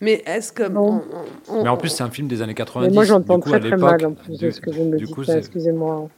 Mais 0.00 0.22
est-ce 0.24 0.52
que. 0.52 0.62
Mais 0.62 1.68
en 1.68 1.76
plus, 1.76 1.88
c'est 1.88 2.04
un 2.04 2.10
film 2.10 2.28
des 2.28 2.42
années 2.42 2.54
90. 2.54 2.86
Mais 2.86 2.94
moi, 2.94 3.02
j'entends 3.02 3.40
très 3.40 3.58
très 3.58 3.76
mal 3.76 4.06
en 4.06 4.12
plus 4.12 4.38
de 4.38 4.50
ce 4.52 4.60
que 4.60 4.70
vous 4.70 4.84
me 4.84 4.96
dites. 4.96 5.28
Excusez-moi. 5.28 6.08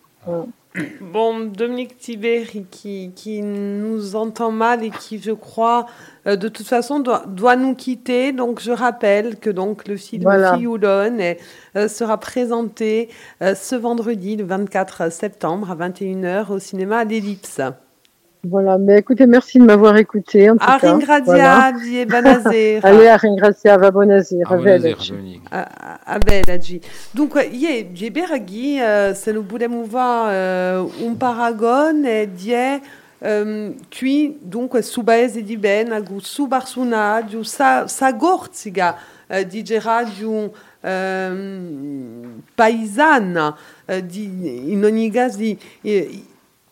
Bon, 1.00 1.44
Dominique 1.44 1.98
Tiberi 1.98 2.66
qui, 2.70 3.12
qui, 3.14 3.42
nous 3.42 4.16
entend 4.16 4.50
mal 4.50 4.82
et 4.82 4.90
qui, 4.90 5.20
je 5.20 5.30
crois, 5.30 5.86
euh, 6.26 6.36
de 6.36 6.48
toute 6.48 6.66
façon, 6.66 6.98
doit, 7.00 7.24
doit, 7.26 7.56
nous 7.56 7.74
quitter. 7.74 8.32
Donc, 8.32 8.60
je 8.60 8.72
rappelle 8.72 9.38
que 9.38 9.50
donc 9.50 9.86
le 9.86 9.96
film 9.96 10.24
voilà. 10.24 10.56
Fioulon 10.56 11.36
euh, 11.76 11.88
sera 11.88 12.18
présenté 12.18 13.08
euh, 13.42 13.54
ce 13.54 13.76
vendredi, 13.76 14.36
le 14.36 14.44
24 14.44 15.12
septembre, 15.12 15.70
à 15.70 15.76
21h 15.76 16.50
au 16.50 16.58
cinéma 16.58 16.98
à 16.98 17.04
l'Ellipse. 17.04 17.60
Voilà, 18.46 18.76
mais 18.76 18.98
écoutez, 18.98 19.26
merci 19.26 19.58
de 19.58 19.64
m'avoir 19.64 19.96
écouté. 19.96 20.50
En 20.50 20.56
tout 20.56 20.64
Arin 20.66 20.98
Gradia, 20.98 21.24
voilà. 21.24 21.72
Banazir. 22.06 22.80
Allez, 22.84 23.06
Arin 23.06 23.36
Gradia, 23.36 23.78
va 23.78 23.90
bonazir. 23.90 24.52
Abel, 26.06 26.42
Adji. 26.48 26.80
Donc, 27.14 27.38
ie, 27.50 27.86
j'ai 27.94 28.10
beragi, 28.10 28.80
c'est 29.14 29.32
le 29.32 29.40
bout 29.40 29.66
mouva 29.68 30.28
un 30.28 31.14
paragon, 31.18 32.04
et 32.04 32.26
die, 32.26 32.52
qui, 33.88 34.36
donc, 34.42 34.76
subaez 34.82 35.38
e 35.38 35.42
di 35.42 35.56
ben, 35.56 35.90
agu 35.92 36.20
subarsuna, 36.20 37.22
du 37.22 37.44
sa, 37.44 37.88
sa 37.88 38.12
gorziga, 38.12 38.96
di 39.48 39.64
geradium, 39.64 40.50
paisana, 42.54 43.56
di, 44.02 44.28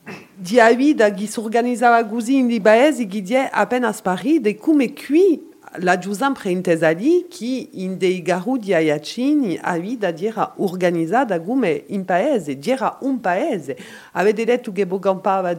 in 0.04 0.12
ogni 0.12 0.26
caso, 0.26 0.26
di, 0.34 0.50
di 0.50 0.60
avida 0.60 1.12
che 1.12 1.26
si 1.26 1.38
organizzava 1.38 2.04
così 2.06 2.36
in 2.38 2.62
paesi 2.62 3.06
che 3.06 3.22
die 3.22 3.48
appena 3.48 3.92
spariti 3.92 4.56
come 4.56 4.92
qui 4.92 5.50
la 5.76 5.96
giusan 5.96 6.34
preintesali 6.34 7.26
che 7.28 7.68
in 7.72 7.96
dei 7.96 8.20
garu 8.20 8.58
di 8.58 8.74
Ayacini 8.74 9.58
avida 9.60 10.10
dire 10.10 10.50
organizzata 10.56 11.40
come 11.40 11.84
in 11.86 12.04
paese, 12.04 12.58
dire 12.58 12.96
un 13.00 13.20
paese. 13.20 13.78
Avete 14.12 14.44
detto 14.44 14.70
che 14.72 14.86
Bogampava 14.86 15.56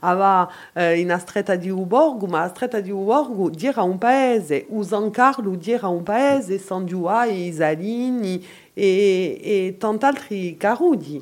aveva 0.00 0.48
eh, 0.72 1.00
in 1.00 1.16
stretta 1.18 1.56
di 1.56 1.68
Uborgo, 1.68 2.26
ma 2.26 2.42
la 2.42 2.48
stretta 2.48 2.80
di 2.80 2.90
Uborgo 2.90 3.50
dire 3.50 3.80
un 3.80 3.98
paese, 3.98 4.66
o 4.70 4.82
San 4.84 5.10
Carlo 5.10 5.56
dire 5.56 5.86
un 5.86 6.04
paese, 6.04 6.58
San 6.58 6.86
Giuai, 6.86 7.48
Isalini 7.48 8.44
e, 8.72 9.40
e 9.42 9.76
tant'altri 9.78 10.56
carudi. 10.56 11.20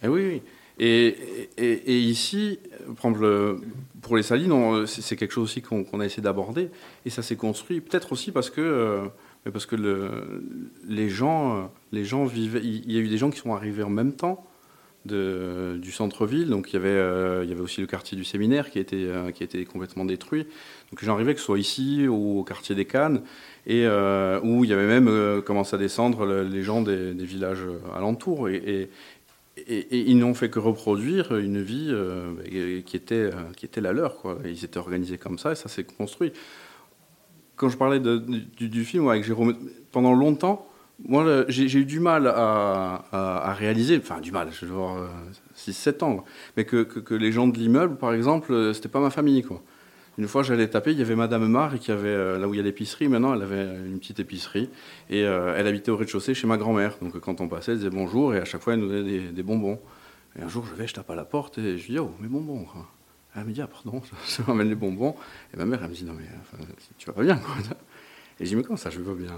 Eh 0.00 0.08
oui, 0.08 0.24
oui. 0.24 0.42
Et, 0.78 1.98
ici, 1.98 2.58
pour 4.02 4.16
les 4.16 4.22
salines, 4.22 4.86
c'est 4.86 5.16
quelque 5.16 5.32
chose 5.32 5.44
aussi 5.44 5.62
qu'on 5.62 6.00
a 6.00 6.04
essayé 6.04 6.22
d'aborder, 6.22 6.70
et 7.04 7.10
ça 7.10 7.22
s'est 7.22 7.36
construit 7.36 7.80
peut-être 7.80 8.12
aussi 8.12 8.30
parce 8.30 8.50
que, 8.50 8.60
euh, 8.60 9.06
parce 9.52 9.66
que 9.66 9.76
le, 9.76 10.44
les, 10.86 11.08
gens, 11.08 11.70
les 11.92 12.04
gens 12.04 12.24
vivaient. 12.24 12.60
Il 12.62 12.92
y 12.92 12.98
a 12.98 13.00
eu 13.00 13.08
des 13.08 13.18
gens 13.18 13.30
qui 13.30 13.38
sont 13.38 13.54
arrivés 13.54 13.82
en 13.82 13.90
même 13.90 14.12
temps 14.12 14.46
du 15.06 15.92
centre-ville, 15.92 16.48
donc 16.50 16.72
il 16.72 16.74
y, 16.74 16.76
avait, 16.78 16.88
euh, 16.88 17.44
il 17.44 17.48
y 17.48 17.52
avait 17.52 17.60
aussi 17.60 17.80
le 17.80 17.86
quartier 17.86 18.18
du 18.18 18.24
séminaire 18.24 18.72
qui 18.72 18.80
été, 18.80 19.06
euh, 19.06 19.30
qui 19.30 19.44
été 19.44 19.64
complètement 19.64 20.04
détruit. 20.04 20.48
Donc 20.90 21.00
les 21.00 21.06
gens 21.06 21.14
arrivaient, 21.14 21.34
que 21.34 21.38
ce 21.38 21.46
soit 21.46 21.60
ici 21.60 22.08
ou 22.08 22.40
au 22.40 22.42
quartier 22.42 22.74
des 22.74 22.86
Cannes, 22.86 23.22
et 23.68 23.86
où 24.42 24.64
il 24.64 24.70
y 24.70 24.72
avait 24.72 24.86
même 24.86 25.42
commencé 25.42 25.76
à 25.76 25.78
descendre 25.78 26.26
les 26.26 26.62
gens 26.62 26.82
des, 26.82 27.12
villages 27.12 27.64
alentours. 27.94 28.48
Et, 28.48 28.90
et, 29.56 30.10
ils 30.10 30.18
n'ont 30.18 30.34
fait 30.34 30.50
que 30.50 30.58
reproduire 30.58 31.36
une 31.36 31.62
vie 31.62 31.88
euh, 31.90 32.82
qui, 32.82 32.96
était, 32.96 33.14
euh, 33.14 33.32
qui 33.56 33.64
était 33.64 33.80
la 33.80 33.92
leur. 33.92 34.18
Quoi. 34.18 34.38
Ils 34.44 34.64
étaient 34.64 34.78
organisés 34.78 35.18
comme 35.18 35.38
ça 35.38 35.52
et 35.52 35.54
ça 35.54 35.68
s'est 35.68 35.84
construit. 35.84 36.32
Quand 37.56 37.68
je 37.68 37.76
parlais 37.76 38.00
du, 38.00 38.84
film 38.84 39.08
avec 39.08 39.24
Jérôme, 39.24 39.56
pendant 39.90 40.12
longtemps, 40.12 40.68
moi, 41.06 41.44
j'ai 41.48 41.78
eu 41.78 41.84
du 41.84 42.00
mal 42.00 42.26
à, 42.26 43.54
réaliser, 43.58 43.98
enfin 43.98 44.20
du 44.20 44.30
mal, 44.32 44.48
je 44.52 44.66
vais 44.66 44.72
voir 44.72 45.10
6-7 45.56 46.04
ans, 46.04 46.24
mais 46.56 46.64
que, 46.64 46.82
que, 46.82 47.00
que, 47.00 47.14
les 47.14 47.32
gens 47.32 47.48
de 47.48 47.56
l'immeuble, 47.58 47.96
par 47.96 48.12
exemple, 48.12 48.72
c'était 48.74 48.88
pas 48.88 49.00
ma 49.00 49.10
famille. 49.10 49.42
Quoi. 49.42 49.62
Une 50.18 50.28
fois, 50.28 50.42
j'allais 50.42 50.68
taper, 50.68 50.92
il 50.92 50.98
y 50.98 51.02
avait 51.02 51.14
Madame 51.14 51.46
Mar, 51.46 51.78
qui 51.78 51.92
avait, 51.92 52.08
euh, 52.08 52.38
là 52.38 52.48
où 52.48 52.54
il 52.54 52.56
y 52.56 52.60
a 52.60 52.62
l'épicerie, 52.62 53.06
maintenant, 53.08 53.34
elle 53.34 53.42
avait 53.42 53.64
une 53.64 53.98
petite 53.98 54.18
épicerie. 54.18 54.70
Et 55.10 55.24
euh, 55.24 55.54
elle 55.56 55.66
habitait 55.66 55.90
au 55.90 55.96
rez-de-chaussée 55.96 56.32
chez 56.32 56.46
ma 56.46 56.56
grand-mère. 56.56 56.96
Donc 57.02 57.18
quand 57.20 57.40
on 57.42 57.48
passait, 57.48 57.72
elle 57.72 57.78
disait 57.78 57.90
bonjour, 57.90 58.34
et 58.34 58.38
à 58.38 58.46
chaque 58.46 58.62
fois, 58.62 58.74
elle 58.74 58.80
nous 58.80 58.88
donnait 58.88 59.20
des, 59.32 59.42
bonbons. 59.42 59.78
Et 60.38 60.42
un 60.42 60.48
jour, 60.48 60.64
je 60.66 60.74
vais, 60.74 60.86
je 60.86 60.94
tape 60.94 61.10
à 61.10 61.14
la 61.14 61.24
porte, 61.24 61.58
et 61.58 61.76
je 61.76 61.86
dis, 61.86 61.98
oh, 61.98 62.12
mes 62.20 62.28
bonbons. 62.28 62.66
Elle 63.36 63.44
me 63.44 63.52
dit, 63.52 63.60
ah, 63.60 63.66
pardon, 63.66 64.00
je 64.26 64.40
ramène 64.40 64.70
les 64.70 64.74
bonbons. 64.74 65.14
Et 65.52 65.58
ma 65.58 65.66
mère, 65.66 65.80
elle 65.82 65.90
me 65.90 65.94
dit, 65.94 66.04
non, 66.04 66.14
mais 66.14 66.24
tu 66.96 67.06
vas 67.06 67.12
pas 67.12 67.22
bien, 67.22 67.36
quoi. 67.36 67.54
Et 68.38 68.44
je 68.44 68.50
dis, 68.50 68.56
mais 68.56 68.62
comment 68.62 68.76
ça, 68.76 68.90
je 68.90 69.00
vais 69.00 69.14
bien? 69.14 69.32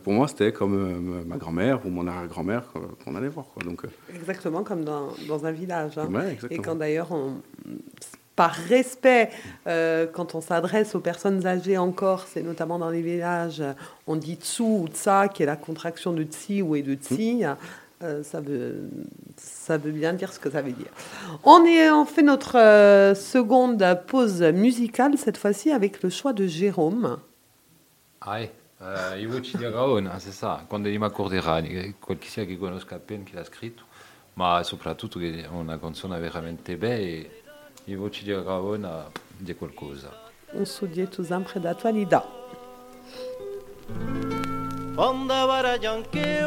Pour 0.00 0.12
moi, 0.14 0.28
c'était 0.28 0.52
comme 0.52 0.74
euh, 0.74 1.24
ma 1.24 1.36
grand-mère 1.36 1.84
ou 1.86 1.90
mon 1.90 2.06
arrière-grand-mère 2.06 2.72
qu'on 3.02 3.14
allait 3.14 3.28
voir. 3.28 3.46
Quoi. 3.46 3.62
Donc, 3.62 3.82
exactement 4.14 4.62
comme 4.64 4.84
dans, 4.84 5.14
dans 5.28 5.46
un 5.46 5.52
village. 5.52 5.96
Hein. 5.96 6.08
Ouais, 6.12 6.38
et 6.50 6.58
quand 6.58 6.74
d'ailleurs, 6.74 7.12
on 7.12 7.40
par 8.36 8.52
respect, 8.52 9.30
euh, 9.66 10.06
quand 10.12 10.34
on 10.34 10.40
s'adresse 10.40 10.94
aux 10.94 11.00
personnes 11.00 11.46
âgées 11.46 11.78
en 11.78 11.92
Corse, 11.92 12.36
et 12.36 12.42
notamment 12.42 12.78
dans 12.78 12.90
les 12.90 13.02
villages, 13.02 13.62
on 14.06 14.16
dit 14.16 14.34
tsu 14.34 14.62
ou 14.62 14.88
tsa, 14.88 15.28
qui 15.28 15.42
est 15.42 15.46
la 15.46 15.56
contraction 15.56 16.12
de 16.12 16.24
tsi 16.24 16.62
ou 16.62 16.74
et 16.74 16.82
de 16.82 16.94
tsi. 16.94 17.44
Euh, 18.02 18.22
ça, 18.22 18.40
veut, 18.40 18.90
ça 19.36 19.78
veut 19.78 19.92
bien 19.92 20.12
dire 20.12 20.32
ce 20.32 20.40
que 20.40 20.50
ça 20.50 20.60
veut 20.60 20.72
dire. 20.72 20.90
On, 21.44 21.64
est, 21.64 21.90
on 21.90 22.04
fait 22.04 22.22
notre 22.22 22.58
euh, 22.58 23.14
seconde 23.14 23.82
pause 24.08 24.42
musicale, 24.42 25.16
cette 25.16 25.38
fois-ci 25.38 25.70
avec 25.70 26.02
le 26.02 26.10
choix 26.10 26.32
de 26.32 26.46
Jérôme. 26.46 27.18
Ah, 28.20 28.40
euh, 28.82 29.18
io 29.18 29.40
ci 29.42 29.56
dico, 29.56 30.00
c'est 30.18 30.32
ça, 30.32 30.64
quando 30.68 30.88
mi 30.88 30.96
accorderà, 30.96 31.62
chi 31.62 32.28
sia 32.28 32.44
che 32.44 32.58
conosca 32.58 32.96
appena 32.96 33.22
chi 33.22 33.34
l'ha 33.34 33.44
scritto, 33.44 33.84
ma 34.34 34.62
soprattutto 34.62 35.18
che 35.18 35.44
è 35.44 35.46
una 35.46 35.78
canzone 35.78 36.18
veramente 36.18 36.76
bella 36.76 37.43
i 37.84 37.94
voci 37.94 38.24
di 38.24 38.32
Raona 38.32 39.10
di 39.36 39.54
qualcosa. 39.54 40.10
Un 40.52 40.64
soggetto 40.64 41.22
sempre 41.22 41.60
d'attualità. 41.60 42.26
Quando 44.94 45.46
vara 45.46 45.72
anche 45.72 46.46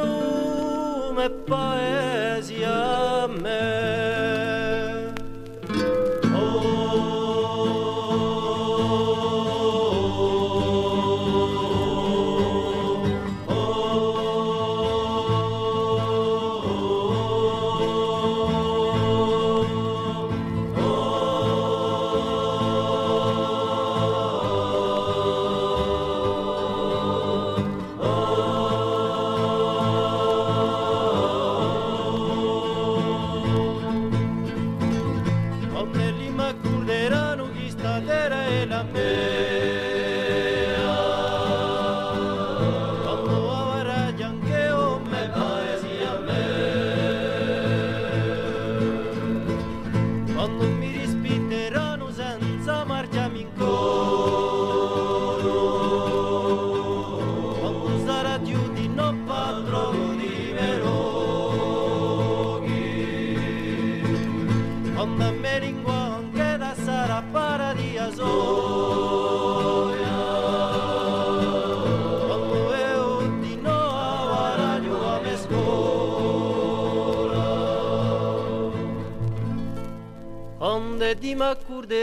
me 1.14 1.30
paesi 1.30 2.64
a 2.64 3.28
me 3.28 4.07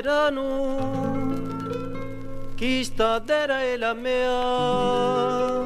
m'accorderanno 0.03 1.23
chi 2.55 2.83
sta 2.85 3.21
terra 3.21 3.61
è 3.61 3.77
la 3.77 3.95
mia 3.95 5.63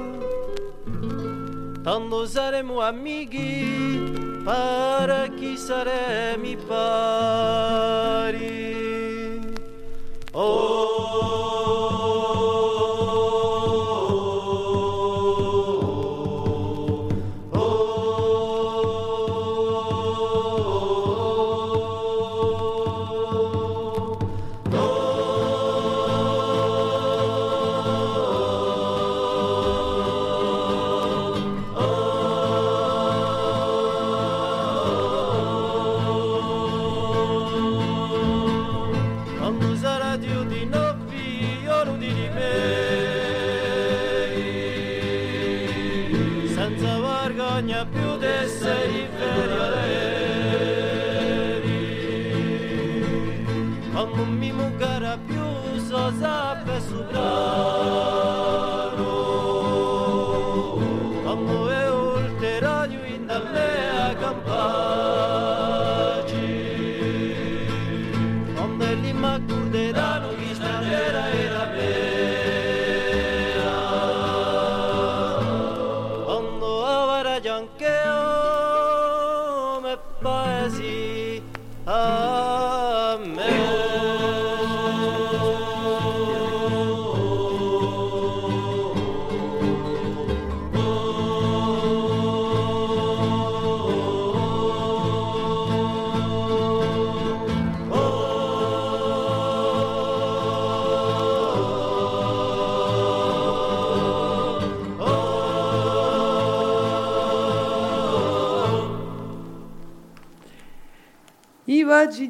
tanto 1.83 2.27
saremo 2.27 2.81
amici 2.81 4.13
per 4.45 5.33
chi 5.37 5.57
saremo 5.57 6.57
pari 6.67 8.28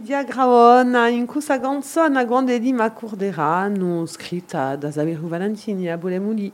oggi 0.09 0.14
diagraona 0.14 1.09
in 1.09 1.26
questa 1.26 1.61
canzone 1.61 2.24
grande 2.24 2.59
di 2.59 2.72
Macurdera, 2.72 3.68
scritta 4.06 4.74
da 4.74 4.90
Valentini 5.28 5.90
a. 5.90 6.50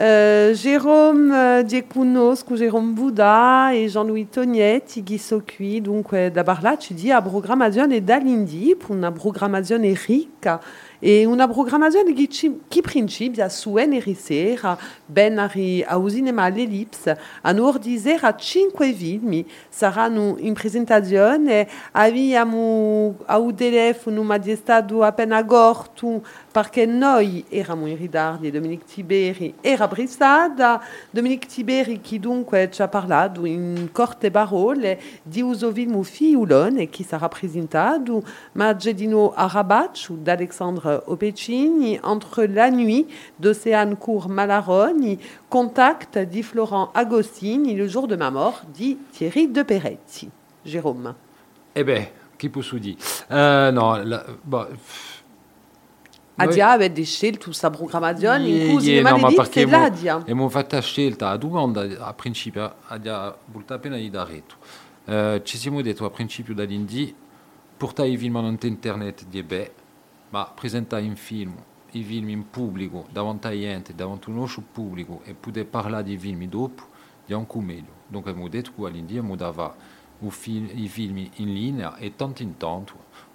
Euh, 0.00 0.54
Jérôme 0.54 1.32
euh, 1.32 1.62
Diekunoscu, 1.64 2.56
Jérôme 2.56 2.94
Bouda 2.94 3.74
et 3.74 3.88
Jean-Louis 3.88 4.26
Tognetti, 4.26 5.02
Guy 5.02 5.18
Socui. 5.18 5.80
Donc, 5.80 6.12
euh, 6.12 6.30
d'abord 6.30 6.60
là, 6.62 6.76
tu 6.76 6.94
dis 6.94 7.10
à 7.10 7.20
programmation 7.20 7.90
et 7.90 8.00
d'Alindi 8.00 8.74
pour 8.78 8.94
une 8.94 9.10
programmation 9.12 9.82
rica 9.94 10.60
e 10.98 11.24
una 11.24 11.46
programmazione 11.48 12.12
che, 12.12 12.28
ci, 12.28 12.60
che 12.66 12.80
principia 12.80 13.48
su 13.48 13.74
NRCera, 13.74 14.76
ben 15.06 15.38
a 15.38 15.96
usinema 15.96 16.44
all'Ellipse, 16.44 17.18
a 17.42 17.54
ordisera 17.58 18.34
cinque 18.36 18.92
film, 18.92 19.44
saranno 19.68 20.36
in 20.38 20.54
presentazione, 20.54 21.68
abbiamo 21.92 23.16
a 23.26 23.38
telefono 23.54 24.22
ma 24.22 24.38
perché 26.58 26.86
noi 26.86 27.44
eravamo 27.50 27.86
in 27.86 27.96
ritardo, 27.96 28.50
Dominique 28.50 28.84
Tiberi 28.84 29.54
era 29.60 29.86
brissada, 29.86 30.82
Dominique 31.08 31.48
Tiberi 31.48 32.00
che 32.00 32.18
dunque 32.18 32.68
ci 32.72 32.82
ha 32.82 32.88
parlato 32.88 33.44
in 33.44 33.90
corte 33.92 34.32
parole 34.32 35.00
di 35.22 35.40
uso 35.40 35.72
film 35.72 36.02
fiulone 36.02 36.88
che 36.88 37.04
sarà 37.04 37.28
presentato, 37.28 38.24
ma 38.54 38.74
Gedino 38.74 39.34
Arabaccio 39.36 40.14
d'Alexandre 40.14 41.00
Opecini, 41.04 41.96
Entre 42.02 42.48
la 42.48 42.70
nuit 42.70 43.06
d'Océane 43.36 43.96
Cour 43.96 44.28
Malaroni, 44.28 45.16
Contact 45.48 46.18
dit 46.24 46.42
Florent 46.42 46.90
Agostini, 46.92 47.76
Le 47.76 47.86
jour 47.86 48.08
de 48.08 48.16
ma 48.16 48.32
mort 48.32 48.62
dit 48.74 48.98
Thierry 49.12 49.46
de 49.46 49.62
Peretti. 49.62 50.28
Jérôme. 50.64 51.14
Eh 51.76 51.84
bien, 51.84 52.06
qui 52.36 52.48
peut 52.48 52.62
se 52.62 52.74
dire 52.74 52.96
euh, 53.30 53.70
Non, 53.70 54.02
bon, 54.44 54.66
Adia 56.40 56.70
avete 56.70 57.02
scelto 57.02 57.46
questa 57.46 57.68
programmazione 57.68 58.46
in 58.46 58.72
cui 58.72 58.84
yeah, 58.84 59.10
no, 59.10 59.18
ma 59.18 59.32
perché 59.32 59.66
l'Adia. 59.66 60.14
Abbiamo 60.14 60.48
fatto 60.48 60.80
scelta 60.80 61.30
a 61.30 61.36
domanda 61.36 61.82
a 61.98 62.14
principio, 62.14 62.76
Adia 62.86 63.36
volta 63.46 63.74
appena 63.74 63.96
di 63.96 64.08
dare. 64.08 64.42
Uh, 65.04 65.42
ci 65.42 65.58
siamo 65.58 65.80
a 66.04 66.10
principio 66.10 66.54
dall'Indì, 66.54 67.12
portare 67.76 68.08
i 68.10 68.16
film 68.16 68.36
su 68.36 68.66
internet 68.66 69.24
di 69.26 69.42
beh, 69.42 69.72
ma 70.30 70.44
presentare 70.44 71.02
un 71.02 71.16
film, 71.16 71.54
i 71.92 72.02
film 72.02 72.28
in 72.28 72.50
pubblico, 72.50 73.06
davanti 73.10 73.48
a 73.48 73.50
gente, 73.50 73.94
davanti 73.94 74.30
a 74.30 74.32
un 74.34 74.40
altro 74.40 74.62
pubblico 74.70 75.22
e 75.24 75.34
poter 75.34 75.66
parlare 75.66 76.04
di 76.04 76.16
film 76.16 76.44
dopo, 76.44 76.82
è 77.26 77.32
ancora 77.34 77.64
meglio. 77.64 77.96
Dunque 78.06 78.30
abbiamo 78.30 78.48
detto 78.48 78.70
che 78.76 78.86
all'India 78.86 79.20
abbiamo 79.20 79.74
i 80.20 80.88
film 80.88 81.28
in 81.36 81.52
linea 81.52 81.96
e 81.96 82.14
tanto 82.14 82.42
in 82.42 82.56
tanto, 82.56 83.06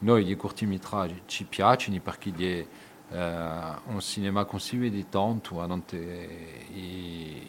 Noi 0.00 0.24
di 0.24 0.36
cortometraggi 0.36 1.22
ci 1.26 1.44
piacciono 1.44 2.00
perché 2.00 2.32
è 3.08 3.14
uh, 3.14 3.92
un 3.92 4.00
cinema 4.00 4.44
che 4.44 4.58
si 4.58 4.76
vede 4.76 5.08
tanto 5.08 5.62
in, 5.62 5.82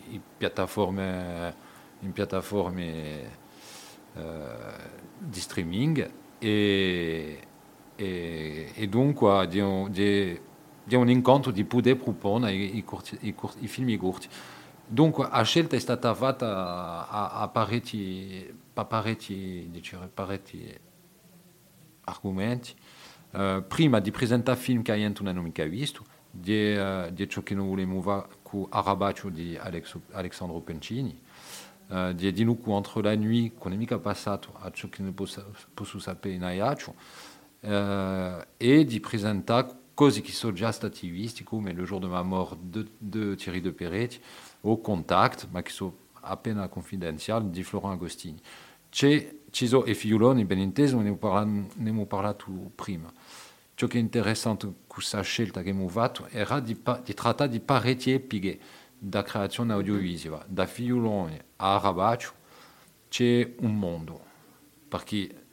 in 0.10 0.22
piattaforme, 0.38 1.56
in 2.00 2.12
piattaforme 2.12 3.38
uh, 4.14 4.22
di 5.18 5.40
streaming 5.40 6.12
e 6.40 7.40
e, 8.02 8.72
e 8.74 8.88
dunque 8.88 9.48
di 9.48 9.60
un, 9.60 9.92
di, 9.92 10.40
di 10.84 10.96
un 10.96 11.10
incontro 11.10 11.52
di 11.52 11.64
poter 11.64 11.98
proporre 11.98 12.52
i, 12.52 12.78
i, 12.78 12.84
corti, 12.84 13.18
i, 13.22 13.36
corti, 13.36 13.64
i 13.64 13.68
film 13.68 13.96
corti. 13.98 14.28
Dunque 14.88 15.28
la 15.30 15.44
scelta 15.44 15.76
è 15.76 15.80
stata 15.80 16.14
fatta 16.16 17.08
a, 17.08 17.30
a 17.42 17.48
parecchi, 17.48 18.52
a 18.74 18.86
parecchi, 18.86 19.68
diciamo, 19.70 20.10
parecchi 20.14 20.78
argomenti. 22.04 22.74
Uh, 23.32 23.64
prima 23.66 24.00
di 24.00 24.12
presentare 24.12 24.60
film 24.60 24.82
che 24.82 24.94
io 24.96 25.12
non 25.22 25.38
ho 25.38 25.42
mica 25.42 25.64
visto, 25.66 26.04
di, 26.30 26.76
uh, 26.76 27.10
di 27.12 27.30
ciò 27.30 27.42
che 27.42 27.56
noi 27.56 27.68
volevamo 27.68 28.02
fare 28.02 28.28
con 28.42 28.66
Arabaccio 28.70 29.30
di 29.30 29.58
Alex, 29.58 29.98
Alexandro 30.12 30.60
Pencini, 30.60 31.18
uh, 31.88 32.12
di 32.12 32.32
di 32.34 32.44
noi 32.44 32.58
entre 32.66 33.02
la 33.02 33.16
nuit, 33.16 33.54
che 33.58 33.64
non 33.64 33.74
è 33.74 33.78
mica 33.78 33.98
passato 34.00 34.54
a 34.60 34.70
ciò 34.72 34.90
che 34.90 35.02
non 35.02 35.14
posso, 35.14 36.00
sapere 36.00 36.36
in 36.36 36.44
Ayaccio, 36.44 36.96
euh, 37.64 38.44
et 38.58 38.86
di 38.86 39.00
presenta 39.00 39.68
cose 39.94 40.22
qui 40.22 40.32
sono 40.32 40.54
già 40.54 40.72
stati 40.72 41.10
visti, 41.10 41.44
come 41.44 41.74
Le 41.74 41.84
jour 41.86 42.00
de 42.00 42.08
ma 42.08 42.24
mort 42.24 42.58
de, 42.58 42.86
de 43.00 43.36
Thierry 43.36 43.62
de 43.62 43.72
Peretti, 43.72 44.20
au 44.64 44.78
contact, 44.78 45.48
ma 45.52 45.62
qui 45.62 45.72
sont 45.72 45.94
à 46.24 46.36
peine 46.36 46.68
confidentiali, 46.70 47.50
di 47.50 47.64
Florent 47.64 47.94
Agostini. 47.94 48.42
c'è 48.92 49.34
ci 49.52 49.68
sono 49.68 49.86
i 49.86 49.94
figlioloni, 49.94 50.46
ben 50.46 50.60
inteso, 50.60 51.00
ne 51.00 51.18
abbiamo 51.20 52.06
parlato 52.06 52.72
prima. 52.74 53.12
Ciò 53.76 53.88
che 53.88 53.98
è 53.98 54.02
interessante 54.02 54.66
con 54.66 54.76
questa 54.88 55.22
scelta 55.22 55.62
che 55.62 55.70
abbiamo 55.70 55.90
fatto 55.90 56.28
era 56.28 56.60
di, 56.60 56.80
di 57.04 57.14
trattare 57.14 57.50
di 57.50 57.60
parecchie 57.60 58.16
epiche 58.16 58.60
da 58.98 59.24
creazione 59.24 59.74
audiovisiva, 59.74 60.44
da 60.48 60.66
figlioloni 60.66 61.40
a 61.58 61.80
Rabaccio 61.82 62.34
c'è 63.10 63.56
un 63.60 63.78
mondo, 63.78 64.24
perché 64.88 65.46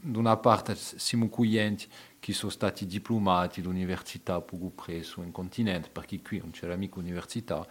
da 0.00 0.18
una 0.18 0.36
parte 0.36 0.76
siamo 0.76 1.28
clienti 1.28 1.86
che 2.20 2.32
sono 2.32 2.52
stati 2.52 2.86
diplomati 2.86 3.60
all'università 3.60 4.40
poco 4.40 4.68
presso 4.68 5.22
in 5.22 5.32
continente, 5.32 5.88
perché 5.88 6.20
qui 6.20 6.38
non 6.38 6.50
c'era 6.50 6.76
mica 6.76 7.00
università, 7.00 7.66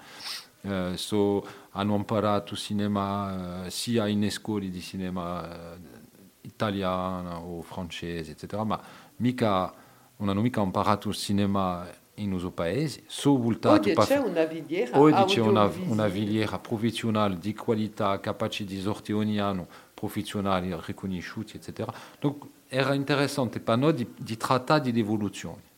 eh, 0.62 0.94
so, 0.96 1.46
hanno 1.72 1.96
imparato 1.96 2.56
cinema 2.56 3.66
eh, 3.66 3.70
sia 3.72 4.08
in 4.08 4.30
scuole 4.30 4.70
di 4.70 4.82
cinema 4.82 5.74
eh, 5.74 5.78
italiano 6.42 7.38
o 7.38 7.62
francese, 7.62 8.32
eccetera, 8.32 8.64
ma 8.64 8.80
mica, 9.18 9.74
non 10.18 10.30
hanno 10.30 10.42
mica 10.42 10.62
imparato 10.62 11.10
il 11.10 11.16
cinema 11.16 11.88
in 12.16 12.30
nostro 12.30 12.52
paese. 12.52 13.04
So 13.08 13.38
voltato 13.38 13.90
Oggi 13.90 13.94
c'è 13.94 14.18
una 14.18 14.48
filiera 14.48 15.00
Oggi 15.00 15.34
c'è 15.34 15.42
una, 15.42 15.72
una 15.88 16.10
filiera 16.10 16.60
professionale 16.60 17.38
di 17.38 17.56
qualità, 17.56 18.20
capace 18.20 18.64
di 18.64 18.80
sorti 18.80 19.12
ogni 19.12 19.40
anno, 19.40 19.68
professionali 19.94 20.76
riconosciuti, 20.86 21.58
eccetera. 21.58 21.92
Donc 22.20 22.46
era 22.68 22.94
interessante 22.94 23.60
per 23.60 23.78
noi 23.78 23.94
di, 23.94 24.08
di 24.18 24.38
trattare 24.38 24.92
di 24.92 25.00
evoluzioni 25.00 25.70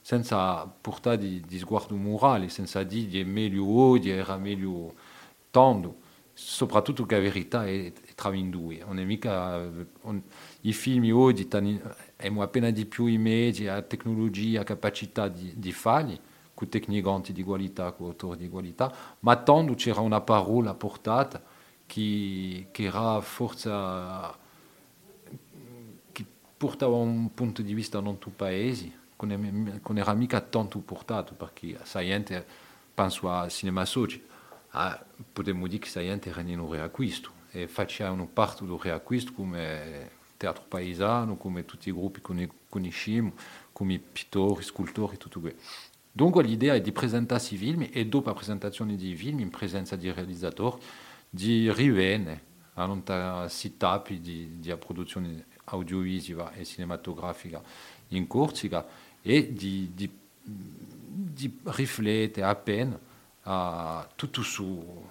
senza 0.00 0.66
portare 0.66 1.18
di, 1.18 1.40
di 1.46 1.58
sguardo 1.58 1.94
morale, 1.96 2.48
senza 2.48 2.82
di 2.82 3.20
è 3.20 3.24
meglio 3.24 3.64
era 4.10 4.36
meglio 4.36 4.94
tanto, 5.50 5.96
soprattutto 6.32 7.04
che 7.04 7.16
la 7.16 7.20
verità 7.20 7.66
è, 7.66 7.92
è 7.92 8.14
tra 8.14 8.34
in 8.34 8.50
due. 8.50 8.82
Non 8.84 8.98
è 8.98 9.04
mica, 9.04 9.70
on, 10.02 10.22
I 10.62 10.72
film 10.72 11.04
appena 12.40 12.70
di 12.70 12.86
più 12.86 13.06
i 13.06 13.18
mezzi, 13.18 13.64
la 13.64 13.82
tecnologia, 13.82 14.58
la 14.58 14.64
capacità 14.64 15.28
di, 15.28 15.52
di 15.56 15.72
farli, 15.72 16.18
con 16.54 16.68
tecnicanti 16.68 17.32
di 17.32 17.42
qualità, 17.42 17.92
con 17.92 18.06
autori 18.06 18.38
di 18.38 18.48
qualità, 18.48 18.92
ma 19.20 19.36
tanto 19.36 19.74
c'era 19.74 20.00
una 20.00 20.20
parola 20.20 20.74
portata 20.74 21.42
che, 21.86 22.68
che 22.70 22.82
era 22.84 23.20
forse 23.20 23.70
che 26.12 26.24
portava 26.56 26.96
un 26.96 27.32
punto 27.34 27.62
di 27.62 27.74
vista 27.74 28.00
non 28.00 28.18
tutti 28.18 28.44
i 28.44 28.98
era 29.96 30.14
mica 30.14 30.40
tanto 30.40 30.78
portato 30.80 31.34
perché 31.34 31.78
sa 31.82 32.00
gente 32.00 32.44
penso 32.94 33.30
a 33.30 33.48
Cinema 33.48 33.84
Soci. 33.84 34.22
Ah, 34.70 35.04
potremmo 35.32 35.66
dire 35.66 35.82
che 35.82 35.88
sa 35.88 36.00
gente 36.00 36.30
era 36.30 36.40
in 36.42 36.60
un 36.60 36.70
reacquisto 36.70 37.30
e 37.50 37.66
facevano 37.66 38.26
parte 38.26 38.64
del 38.64 38.78
reacquisto 38.78 39.32
come 39.32 40.18
teatro 40.36 40.64
paesano 40.66 41.36
come 41.36 41.66
tutti 41.66 41.90
i 41.90 41.92
gruppi 41.92 42.22
che 42.22 42.48
conosciamo 42.68 43.32
come 43.72 43.98
pittori, 43.98 44.62
scultori 44.62 45.18
tutto 45.18 45.40
questo 45.40 45.60
dunque 46.10 46.42
l'idea 46.42 46.74
è 46.74 46.80
di 46.80 46.92
presentare 46.92 47.42
i 47.50 47.56
film 47.56 47.88
e 47.90 48.06
dopo 48.06 48.28
la 48.28 48.34
presentazione 48.34 48.96
dei 48.96 49.14
film 49.14 49.40
in 49.40 49.50
presenza 49.50 49.96
di 49.96 50.10
realizzatori 50.10 50.80
di 51.28 51.70
rivenire 51.72 52.48
a 52.74 53.46
si 53.48 53.76
tappi 53.76 54.20
di, 54.20 54.58
di 54.60 54.74
produzione 54.76 55.46
audiovisiva 55.64 56.52
e 56.52 56.64
cinematografica 56.64 57.62
in 58.08 58.26
Corsica 58.26 58.86
e 59.22 59.52
di, 59.52 59.90
di, 59.94 60.10
di 60.42 61.58
riflettere 61.64 62.46
appena 62.46 62.98
a 63.42 64.08
tutto 64.14 64.42
su, 64.42 65.06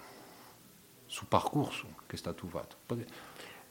su 1.05 1.27
percorso 1.27 1.87
che 2.05 2.15
è 2.15 2.17
stato 2.17 2.47
fatto. 2.47 2.77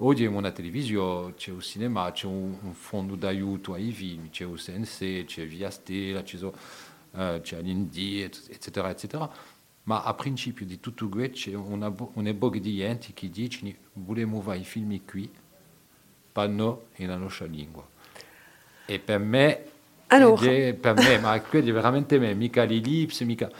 Oggi 0.00 0.22
abbiamo 0.22 0.38
una 0.38 0.52
televisione, 0.52 1.34
c'è 1.34 1.50
un 1.50 1.60
cinema, 1.60 2.12
c'è 2.12 2.26
un, 2.26 2.56
un 2.62 2.74
fondo 2.74 3.16
d'aiuto 3.16 3.74
ai 3.74 3.90
film, 3.90 4.30
c'è 4.30 4.44
un 4.44 4.54
CNC, 4.54 5.24
c'è 5.24 5.46
Via 5.46 5.70
Stella, 5.70 6.22
c'è, 6.22 6.38
uh, 6.40 7.40
c'è 7.40 7.60
l'Indie, 7.60 8.26
eccetera, 8.26 8.90
eccetera. 8.90 9.28
Ma 9.84 10.04
a 10.04 10.14
principio 10.14 10.66
di 10.66 10.78
tutto 10.78 11.08
questo 11.08 11.50
c'è 11.50 11.54
una, 11.54 11.88
di 11.90 12.76
gente 12.76 13.12
che 13.12 13.28
dice 13.28 13.76
vogliamo 13.94 14.40
fare 14.40 14.58
i 14.58 14.64
film 14.64 15.04
qui, 15.04 15.28
per 16.30 16.48
noi 16.48 16.76
e 16.92 17.06
la 17.06 17.16
nostra 17.16 17.46
lingua. 17.46 17.84
E 18.86 18.98
per 19.00 19.18
me 19.18 19.64
alors... 20.08 20.40
per 20.80 20.94
me, 20.94 21.18
ma 21.18 21.40
quelli 21.40 21.70
veramente 21.70 22.18
me, 22.18 22.34
mica 22.34 22.64
l'ellipse, 22.64 23.24
mica... 23.24 23.50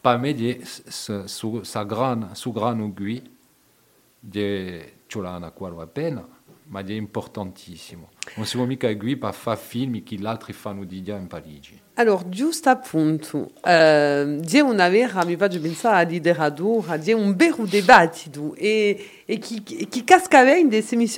Per 0.00 0.18
me 0.18 0.34
di 0.34 0.60
su, 0.64 1.62
sa 1.62 1.84
gran, 1.84 2.30
su 2.34 2.50
gran 2.50 2.80
ugui, 2.80 3.22
di 4.18 4.82
ce 5.06 5.20
l'ha 5.20 5.36
una 5.36 5.50
quale 5.50 5.80
appena, 5.80 6.26
ma 6.64 6.80
è 6.80 6.92
importantissimo. 6.92 8.10
Non 8.34 8.44
siamo 8.44 8.66
mica 8.66 8.92
qui 8.96 9.16
per 9.16 9.32
fare 9.32 9.58
film 9.58 10.02
che 10.02 10.16
gli 10.16 10.26
altri 10.26 10.52
fanno 10.52 10.84
di 10.84 11.04
già 11.04 11.16
in 11.16 11.28
Parigi. 11.28 11.80
Allora, 11.94 12.24
giusto 12.28 12.68
appunto, 12.70 13.52
eh, 13.62 14.40
c'è 14.44 14.60
una 14.60 14.88
vera, 14.88 15.24
mi 15.24 15.36
faccio 15.36 15.60
pensare 15.60 16.04
a 16.04 16.08
lideradura, 16.08 16.98
c'è 16.98 17.12
un 17.12 17.36
vero 17.36 17.64
dibattito 17.64 18.54
e, 18.56 19.22
e 19.24 19.38
chi, 19.38 19.62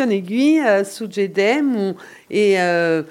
in 0.05 0.25
qui 0.27 0.59
eh, 0.59 0.85
e... 2.27 2.39
Eh, 2.53 3.05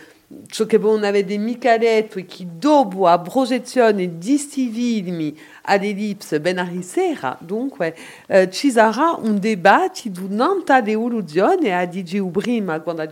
ciò 0.47 0.65
che 0.65 0.77
non 0.77 1.03
avete 1.03 1.37
mica 1.37 1.77
detto 1.77 2.19
e 2.19 2.25
che 2.25 2.45
dopo 2.57 3.05
la 3.05 3.19
projezione 3.19 4.17
di 4.17 4.29
questi 4.29 4.69
film 4.69 5.33
all'Ellipse 5.63 6.39
ben 6.39 6.59
a 6.59 6.69
sera, 6.81 7.37
dunque 7.39 7.95
eh, 8.27 8.49
ci 8.49 8.69
sarà 8.71 9.15
un 9.17 9.39
dibattito 9.39 10.21
un'altra 10.29 10.85
evoluzione, 10.85 11.75
a 11.75 11.85
dicevo 11.85 12.29
prima, 12.29 12.79
quando 12.81 13.01
ha 13.01 13.09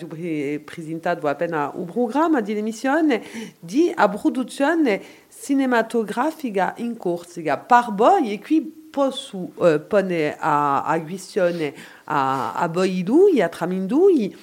presentato 0.64 1.28
appena 1.28 1.72
il 1.76 1.86
programma 1.86 2.42
di 2.42 2.58
emissione, 2.58 3.22
di 3.60 3.92
a 3.94 4.08
produzione 4.10 5.02
cinematografica 5.30 6.74
in 6.78 6.98
Corsica. 6.98 7.58
Per 7.58 7.94
voi, 7.94 8.34
e 8.34 8.40
qui 8.40 8.62
posso 8.62 9.52
eh, 9.62 9.80
porre 9.80 10.36
a, 10.38 10.84
a 10.84 11.02
questione 11.02 11.74
a, 12.06 12.54
a 12.54 12.68
voi 12.68 13.02
due, 13.04 13.42
a 13.42 13.50
Tramindui, 13.50 14.36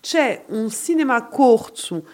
c'è 0.00 0.44
un 0.48 0.68
cinema 0.68 1.26
corso 1.28 2.04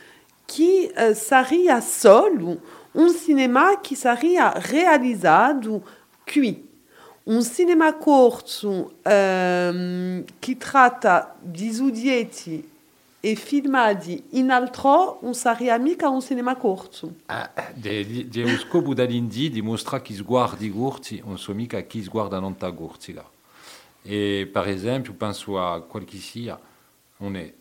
que 0.49 0.91
uh, 0.97 1.15
seria 1.15 1.81
solo 1.83 2.61
um 2.95 3.11
cinema 3.11 3.77
que 3.77 3.95
seria 3.95 4.49
realizado 4.49 5.85
qui. 6.27 6.67
Um 7.27 7.43
cinema 7.43 7.93
curto 7.93 8.91
um, 9.05 10.25
que 10.41 10.55
trata 10.55 11.37
di 11.43 11.71
Zudietti 11.71 12.67
e 13.21 13.37
filmati 13.37 14.25
in 14.31 14.51
altro 14.51 15.19
non 15.21 15.35
sarebbe 15.35 15.79
mica 15.79 16.09
un 16.09 16.23
cinema 16.23 16.57
corto. 16.57 17.17
Ah, 17.27 17.51
di 17.75 18.31
lo 18.33 18.57
scopo 18.57 18.95
dall'Indì 18.95 19.51
dimostra 19.51 20.01
che 20.01 20.15
sguardi 20.15 20.71
corti 20.71 21.23
non 21.23 21.37
sono 21.37 21.59
mica 21.59 21.79
chi 21.83 22.03
sguarda 22.03 22.39
non 22.39 22.57
ta 22.57 22.73
corti. 22.73 23.15
E 24.03 24.49
per 24.51 24.67
esempio 24.69 25.13
penso 25.13 25.61
a 25.61 25.83
quel 25.83 26.05
che 26.05 26.17
sia, 26.17 26.59
non 27.19 27.37
è, 27.37 27.53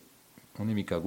non 0.56 0.70
è 0.70 0.72
mica 0.72 0.98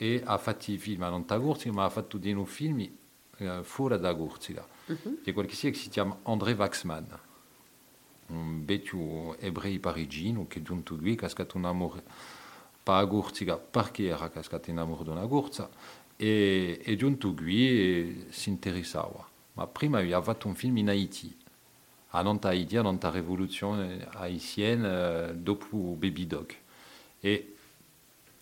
e 0.00 0.22
ha 0.24 0.38
fatto 0.38 0.70
i 0.70 0.78
film 0.78 1.00
non 1.00 1.24
da 1.26 1.36
Gurziga, 1.38 1.74
ma 1.74 1.84
ha 1.84 1.90
fatto 1.90 2.18
dei 2.18 2.40
film 2.46 2.88
eh, 3.36 3.60
fuori 3.64 3.98
da 3.98 4.12
Gurziga. 4.12 4.64
Uh-huh. 4.86 5.20
C'è 5.22 5.32
qualche 5.32 5.56
che 5.70 5.76
si 5.76 5.88
chiama 5.88 6.20
André 6.22 6.52
Waxman, 6.52 7.18
un 8.28 8.64
vecchio 8.64 9.36
parigino 9.80 10.46
che 10.46 10.60
è 10.60 10.62
giunto 10.62 10.96
qui, 10.96 11.18
un 11.54 11.64
amore 11.64 12.02
per 12.80 12.94
la 12.94 13.04
Gurziga 13.06 13.56
perché 13.56 14.06
era 14.06 14.30
cascato 14.30 14.70
in 14.70 14.78
amore 14.78 15.02
di 15.02 15.10
una 15.10 15.26
Gurza, 15.26 15.68
e 16.16 16.80
è 16.80 16.94
giunto 16.94 17.34
qui 17.34 17.68
e 17.68 18.26
si 18.28 18.50
interessava. 18.50 19.28
Ma 19.54 19.66
prima 19.66 19.98
aveva 19.98 20.22
fatto 20.22 20.46
un 20.46 20.54
film 20.54 20.76
in 20.76 20.90
Haiti, 20.90 21.36
a 22.10 22.22
non 22.22 22.38
Haiti, 22.40 22.76
a 22.76 22.82
non 22.82 23.00
rivoluzione 23.10 24.06
haitienne, 24.12 25.42
dopo 25.42 25.76
Baby 25.76 26.26
Dog. 26.28 26.54
E, 27.18 27.54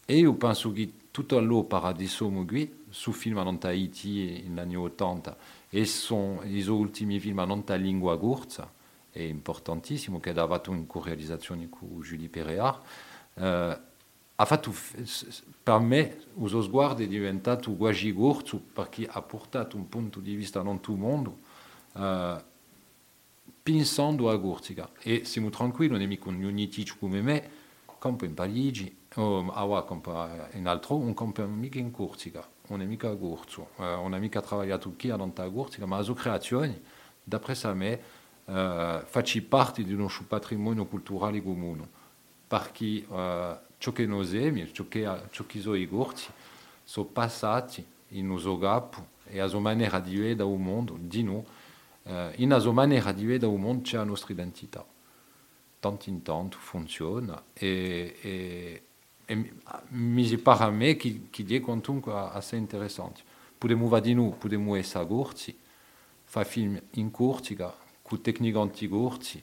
e 0.05 0.17
io 0.19 0.35
penso 0.35 0.71
che 0.73 0.93
tutto 1.17 1.39
all'opera 1.39 1.93
di 1.93 2.09
Somogui 2.09 2.85
su 2.91 3.11
film 3.11 3.39
non 3.39 3.57
Tahiti 3.57 4.45
negli 4.49 4.59
anni 4.59 4.77
80 4.77 5.37
e 5.71 5.87
sono 5.87 6.43
i 6.43 6.61
suoi 6.61 6.77
ultimi 6.77 7.19
film 7.19 7.39
non 7.39 7.65
lingua 7.79 8.17
gurza 8.17 8.71
è 9.11 9.23
importantissimo 9.23 10.21
che 10.21 10.29
ha 10.29 10.35
dato 10.35 10.73
in 10.73 10.87
co-realizzazione 10.87 11.71
con 11.71 12.03
Julie 12.03 12.29
Perear 12.29 12.83
eh, 13.33 13.79
ha 14.35 14.45
fatto 14.45 14.75
per 15.63 15.79
me 15.79 16.19
il 16.39 16.49
suo 16.51 16.61
sguardo 16.61 17.03
è 17.03 17.09
diventato 17.09 17.73
quasi 17.77 18.13
gurzo 18.13 18.61
perché 18.75 19.07
ha 19.11 19.23
portato 19.23 19.79
un 19.79 19.89
punto 19.89 20.21
di 20.21 20.35
vista 20.35 20.61
non 20.61 20.81
tutto 20.81 20.93
il 20.93 20.99
mondo 20.99 21.39
eh, 21.95 22.45
pensando 23.63 24.29
a 24.29 24.37
Gurziga 24.37 24.91
e 25.01 25.25
siamo 25.25 25.49
tranquilli 25.49 25.93
non 25.93 26.03
è 26.03 26.07
mica 26.07 26.29
un 26.29 26.45
unitici 26.45 26.95
come 26.99 27.23
me 27.23 27.51
campo 27.99 28.27
in 28.27 28.35
Parigi 28.35 28.96
Oh, 29.19 29.51
awa 29.51 29.83
compa 29.85 30.51
in 30.53 30.67
altro 30.67 30.97
un 30.97 31.15
campo 31.15 31.47
mica 31.47 31.79
in 31.79 31.91
Corsica, 31.91 32.47
non 32.69 32.83
è 32.83 32.85
mica 32.85 33.09
a 33.09 33.15
Gurzo, 33.15 33.71
è 34.13 34.19
mica 34.19 34.43
lavorato 34.43 34.93
qui 34.93 35.09
a 35.09 35.17
Donta 35.17 35.49
Corsica, 35.49 35.87
ma 35.87 35.97
la 35.97 36.03
sua 36.03 36.15
creazione, 36.15 36.83
d'après 37.25 37.59
sa 37.59 37.73
me, 37.73 37.99
uh, 38.45 39.01
facci 39.07 39.41
parte 39.41 39.83
di 39.85 39.95
uno 39.95 40.11
patrimonio 40.29 40.85
culturale 40.85 41.43
comune. 41.43 41.89
perché 42.47 43.05
uh, 43.09 43.59
ciò 43.79 43.93
che 43.93 44.07
noi 44.07 44.25
siamo, 44.27 44.71
ciò 44.71 44.87
che, 44.89 45.09
ciò 45.31 45.47
che 45.47 45.61
sono 45.61 45.75
i 45.75 45.89
corti, 45.89 46.25
sono 46.85 47.07
passati 47.07 47.85
in 48.09 48.31
uso 48.31 48.59
capo 48.59 49.15
e 49.25 49.41
a 49.41 49.47
sua 49.49 49.61
maniera 49.61 49.99
di 49.99 50.17
vedere 50.17 50.49
il 50.49 50.59
mondo, 50.59 50.97
di 51.01 51.23
noi, 51.23 51.43
uh, 52.03 52.13
in 52.37 52.53
a 52.53 52.59
sua 52.59 52.73
nostra 54.05 54.33
identità. 54.33 54.85
Tanto 55.81 56.09
in 56.09 56.23
tanto 56.23 56.59
mi 59.89 60.37
pare 60.39 60.65
a 60.65 60.71
me 60.71 60.97
che, 60.97 61.29
che 61.31 61.45
è 61.49 61.61
comunque 61.61 62.13
assez 62.13 62.59
interessante. 62.59 63.23
Potremmo 63.59 63.89
va 63.89 64.01
di 64.01 64.15
noi, 64.15 64.35
potremmo 64.39 64.75
essere 64.75 65.07
corti, 65.07 65.57
fare 66.25 66.47
film 66.47 66.81
in 66.93 67.11
cortica, 67.11 67.75
con 68.03 68.21
tecniche 68.21 68.59
antigorti, 68.59 69.43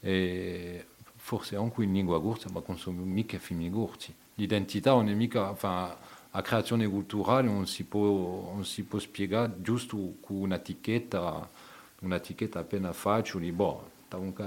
e 0.00 0.86
forse 1.14 1.56
anche 1.56 1.82
in 1.84 1.92
lingua 1.92 2.20
corta, 2.20 2.50
ma 2.50 2.60
consumiamo 2.60 3.06
mica 3.06 3.38
film 3.38 3.70
corti. 3.70 4.12
L'identità 4.34 4.92
non 4.92 5.08
è 5.08 5.14
mica, 5.14 5.50
enfin, 5.50 5.94
la 6.30 6.42
creazione 6.42 6.88
culturale 6.88 7.46
non 7.46 7.66
si 7.66 7.84
può, 7.84 8.52
non 8.52 8.64
si 8.64 8.82
può 8.82 8.98
spiegare 8.98 9.54
giusto 9.60 10.14
con 10.20 10.36
un'etichetta, 10.36 11.48
un'etichetta 12.00 12.58
appena 12.58 12.92
facile, 12.92 13.52
boh, 13.52 13.90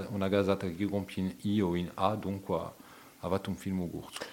una 0.09 0.27
gasata 0.27 0.67
che 0.69 0.86
compie 0.86 1.38
io 1.41 1.75
in 1.75 1.89
A, 1.93 2.15
dunque 2.15 2.55
ha 2.57 3.29
fatto 3.29 3.49
un 3.49 3.55
film 3.55 3.89
corto. 3.89 4.25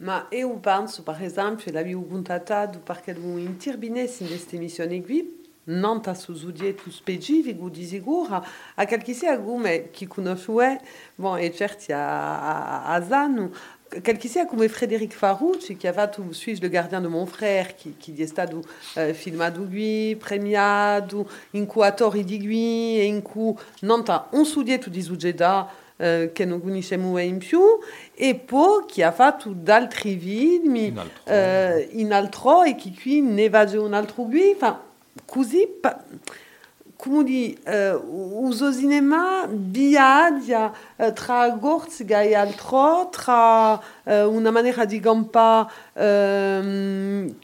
Ma 0.00 0.28
eu 0.30 0.56
penso, 0.60 1.02
per 1.02 1.20
esempio, 1.22 1.72
l'avevo 1.72 2.02
contattato 2.02 2.78
perché 2.78 3.10
avevo 3.10 3.36
interbinessi 3.36 4.22
in 4.22 4.28
questa 4.28 4.56
missione 4.56 5.02
qui, 5.02 5.36
Nanta 5.64 6.14
tu 6.14 6.90
specifico 6.90 7.68
di 7.68 7.84
sicuro, 7.84 8.44
a 8.76 8.86
qualche 8.86 9.12
sia 9.12 9.38
come 9.40 9.90
chi 9.90 10.06
conosce, 10.06 10.80
bon, 11.16 11.36
e 11.38 11.52
certi 11.52 11.92
a, 11.92 12.84
a, 12.84 12.94
a 12.94 13.04
Zanu, 13.04 13.50
quel 14.02 14.20
sia 14.20 14.46
come 14.46 14.68
Frédéric 14.68 15.14
Farouci, 15.14 15.76
qui 15.76 15.88
a 15.88 16.10
Suis 16.30 16.60
le 16.60 16.68
gardien 16.68 17.00
de 17.00 17.08
mon 17.08 17.26
frère, 17.26 17.74
qui, 17.74 17.96
qui 17.98 18.14
è 18.22 18.26
stato 18.26 18.62
uh, 18.94 19.12
filmato 19.12 19.64
qui, 19.64 20.16
premiato, 20.16 21.28
in 21.50 21.66
cui 21.66 21.84
attori 21.84 22.24
di 22.24 22.38
qui, 22.38 23.00
e 23.00 23.04
in 23.04 23.20
cui 23.20 23.52
Nanta 23.80 24.28
un 24.30 24.44
studietto 24.44 24.88
di 24.90 25.02
Sugeda, 25.02 25.68
uh, 25.98 26.32
che 26.32 26.44
non 26.44 26.62
conosciamo 26.62 27.18
in 27.18 27.38
più, 27.38 27.60
e 28.14 28.34
poi 28.34 28.84
che 28.86 29.04
ha 29.04 29.12
fatto 29.12 29.54
altri 29.66 30.16
film 30.16 30.74
in 30.76 32.12
altro, 32.12 32.62
e 32.62 32.74
che 32.74 32.92
qui 33.00 33.20
ne 33.20 33.48
va 33.48 33.66
un 33.74 33.92
altro 33.92 34.22
qui, 34.24 34.50
enfin, 34.50 34.76
così, 35.26 35.68
come 36.96 37.22
di, 37.22 37.56
uh, 37.64 38.42
uso 38.44 38.72
cinema 38.74 39.46
viaggia 39.48 40.72
uh, 40.96 41.12
tra 41.12 41.48
Gorziga 41.50 42.22
e 42.22 42.34
altro, 42.34 43.08
tra 43.10 43.80
una 44.04 44.50
maniera 44.50 44.84
di 44.84 44.98
gampa 45.00 45.70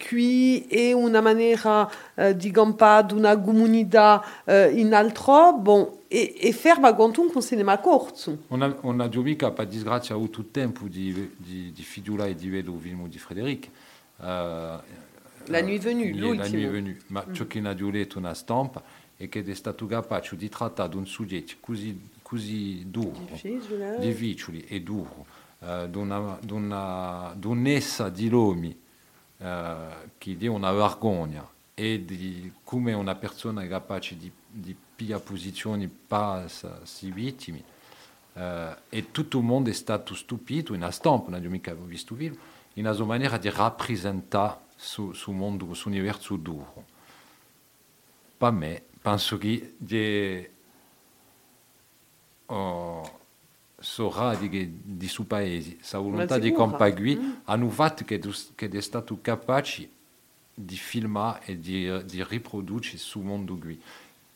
qui 0.09 0.67
e 0.67 0.93
una 0.93 1.21
maniera 1.21 1.89
di 2.35 2.51
gampa 2.51 3.03
di 3.03 3.13
una 3.15 3.39
comunità 3.39 4.25
in 4.73 4.95
altro, 4.95 5.53
bon, 5.53 5.89
e, 6.15 6.33
e 6.39 6.53
ferma 6.53 6.95
quantum 6.95 7.29
con 7.33 7.43
cinema 7.43 7.77
corto. 7.79 8.45
On 8.49 8.63
a, 8.63 8.77
on 8.83 9.01
a 9.01 9.11
mica 9.15 9.51
per 9.51 9.67
disgrazia 9.67 10.15
avuto 10.15 10.45
tempo 10.45 10.87
di, 10.87 11.33
di, 11.37 11.73
di 11.73 11.83
fidulla 11.83 12.27
e 12.27 12.37
di 12.37 12.49
vedere 12.49 12.77
il 12.77 12.81
film 12.81 13.09
di 13.09 13.19
Frédéric. 13.19 13.69
Uh, 14.19 14.23
la 15.47 15.61
nuit 15.61 15.83
venue, 15.83 16.13
l'ultimo. 16.13 16.43
La 16.43 16.49
nuit 16.49 16.69
venue. 16.69 17.01
Ma 17.09 17.25
mm. 17.29 17.35
ciò 17.35 17.47
che 17.49 17.59
ha 17.59 17.75
giuleto 17.75 18.19
una 18.19 18.33
stampa 18.33 18.81
e 19.17 19.29
che 19.29 19.43
è 19.45 19.55
stato 19.55 19.87
capace 19.87 20.37
di 20.37 20.49
trattare 20.49 20.97
un 20.97 21.05
soggetto 21.05 21.55
così, 21.59 22.01
così 22.23 22.89
duro, 22.89 23.27
difficile, 23.29 23.99
difficile 23.99 24.67
e 24.67 24.83
duro, 24.83 25.27
uh, 25.59 25.89
di 25.89 27.47
un'essa 27.47 28.09
di 28.09 28.29
lomi 28.29 28.69
uh, 29.39 29.45
che 30.17 30.37
è 30.39 30.47
una 30.47 30.71
vergogna 30.71 31.45
e 31.75 32.05
di 32.05 32.53
come 32.63 32.93
una 32.93 33.17
persona 33.17 33.63
è 33.63 33.69
capace 33.69 34.17
di, 34.17 34.31
di 34.49 34.77
pigliare 34.95 35.23
posizioni 35.23 35.89
passi 35.89 37.11
vittime 37.11 37.63
uh, 38.35 38.41
e 38.89 39.11
tutto 39.11 39.39
il 39.39 39.45
mondo 39.45 39.71
è 39.71 39.73
stato 39.73 40.15
stupito, 40.15 40.73
una 40.73 40.91
stampa, 40.91 41.27
non 41.27 41.35
abbiamo 41.35 41.55
mica 41.55 41.75
visto 41.75 42.15
vivo, 42.15 42.37
in 42.75 42.87
una 42.87 43.05
maniera 43.05 43.37
di 43.39 43.51
rappresentare 43.51 44.59
su, 44.77 45.13
su 45.13 45.33
mondo, 45.33 45.73
su 45.75 45.89
universo 45.89 46.37
duro. 46.37 46.85
Per 48.37 48.51
me, 48.51 48.83
penso 49.01 49.39
che 49.39 49.75
di, 49.77 50.49
oh, 52.47 53.21
sarà 53.79 54.35
di, 54.35 54.81
di 54.83 55.09
suo 55.09 55.25
paese, 55.25 55.79
sa 55.81 55.99
volontà 55.99 56.39
di 56.39 56.53
compagui, 56.53 57.17
mm. 57.17 57.33
hanno 57.45 57.69
fatto 57.71 58.05
che, 58.05 58.21
che 58.55 58.69
è 58.69 58.81
stato 58.81 59.19
capace 59.21 59.89
di 60.55 60.77
filmare 60.77 61.45
e 61.47 61.59
di, 61.59 62.05
di 62.05 62.25
riprodurre 62.25 62.97
sul 62.97 63.25
mondo 63.25 63.57
qui. 63.57 63.81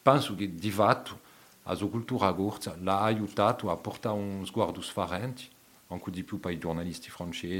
Penso 0.09 0.35
che 0.35 0.55
di 0.55 0.71
fatto 0.71 1.21
la 1.65 1.75
sua 1.75 1.91
cultura 1.91 2.33
corta 2.33 2.75
l'ha 2.81 3.03
aiutato 3.03 3.71
a 3.71 3.77
un 4.13 4.47
sguardo 4.47 4.81
sfarente 4.81 5.43
anche 5.89 6.11
di 6.11 6.25
più 6.25 6.41
per 6.41 6.53
i 6.53 6.59
giornalisti 6.59 7.11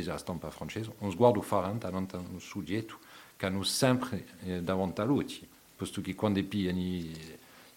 la 0.09 0.17
stampa 0.17 0.49
francese, 0.51 0.95
un 1.01 1.11
sguardo 1.11 1.43
a 2.17 2.21
un 2.21 2.41
soggetto 2.41 3.01
che 3.37 3.45
hanno 3.45 3.63
sempre 3.65 4.27
eh, 4.45 4.63
davanti 4.63 5.03
a 5.03 5.05
posto 5.77 6.01
che 6.01 6.15
quando 6.15 6.43
pigliano 6.43 6.79
i, 6.79 7.15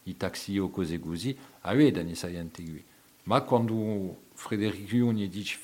i 0.04 0.16
taxi 0.16 0.58
o 0.58 0.70
cose 0.70 1.02
così, 1.02 1.38
avevano 1.62 2.10
i 2.10 2.16
salienti. 2.16 2.82
Ma 3.24 3.42
quando 3.42 4.22
Federico 4.36 4.86
Juni 4.86 5.28
dice 5.28 5.58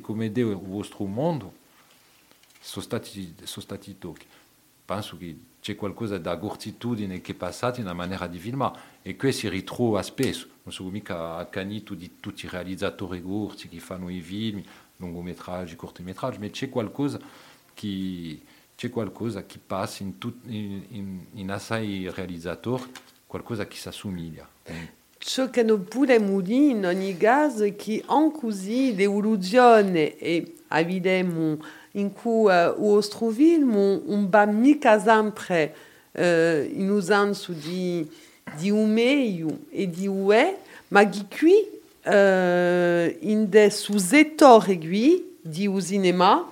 come 0.00 0.26
è 0.26 0.30
il 0.52 0.56
vostro 0.56 1.04
mondo, 1.06 1.52
sono 2.60 2.84
stati, 2.84 3.34
sono 3.42 3.64
stati 3.64 3.98
tocchi. 3.98 4.26
C'è 5.62 5.76
qualcosa 5.76 6.18
da 6.18 6.34
gortitudine 6.34 7.20
che 7.20 7.32
è 7.32 7.34
passata 7.36 7.78
in 7.78 7.84
una 7.84 7.94
maniera 7.94 8.26
di 8.26 8.36
filmare 8.38 8.80
e 9.00 9.14
questo 9.14 9.42
si 9.42 9.48
ritrova 9.48 10.02
spesso. 10.02 10.48
Non 10.64 10.72
sono 10.74 10.90
mica 10.90 11.46
di 11.94 12.16
tutti 12.18 12.46
i 12.46 12.48
realizzatori 12.48 13.20
che 13.68 13.78
fanno 13.78 14.08
i 14.08 14.20
film, 14.20 14.60
lungometraggi, 14.96 15.76
cortometraggi, 15.76 16.38
ma 16.40 16.48
c'è 16.48 16.68
qualcosa 16.68 17.20
che, 17.74 18.40
c'è 18.74 18.90
qualcosa 18.90 19.46
che 19.46 19.60
passa 19.64 20.02
in, 20.02 20.18
tut, 20.18 20.34
in, 20.46 20.84
in, 20.88 21.24
in 21.34 21.50
assai 21.52 22.10
realizzatori, 22.12 22.82
qualcosa 23.28 23.68
che 23.68 23.76
si 23.76 23.86
assomiglia. 23.86 24.48
Ciò 25.16 25.48
dire 30.84 31.22
in 31.92 32.12
cui 32.12 32.50
uh, 32.50 32.74
o 32.78 33.00
film 33.32 33.74
un 33.74 34.28
mica 34.52 34.98
sempre 34.98 35.74
uh, 36.12 36.22
in 36.22 36.90
usanza 36.90 37.52
di, 37.52 38.08
di 38.56 38.70
un 38.70 38.92
meglio 38.92 39.58
e 39.70 39.88
di 39.88 40.06
ue, 40.06 40.56
ma 40.88 41.08
che 41.08 41.24
qui 41.28 41.80
uh, 42.04 43.14
in 43.20 43.48
de 43.48 43.70
suzzettori 43.70 44.78
qui 44.78 45.36
di 45.42 45.68
cinema 45.80 46.48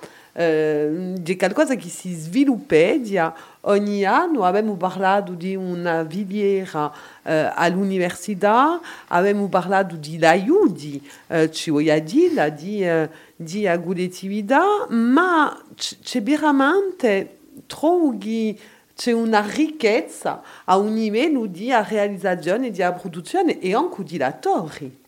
che 1.75 1.89
si 1.89 2.13
sviluppa 2.13 2.95
di 2.95 3.19
ogni 3.61 4.05
anno 4.05 4.43
abbiamo 4.43 4.75
parlato 4.75 5.33
di 5.33 5.55
una 5.55 6.07
filiera 6.07 6.85
uh, 6.85 6.91
all'università, 7.53 8.79
abbiamo 9.07 9.47
parlato 9.49 9.95
di 9.95 10.23
aiuti, 10.23 11.05
uh, 11.27 11.49
ci 11.49 11.69
voglio 11.69 11.99
dire, 11.99 12.53
di, 12.53 12.83
uh, 12.83 13.09
di 13.35 13.67
agudettività, 13.67 14.87
ma 14.89 15.61
c'è 15.75 16.21
veramente 16.23 17.37
trovo 17.67 18.17
che 18.17 18.57
c'è 18.95 19.11
una 19.11 19.41
ricchezza 19.45 20.41
a 20.63 20.77
un 20.77 20.93
livello 20.93 21.45
di 21.45 21.71
realizzazione, 21.71 22.71
di 22.71 22.83
produzione 22.99 23.59
e 23.59 23.73
anche 23.73 24.03
di 24.03 24.21
attori. 24.21 24.99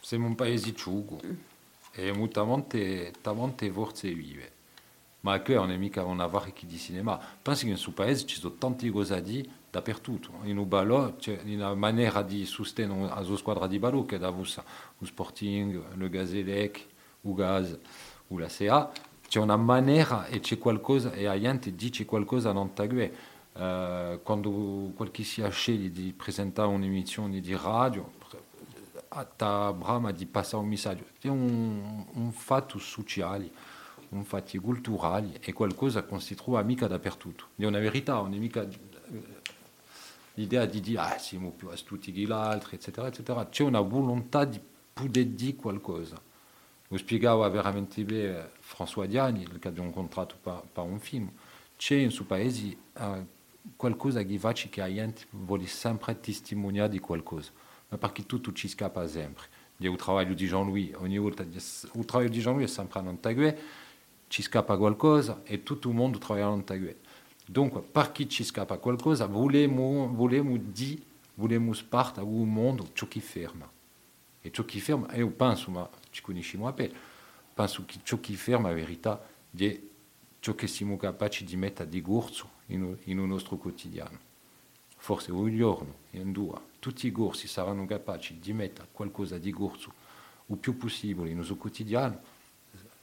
Siamo 0.00 0.26
un 0.26 0.34
paese 0.34 0.74
ciugo 0.74 1.49
e 2.00 2.08
abbiamo 2.08 2.28
tante, 2.28 3.12
tante 3.20 3.70
forze 3.70 4.12
vive. 4.12 4.52
Ma 5.20 5.38
qui 5.40 5.54
non 5.54 5.70
è 5.70 5.76
mica 5.76 6.02
una 6.04 6.26
varchi 6.26 6.64
di 6.64 6.78
cinema. 6.78 7.20
Penso 7.42 7.64
che 7.64 7.70
in 7.70 7.76
suo 7.76 7.92
paese 7.92 8.24
ci 8.24 8.36
sono 8.36 8.54
tante 8.54 8.90
cose 8.90 9.14
a 9.14 9.20
dire 9.20 9.48
dappertutto. 9.70 10.30
In 10.44 10.56
un 10.56 10.66
ballo 10.66 11.16
c'è 11.18 11.40
una 11.44 11.74
maniera 11.74 12.22
di 12.22 12.46
sostenere 12.46 13.06
la 13.06 13.22
sua 13.22 13.36
squadra 13.36 13.66
di 13.66 13.78
ballo 13.78 14.06
che 14.06 14.18
da 14.18 14.30
vusa, 14.30 14.64
lo 14.96 15.06
Sporting, 15.06 15.94
le 15.94 16.08
Gazelec, 16.08 16.86
il 17.20 17.34
Gaz, 17.34 17.78
o 18.28 18.38
la 18.38 18.48
CA. 18.48 18.90
C'è 19.28 19.38
una 19.38 19.56
maniera 19.56 20.26
e 20.26 20.40
c'è 20.40 20.56
qualcosa, 20.58 21.12
e 21.12 21.24
la 21.24 21.38
gente 21.38 21.74
dice 21.74 22.06
qualcosa 22.06 22.52
non 22.52 22.72
tague. 22.72 23.38
Uh, 23.52 24.22
quando 24.22 24.92
qualche 24.94 25.24
si 25.24 25.44
sceglie 25.50 25.90
di 25.90 26.14
presentare 26.16 26.68
un'emissione 26.68 27.40
di 27.40 27.54
radio, 27.54 28.10
ta 29.36 29.72
brama 29.72 30.12
di 30.12 30.26
passare 30.26 30.62
un. 30.62 30.76
È 31.20 31.28
un, 31.28 32.06
un 32.12 32.32
fatto 32.32 32.78
sociale 32.78 33.78
un 34.10 34.24
fatto 34.24 34.60
culturale 34.60 35.38
è 35.40 35.52
qualcosa 35.52 36.04
che 36.04 36.10
non 36.10 36.20
si 36.20 36.34
trova 36.34 36.62
mica 36.62 36.86
dappertutto. 36.86 37.48
È 37.56 37.64
una 37.64 37.78
verità, 37.78 38.14
non 38.14 38.34
è 38.34 38.38
mica 38.38 38.66
l'idea 40.34 40.64
di 40.64 40.80
dire 40.80 41.00
ah 41.00 41.18
siamo 41.18 41.50
più 41.50 41.68
astuti 41.68 42.12
che 42.12 42.26
l'altro, 42.26 42.70
eccetera, 42.72 43.06
eccetera. 43.06 43.46
C'è 43.48 43.62
una 43.62 43.80
volontà 43.80 44.44
di 44.44 44.60
poter 44.92 45.26
dire 45.26 45.54
qualcosa. 45.54 46.20
Lo 46.88 46.96
spiegava 46.96 47.48
veramente 47.48 48.52
François 48.60 49.06
Diani, 49.06 49.46
che 49.58 49.68
abbiamo 49.68 49.88
incontrato 49.88 50.36
per, 50.40 50.62
per 50.72 50.84
un 50.84 50.98
film. 50.98 51.30
C'è 51.76 51.94
in 51.94 52.10
suo 52.10 52.24
paese 52.24 52.76
uh, 52.98 53.26
qualcosa 53.76 54.22
che 54.24 54.38
faccia 54.38 54.68
che 54.68 54.80
la 54.80 54.92
gente 54.92 55.26
vuole 55.30 55.66
sempre 55.66 56.18
testimoniare 56.18 56.88
di 56.88 56.98
ma 57.90 57.98
perché 57.98 58.24
tutto 58.24 58.52
ci 58.52 58.68
scappa 58.68 59.06
sempre. 59.06 59.44
Il 59.76 59.90
lavoro 59.90 60.34
di 60.34 60.46
Jean-Louis, 60.46 60.94
ogni 60.96 61.18
volta 61.18 61.42
il 61.42 61.62
lavoro 61.92 62.28
di 62.28 62.40
Jean-Louis 62.40 62.70
è 62.70 62.72
sempre 62.72 63.00
non 63.02 63.20
tagué, 63.20 63.58
ci 64.28 64.42
scappa 64.42 64.76
qualcosa 64.76 65.42
e 65.44 65.62
tutto 65.62 65.88
il 65.88 65.94
mondo 65.94 66.18
lavora 66.20 66.46
non 66.46 66.64
tagué. 66.64 66.96
Dunque, 67.46 67.82
perché 67.82 68.28
ci 68.28 68.44
scappa 68.44 68.78
qualcosa, 68.78 69.26
vogliamo, 69.26 70.08
vogliamo 70.12 70.56
dire, 70.56 71.02
vogliamo 71.34 71.72
spartire 71.72 72.24
al 72.24 72.32
mondo 72.32 72.90
ciò 72.92 73.08
che 73.08 73.20
ferma. 73.20 73.68
E 74.42 74.50
ciò 74.52 74.64
che 74.64 74.78
ferma, 74.78 75.12
io 75.14 75.28
penso, 75.30 75.70
ma 75.70 75.88
ci 76.10 76.22
conosciamo 76.22 76.68
a 76.68 76.72
pe, 76.72 76.92
penso 77.52 77.84
che 77.86 77.98
ciò 78.02 78.20
che 78.20 78.34
ferma 78.34 78.68
la 78.68 78.74
verità 78.74 79.20
è 79.56 79.80
ciò 80.38 80.54
che 80.54 80.66
siamo 80.66 80.96
capaci 80.96 81.44
di 81.44 81.56
mettere 81.56 81.88
di 81.88 82.00
corso 82.00 82.48
in, 82.66 82.96
in 83.04 83.18
il 83.18 83.26
nostro 83.26 83.56
quotidiano. 83.56 84.29
Forse 85.02 85.32
un 85.32 85.56
giorno, 85.56 85.94
in 86.10 86.30
due, 86.30 86.60
tutti 86.78 87.06
i 87.06 87.10
corsi 87.10 87.48
saranno 87.48 87.86
capaci 87.86 88.38
di 88.38 88.52
mettere 88.52 88.88
qualcosa 88.92 89.38
di 89.38 89.50
corso 89.50 89.90
il 90.46 90.58
più 90.58 90.76
possibile 90.76 91.28
nel 91.28 91.36
nostro 91.36 91.56
quotidiano, 91.56 92.20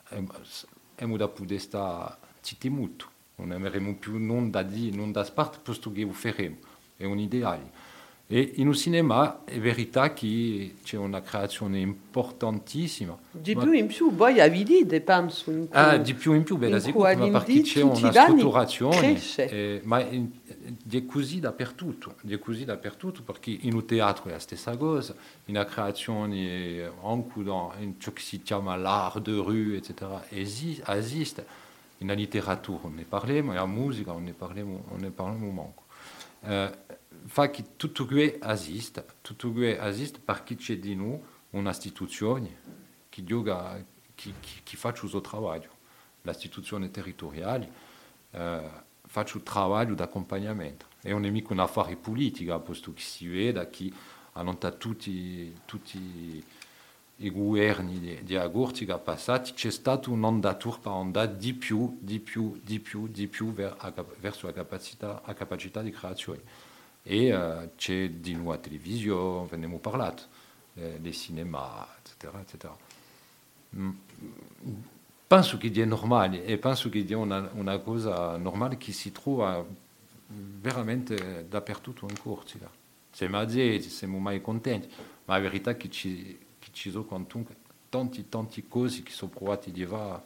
abbiamo 0.09 1.17
da 1.17 1.27
poter 1.27 1.59
stare 1.59 2.17
molto. 2.69 3.15
Non 3.35 3.51
avremo 3.51 3.95
più 3.95 4.23
non 4.23 4.51
da 4.51 4.61
dire, 4.61 4.95
non 4.95 5.11
da 5.11 5.23
spart, 5.23 5.59
posto 5.61 5.91
che 5.91 6.03
lo 6.03 6.11
faremo. 6.11 6.57
È 6.95 7.03
un 7.03 7.17
ideale. 7.17 7.71
E 8.29 8.55
in 8.55 8.73
cinema 8.73 9.45
è 9.45 9.57
verità 9.57 10.11
che 10.11 10.75
c'è 10.83 10.97
una 10.97 11.21
creazione 11.21 11.79
importantissima. 11.79 13.17
Di 13.31 13.55
più 13.55 13.71
in 13.71 13.87
più, 13.87 14.13
voi 14.13 14.41
avete 14.41 14.99
penso. 14.99 15.49
In 15.49 15.69
cui, 15.69 15.79
ah, 15.79 15.95
di 15.95 16.13
più 16.13 16.33
in 16.33 16.43
più, 16.43 16.57
beh, 16.57 16.77
sicuro, 16.81 17.15
ma 17.15 17.39
perché 17.39 17.61
c'è 17.61 17.81
una 17.83 18.11
strutturazione. 18.11 19.17
Eh, 19.35 19.79
ma 19.85 19.99
è 19.99 21.05
così 21.05 21.39
dappertutto, 21.39 22.15
è 22.27 22.37
così 22.37 22.65
dappertutto 22.65 23.21
perché 23.21 23.57
in 23.61 23.75
un 23.75 23.85
teatro 23.85 24.27
è 24.27 24.33
la 24.33 24.39
stessa 24.39 24.75
cosa, 24.75 25.15
in 25.45 25.55
una 25.55 25.63
creazione, 25.63 26.91
anche 27.01 27.39
in 27.79 27.93
ciò 27.97 28.11
che 28.11 28.21
si 28.21 28.41
chiama 28.41 28.75
l'art 28.75 29.19
de 29.19 29.35
rue, 29.37 29.77
eccetera, 29.77 30.25
esiste. 30.27 31.45
In 31.99 32.07
la 32.07 32.13
letteratura 32.13 32.79
on 32.83 32.95
ne 32.95 33.05
parliamo, 33.07 33.51
in 33.51 33.57
la 33.57 33.65
musica 33.65 34.11
on 34.11 34.25
ne 34.25 34.33
parliamo, 34.33 34.83
on 34.89 34.99
ne 34.99 35.11
parliamo 35.11 35.49
manco. 35.49 35.85
Fa 37.25 37.49
che 37.49 37.75
tutto 37.75 38.05
questo 38.05 38.45
esiste, 38.47 39.05
tutto 39.21 39.51
questo 39.51 39.83
esiste 39.83 40.19
perché 40.19 40.55
c'è 40.55 40.77
di 40.77 40.95
noi 40.95 41.19
un'istituzione 41.51 42.57
che, 43.09 43.23
gioca, 43.23 43.83
che, 44.15 44.33
che, 44.39 44.61
che 44.63 44.77
fa 44.77 44.89
il 44.89 44.97
suo 44.97 45.21
lavoro. 45.31 45.75
L'istituzione 46.21 46.91
territoriale 46.91 47.71
eh, 48.31 48.69
fa 49.05 49.21
il 49.21 49.41
lavoro 49.43 49.93
di 49.93 50.01
accompagnamento. 50.01 50.85
E 51.01 51.11
non 51.11 51.25
è 51.25 51.29
mica 51.29 51.53
un 51.53 51.59
affare 51.59 51.95
politico, 51.95 52.59
posto 52.59 52.93
che 52.93 53.01
si 53.01 53.27
vede 53.27 53.69
che 53.69 53.91
hanno 54.33 54.57
tutti, 54.57 55.55
tutti 55.65 56.43
i 57.19 57.31
governi 57.31 57.99
di, 57.99 58.23
di 58.23 58.35
Agurtica 58.35 58.99
passati, 58.99 59.53
c'è 59.53 59.71
stato 59.71 60.11
un'ondatura 60.11 60.77
per 60.77 60.91
andare 60.91 61.37
di 61.37 61.53
più, 61.53 61.97
di 61.99 62.19
più, 62.19 62.59
di 62.63 62.79
più, 62.79 63.07
di 63.07 63.27
più 63.27 63.53
verso 63.53 64.45
la 64.45 64.53
capacità, 64.53 65.21
la 65.25 65.33
capacità 65.33 65.81
di 65.81 65.91
creazione. 65.91 66.41
E 67.09 67.33
uh, 67.33 67.71
c'è 67.77 68.09
di 68.09 68.33
nuovo 68.33 68.51
la 68.51 68.57
televisione, 68.57 69.47
abbiamo 69.49 69.79
parlato, 69.79 70.23
eh, 70.73 70.97
dei 70.99 71.13
cinema, 71.13 71.87
eccetera, 71.97 72.41
eccetera. 72.41 72.77
Mm. 73.77 73.89
Penso 75.25 75.57
che 75.57 75.71
è 75.71 75.85
normale 75.85 76.43
e 76.43 76.57
penso 76.57 76.89
che 76.89 77.05
è 77.07 77.13
una, 77.13 77.49
una 77.53 77.77
cosa 77.79 78.35
normale 78.35 78.75
che 78.75 78.91
si 78.91 79.13
trova 79.13 79.65
veramente 80.27 81.47
dappertutto 81.47 82.07
in 82.09 82.19
Corsica. 82.19 82.69
Siamo 83.09 83.39
azzesi, 83.39 83.89
siamo 83.89 84.19
mai 84.19 84.41
contenti, 84.41 84.89
ma 85.25 85.35
la 85.35 85.41
verità 85.41 85.71
è 85.71 85.77
che 85.77 85.89
ci, 85.89 86.37
che 86.59 86.69
ci 86.71 86.91
sono 86.91 87.05
tanti, 87.87 88.27
tanti 88.27 88.67
cose 88.67 89.01
che 89.03 89.11
sono 89.11 89.31
provate 89.31 89.71
di 89.71 89.85
fare 89.85 90.23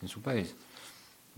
in 0.00 0.08
suo 0.08 0.20
paese. 0.20 0.56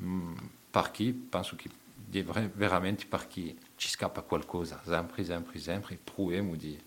Mm, 0.01 0.35
perché 0.71 1.15
penso 1.29 1.55
che 1.55 1.69
è 2.11 2.23
veramente 2.55 3.05
perché 3.07 3.55
ci 3.77 3.89
scappa 3.89 4.23
qualcosa, 4.23 4.81
sempre, 4.85 5.23
sempre, 5.25 5.59
sempre, 5.59 5.99
proviamo 6.03 6.57
di, 6.57 6.79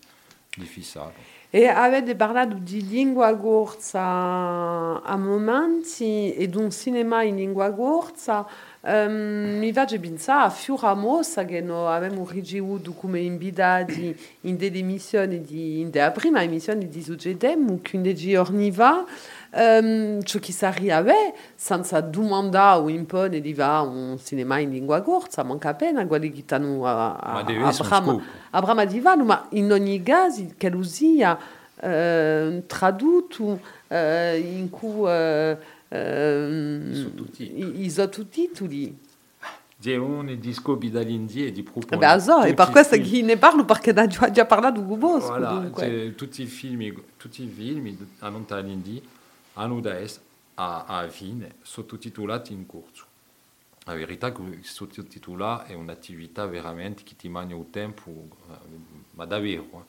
di 0.56 0.64
fissare. 0.64 1.38
E 1.48 1.66
avete 1.66 2.14
parlato 2.14 2.56
di 2.56 2.86
lingua 2.86 3.32
gorza 3.32 5.02
a 5.02 5.16
momenti 5.16 6.34
e 6.34 6.48
di 6.48 6.56
un 6.56 6.70
cinema 6.70 7.22
in 7.22 7.36
lingua 7.36 7.70
gorza. 7.70 8.46
Um, 8.82 9.58
mi 9.58 9.74
faccio 9.74 10.00
pensare 10.00 10.46
a 10.46 10.48
Fiura 10.48 10.94
Mossa 10.94 11.44
che 11.44 11.60
noi 11.60 11.92
abbiamo 11.92 12.26
ricevuto 12.26 12.92
come 12.92 13.20
invitati 13.20 14.18
in 14.42 14.56
delle 14.56 14.78
emissioni 14.78 15.42
di, 15.42 15.80
in 15.80 15.90
della 15.90 16.10
prima 16.12 16.42
emissione 16.42 16.88
di 16.88 17.02
Succedem, 17.02 17.82
15 17.82 18.30
giorni 18.30 18.72
fa. 18.72 19.04
Um, 19.52 20.22
ciò 20.22 20.38
che 20.38 20.52
sarebbe 20.52 21.34
senza 21.54 22.00
domandare 22.00 22.80
o 22.80 22.88
imporre 22.88 23.42
di 23.42 23.52
fare 23.52 23.86
un 23.86 24.18
cinema 24.22 24.58
in 24.58 24.70
lingua 24.70 25.02
corsa, 25.02 25.42
manca 25.42 25.70
appena 25.70 26.06
quelli 26.06 26.32
che 26.32 26.40
stanno 26.40 26.86
a, 26.86 27.16
a, 27.16 27.38
a, 27.38 27.42
Brama, 27.42 28.22
a 28.50 28.60
Brama 28.62 28.84
di 28.86 29.00
Vano, 29.00 29.24
ma 29.24 29.46
in 29.50 29.70
ogni 29.72 30.02
caso 30.02 30.46
che 30.56 30.70
lo 30.70 30.82
sia 30.84 31.36
uh, 31.36 32.62
tradotto 32.66 33.60
uh, 33.88 33.94
in 34.36 34.68
cui 34.70 35.58
uh, 35.90 37.80
i 37.80 37.90
sottotitoli. 37.90 38.98
C'è 39.80 39.96
un 39.96 40.36
disco 40.38 40.74
dall'India 40.74 41.50
di 41.50 41.62
proprio. 41.62 41.98
Beh, 41.98 42.20
so, 42.20 42.42
e 42.42 42.52
per 42.52 42.68
questo 42.68 43.00
che 43.00 43.22
ne 43.22 43.38
parlo 43.38 43.64
perché 43.64 43.90
ha 43.92 44.06
già 44.30 44.44
parlato 44.44 44.82
con 44.82 44.98
voi. 44.98 45.20
Voilà, 45.20 45.70
tutti 46.14 46.42
i 46.42 46.46
film, 46.46 47.02
tutti 47.16 47.42
i 47.42 47.48
film 47.48 47.96
hanno 48.18 48.44
dall'India 48.46 49.00
hanno 49.54 49.80
da 49.80 49.94
essere 49.94 50.24
a, 50.54 50.84
a 50.84 51.08
fine 51.08 51.54
sottotitolati 51.62 52.52
in 52.52 52.66
corso. 52.66 53.06
La 53.84 53.94
verità 53.94 54.28
è 54.28 54.32
che 54.32 54.58
sottotitolare 54.62 55.68
è 55.68 55.74
un'attività 55.74 56.46
veramente 56.46 57.02
che 57.02 57.16
ti 57.16 57.28
mangia 57.28 57.56
il 57.56 57.66
tempo, 57.70 58.28
ma 59.12 59.24
davvero. 59.24 59.86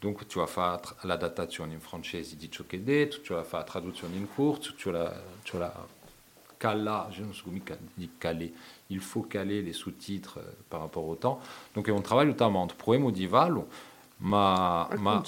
Dunque 0.00 0.26
tu 0.26 0.38
vas 0.38 0.48
fare 0.48 0.80
l'adattazione 1.02 1.72
in 1.72 1.80
francese 1.80 2.36
di 2.36 2.50
ciò 2.50 2.64
che 2.66 2.76
è 2.76 2.80
detto, 2.80 3.20
tu 3.20 3.34
vas 3.34 3.46
fare 3.46 3.64
la 3.64 3.70
traduzione 3.70 4.16
in 4.16 4.28
corso, 4.32 4.74
tu 4.74 4.90
vas 4.90 5.12
la 5.52 5.86
cala, 6.58 7.08
je 7.10 7.22
ne 7.22 7.32
sais 7.32 7.42
pas 7.64 7.76
di 7.96 8.10
caler, 8.18 8.52
il 8.90 9.00
faut 9.00 9.22
caler 9.22 9.62
les 9.62 9.72
sous-titres 9.72 10.38
euh, 10.38 10.52
par 10.68 10.80
rapport 10.80 11.06
au 11.06 11.14
temps. 11.14 11.40
Donc 11.74 11.88
on 11.88 12.02
travaille 12.02 12.26
notamment 12.26 12.62
entre 12.62 12.74
poème 12.74 13.10
di 13.12 13.26
Valo, 13.26 13.68
ma... 14.20 14.88
ma 14.98 15.22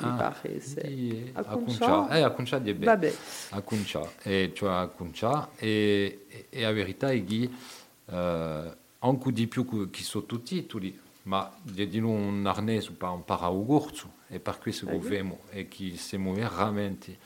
ah, 0.00 0.16
pare 0.16 0.60
sì. 0.60 1.30
a 1.34 1.44
Cuncia. 1.44 2.08
Eh, 2.08 2.22
a 2.22 2.30
Cuncia 2.30 2.58
di 2.58 2.70
Ebbe. 2.70 2.86
Vabbè. 2.86 3.14
A 3.50 3.60
Cuncia. 3.60 4.02
E, 4.22 4.52
cioè 4.54 4.70
a 4.70 4.86
Cuncia. 4.88 5.50
E, 5.56 6.26
e, 6.28 6.46
e 6.50 6.62
la 6.62 6.72
verità 6.72 7.10
è 7.10 7.24
che 7.24 7.50
eh, 8.06 8.76
anche 8.98 9.32
di 9.32 9.46
più 9.46 9.90
che 9.90 10.02
sottotitoli, 10.02 11.00
ma 11.24 11.52
di 11.62 12.00
non 12.00 12.44
arnese 12.46 12.92
per 12.92 13.12
imparare 13.14 13.54
a 13.54 13.64
corso, 13.64 14.12
e 14.28 14.40
per 14.40 14.58
questo 14.58 14.86
che 14.86 14.98
vediamo 14.98 15.40
e 15.50 15.68
che 15.68 15.96
siamo 15.96 16.32
veramente 16.32 17.16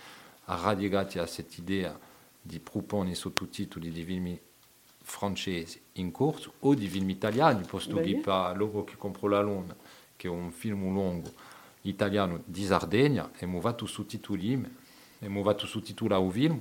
radicati 0.44 1.18
a 1.18 1.22
questa 1.22 1.44
idea 1.56 1.98
di 2.40 2.58
proporre 2.60 3.14
sottotitoli 3.14 3.90
di 3.90 4.04
film 4.04 4.38
francesi 5.00 5.80
in 5.94 6.10
corso 6.10 6.54
o 6.60 6.74
di 6.74 6.86
film 6.86 7.08
italiani, 7.10 7.64
posto 7.66 7.96
che 8.00 8.16
per 8.16 8.54
l'uomo 8.56 8.84
che 8.84 8.96
compro 8.96 9.28
la 9.28 9.40
luna, 9.40 9.74
che 10.16 10.28
è 10.28 10.30
un 10.30 10.50
film 10.52 10.92
lungo, 10.92 11.32
italiano 11.82 12.42
di 12.44 12.64
Sardegna 12.64 13.30
e 13.38 13.46
mu 13.46 13.60
vatu 13.60 13.86
sottotitoli 13.86 14.76
e 15.18 15.28
mu 15.28 15.42
vatu 15.42 15.66
sottotitolare 15.66 16.22
o 16.22 16.30
film 16.30 16.60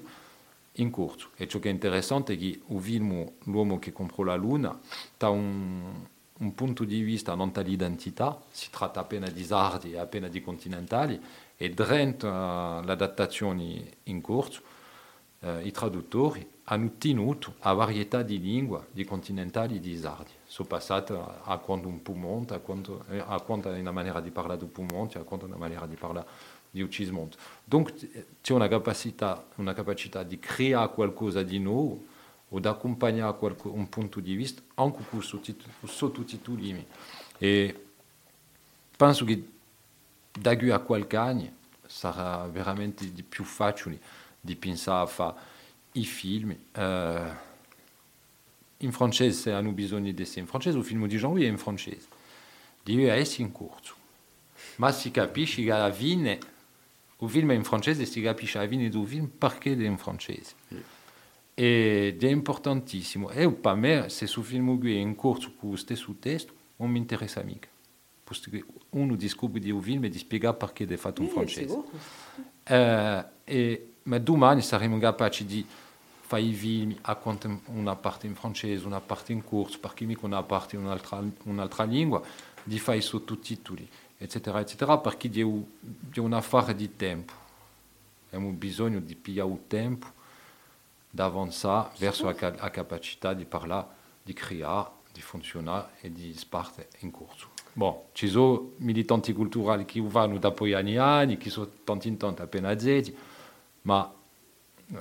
in 0.73 0.89
corso. 0.89 1.29
E 1.35 1.47
ciò 1.47 1.59
che 1.59 1.69
è 1.69 1.71
interessante 1.71 2.33
è 2.33 2.38
che 2.38 2.61
il 2.65 2.81
film 2.81 3.29
L'uomo 3.43 3.79
che 3.79 3.91
comprò 3.91 4.23
la 4.23 4.35
luna 4.35 4.79
ha 5.17 5.29
un, 5.29 6.05
un 6.39 6.53
punto 6.53 6.83
di 6.83 7.01
vista 7.01 7.35
non 7.35 7.51
dall'identità, 7.51 8.39
si 8.49 8.69
tratta 8.69 8.99
appena 8.99 9.29
di 9.29 9.43
sardi 9.43 9.93
e 9.93 9.97
appena 9.97 10.27
di 10.27 10.41
continentali, 10.41 11.19
e 11.55 11.69
durante 11.71 12.27
l'adattazione 12.27 13.85
in 14.03 14.21
corso 14.21 14.61
eh, 15.39 15.65
i 15.65 15.71
traduttori 15.71 16.47
hanno 16.65 16.91
tenuto 16.97 17.55
a 17.59 17.73
varietà 17.73 18.21
di 18.21 18.39
lingua 18.39 18.85
di 18.91 19.03
continentali 19.05 19.77
e 19.77 19.79
di 19.79 19.97
sardi 19.97 20.31
sono 20.45 20.67
passati 20.67 21.13
a 21.13 21.57
quanto 21.57 21.88
un 21.88 22.01
Pumont, 22.01 22.51
a 22.51 22.59
quanto, 22.59 23.03
a 23.09 23.39
quanto 23.41 23.69
una 23.69 23.91
maniera 23.91 24.21
di 24.21 24.31
parlare 24.31 24.59
di 24.59 24.65
Pumont, 24.65 25.15
a 25.17 25.23
quanto 25.23 25.45
una 25.45 25.57
maniera 25.57 25.85
di 25.85 25.95
parlare 25.95 26.25
di 26.69 26.81
Ucismont. 26.81 27.35
Donc 27.63 27.93
c'è 28.41 28.53
una 28.53 28.67
capacità, 28.67 29.45
una 29.55 29.73
capacità 29.73 30.23
di 30.23 30.39
creare 30.39 30.89
qualcosa 30.93 31.43
di 31.43 31.59
nuovo 31.59 32.15
o 32.50 32.60
di 32.60 32.68
accompagnare 32.68 33.36
un 33.64 33.89
punto 33.89 34.20
di 34.20 34.36
vista 34.36 34.62
anche 34.76 35.04
con 35.10 35.22
sottotitoli. 35.22 36.86
E 37.38 37.86
penso 38.95 39.26
che 39.26 39.50
da 40.32 40.56
qui 40.56 40.70
a 40.70 40.80
qualche 40.80 41.16
anno 41.18 41.56
sarà 41.86 42.45
veramente 42.48 43.12
di 43.12 43.24
più 43.24 43.43
facile 43.43 44.00
di 44.39 44.56
pensare 44.56 45.04
a 45.04 45.08
fare 45.08 45.36
i 45.93 46.06
film. 46.06 46.56
Eh, 46.72 47.45
in 48.82 48.91
francese 48.91 49.52
hanno 49.52 49.72
bisogno 49.72 50.12
di 50.12 50.22
essere 50.22 50.41
in 50.41 50.48
francese, 50.48 50.78
il 50.78 50.84
film 50.84 51.08
di 51.08 51.18
Jean-Louis 51.18 51.45
è 51.45 51.50
in 51.50 51.58
francese, 51.58 52.08
di 52.84 53.04
essere 53.06 53.43
in 53.43 53.52
corso. 53.52 53.95
Ma 54.76 54.91
si 54.91 55.10
capisce 55.10 55.64
che 55.64 55.72
alla 55.72 55.91
fine 55.91 56.39
il 57.20 57.30
film 57.30 57.52
è 57.52 57.56
in 57.56 57.64
francese 57.64 58.04
e 58.04 58.06
si 58.06 58.22
capisce 58.22 58.60
alla 58.60 58.68
fine 58.68 58.89
del 58.89 59.08
film 59.08 59.28
perché 59.28 59.74
è 59.74 59.84
in 59.84 59.98
francese. 59.98 60.54
Ed 61.60 62.24
è 62.24 62.28
importantissimo. 62.28 63.32
E 63.32 63.49
per 63.49 63.74
me, 63.74 64.10
se 64.10 64.26
il 64.26 64.43
film 64.43 64.80
è 64.86 64.89
in 64.89 65.16
corso 65.16 65.53
con 65.58 65.72
lo 65.72 65.76
stesso 65.76 66.14
testo, 66.20 66.53
non 66.76 66.91
mi 66.91 66.99
interessa 66.99 67.41
mica. 67.41 67.68
Perché 68.24 68.64
uno 68.91 69.16
di 69.16 69.72
un 69.72 69.82
film 69.82 70.03
e 70.03 70.10
di 70.10 70.20
spiegare 70.20 70.55
perché 70.55 70.86
è 70.86 70.97
fatto 70.97 71.24
in 71.24 71.30
francese. 71.30 71.84
Eh, 72.64 73.26
e, 73.43 73.93
ma 74.03 74.20
domani 74.20 74.62
saremo 74.62 74.99
capaci 74.99 75.47
di 75.47 75.66
fare 76.22 76.43
i 76.43 76.53
film 76.53 76.95
a 77.01 77.18
una 77.70 77.95
parte 77.95 78.28
in 78.28 78.36
francese, 78.36 78.86
una 78.86 79.01
parte 79.01 79.32
in 79.32 79.43
corso, 79.43 79.80
perché 79.80 80.05
mica 80.05 80.28
una 80.28 80.43
parte 80.43 80.76
in 80.76 80.84
un'altra, 80.84 81.24
un'altra 81.45 81.86
lingua, 81.86 82.22
di 82.62 82.78
fare 82.78 82.99
i 82.99 83.01
sottotitoli, 83.01 83.89
eccetera, 84.16 84.60
eccetera, 84.60 84.99
perché 84.99 85.28
è 85.32 86.20
un 86.20 86.34
affare 86.34 86.76
di 86.76 86.95
tempo. 86.95 87.34
Abbiamo 88.28 88.51
bisogno 88.51 88.99
di 88.99 89.16
pigliare 89.16 89.49
il 89.49 89.62
tempo 89.66 90.14
d'avanzare 91.10 91.91
verso 91.97 92.26
la, 92.26 92.70
capacità 92.70 93.34
di 93.34 93.45
parlare, 93.45 93.88
di 94.22 94.34
creare, 94.34 94.89
di 95.12 95.22
funzionare 95.22 95.91
e 96.01 96.12
di 96.12 96.34
sparte 96.34 96.89
in 96.99 97.12
corso. 97.12 97.49
Bon, 97.74 97.95
ci 98.12 98.28
sono 98.28 98.72
militanti 98.78 99.34
culturali 99.34 99.86
che 99.86 100.01
vanno 100.01 100.38
da 100.39 100.51
poi 100.51 100.74
anni 100.74 100.97
anni, 100.97 101.38
che 101.38 101.49
sono 101.49 101.70
tanti 101.84 102.08
in 102.08 102.18
appena 102.20 102.78
zeti, 102.78 103.16
ma 103.84 104.12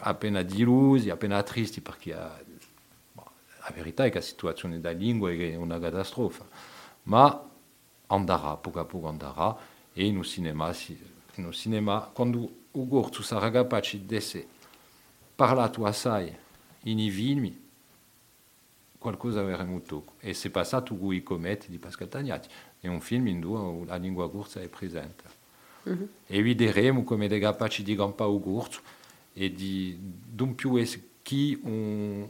appena 0.00 0.42
delusi, 0.42 1.10
appena 1.10 1.42
tristi 1.42 1.80
perché 1.80 2.14
bon, 3.12 3.24
la 3.60 3.72
verità 3.74 4.04
è 4.04 4.08
che 4.08 4.16
la 4.16 4.24
situazione 4.24 4.80
della 4.80 4.96
lingua 4.96 5.30
è 5.30 5.54
una 5.54 5.78
catastrofe. 5.78 6.44
Ma 7.04 7.44
andrà, 8.08 8.56
poco 8.56 8.80
a 8.80 8.84
poco 8.84 9.08
andrà, 9.08 9.56
e 9.92 10.10
no 10.10 10.22
cinema, 10.22 10.74
no 11.36 11.52
cinema 11.52 12.10
quando 12.12 12.50
o 12.70 12.86
gordo 12.86 13.22
sarà 13.22 13.50
capace 13.50 14.04
di 14.04 14.16
essere 14.16 14.46
parlato 15.36 15.84
assai 15.84 16.34
in 16.84 16.98
i 16.98 17.10
film, 17.10 17.54
qualcosa 18.98 19.40
avremo 19.40 19.80
tocco. 19.82 20.14
E 20.18 20.34
se 20.34 20.50
passato 20.50 20.96
con 20.96 21.14
i 21.14 21.22
cometti 21.22 21.70
di 21.70 21.78
Pascal 21.78 22.08
Tagnati, 22.08 22.48
è 22.80 22.88
un 22.88 23.00
film 23.00 23.28
in 23.28 23.42
cui 23.42 23.86
la 23.86 23.96
lingua 23.96 24.26
gorsa 24.26 24.60
è 24.60 24.68
presente. 24.68 25.24
Mm-hmm. 25.88 26.04
E 26.26 26.42
vedremo 26.42 27.04
come 27.04 27.26
è 27.26 27.38
capace 27.38 27.82
di 27.82 27.94
campare 27.94 28.32
il 28.32 28.40
gorso 28.40 28.80
e 29.32 29.52
di 29.52 29.96
non 30.34 30.54
più 30.54 30.82
chi 31.22 31.58
un, 31.62 32.26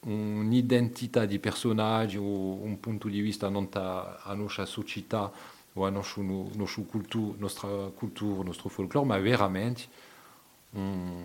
un'identità 0.00 1.26
di 1.26 1.38
personaggio 1.38 2.20
o 2.20 2.62
un 2.62 2.78
punto 2.80 3.08
di 3.08 3.20
vista 3.20 3.48
non 3.48 3.68
a 3.72 4.32
nostra 4.34 4.64
società 4.64 5.30
o 5.74 5.84
a 5.84 5.90
nostra, 5.90 6.22
nostra 6.22 6.82
cultura, 6.84 7.34
nostra 7.38 7.68
cultura, 7.94 8.42
nostro 8.42 8.68
folklore, 8.68 9.06
ma 9.06 9.18
veramente 9.18 9.82
un, 10.70 11.24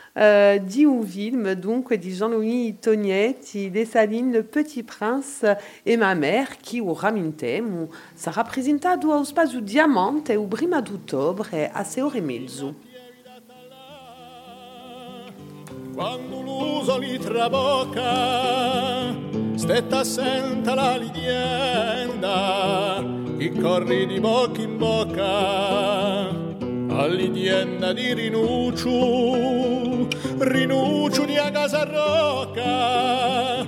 uh, 0.13 0.63
di 0.63 0.83
un 0.85 1.03
film 1.05 1.53
dunque 1.53 1.97
di 1.97 2.11
Jean-Louis 2.11 2.75
Tognetti, 2.79 3.69
Dessalines, 3.69 4.33
Le 4.33 4.43
Petit 4.43 4.83
Prince 4.83 5.45
et 5.85 5.97
ma 5.97 6.13
mère, 6.15 6.57
qui 6.61 6.79
o 6.79 6.93
ramintemo 6.93 7.89
sarà 8.13 8.43
presentato 8.43 9.11
ao 9.11 9.23
Spazio 9.23 9.61
Diamante 9.61 10.35
o 10.35 10.45
prima 10.45 10.81
d'ottobre 10.81 11.69
a 11.71 11.85
e 12.13 12.21
mezzo. 12.21 12.89
quando 15.93 16.41
l'uso 16.41 16.97
li 16.97 17.17
trabocca, 17.19 19.13
stetta 19.55 19.99
assenta 19.99 20.73
la 20.73 20.97
lidienda, 20.97 22.25
che 23.37 23.51
corri 23.51 24.07
di 24.07 24.19
bocca 24.19 24.61
in 24.61 24.77
bocca, 24.77 26.50
all'idienda 26.97 27.93
di 27.93 28.13
rinuccio, 28.13 30.07
rinuccio 30.39 31.25
di 31.25 31.37
a 31.37 31.49
casa 31.51 31.83
rocca, 31.83 33.65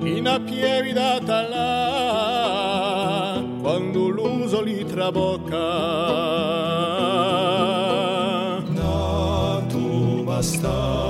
in 0.00 0.26
a 0.26 0.40
pievi 0.40 0.92
data 0.92 1.48
là, 1.48 3.42
quando 3.60 4.08
l'uso 4.08 4.60
li 4.60 4.84
trabocca. 4.84 6.26
se 10.46 11.05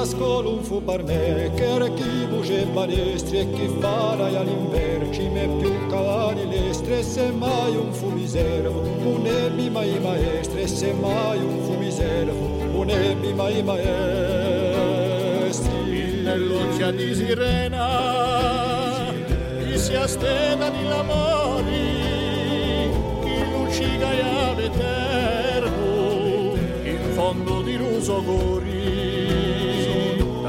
Un 0.00 0.62
fu 0.62 0.82
per 0.82 1.02
me, 1.02 1.50
che 1.54 1.74
era 1.74 1.86
chi 1.90 2.26
buge 2.26 2.64
balestri 2.64 3.40
e 3.40 3.50
chi 3.50 3.68
farà 3.80 4.28
all'inverci 4.28 5.28
me 5.28 5.46
più 5.58 5.86
cavalli 5.88 6.48
lestre, 6.48 7.02
se 7.02 7.30
mai 7.30 7.76
un 7.76 7.92
fu 7.92 8.08
miservo, 8.08 8.80
un 8.80 9.26
ebbi 9.26 9.68
mai 9.68 9.98
maestre, 10.00 10.66
se 10.66 10.94
mai 10.94 11.38
un 11.38 11.60
fu 11.64 11.74
miservo, 11.74 12.78
un 12.78 12.88
ebbi 12.88 13.34
mai 13.34 13.62
maestri. 13.62 13.82
Nell'occhia 16.22 16.90
di 16.92 17.14
sirena 17.14 17.88
chi 19.58 19.78
si 19.78 19.94
astena 19.94 20.70
di 20.70 20.82
l'amori 20.88 21.68
chi 23.20 23.50
luciga 23.52 24.12
e 24.12 24.20
ave 24.22 24.70
terbo 24.70 26.54
in 26.84 26.98
fondo 27.12 27.60
di 27.60 27.76
ruso 27.76 28.24
gori 28.24 29.19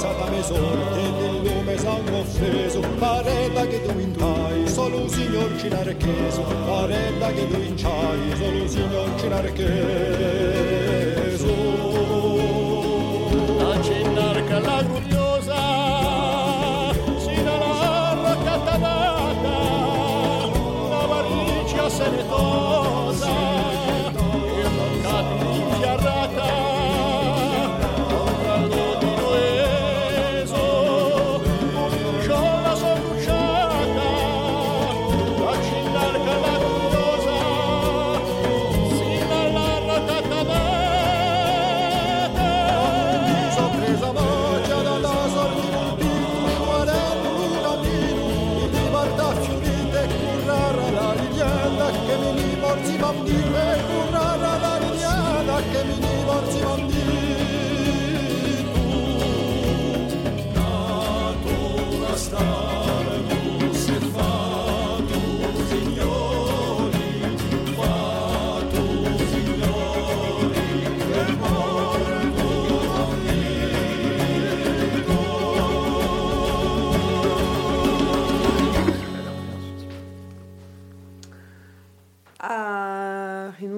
razza 0.00 0.12
da 0.12 0.30
mesorte 0.30 1.12
del 1.18 1.42
lume 1.42 1.78
sangue 1.78 2.20
offeso. 2.20 2.80
Paretta 2.98 3.66
che 3.66 3.82
tu 3.82 3.98
intai 3.98 4.66
solo 4.68 5.02
un 5.02 5.08
signor 5.08 5.56
cinarcheso. 5.58 6.42
Paretta 6.66 7.32
che 7.32 7.48
tu 7.48 7.60
inciai 7.60 8.36
solo 8.36 8.62
un 8.62 8.68
signor 8.68 9.20
cinarcheso 9.20 10.89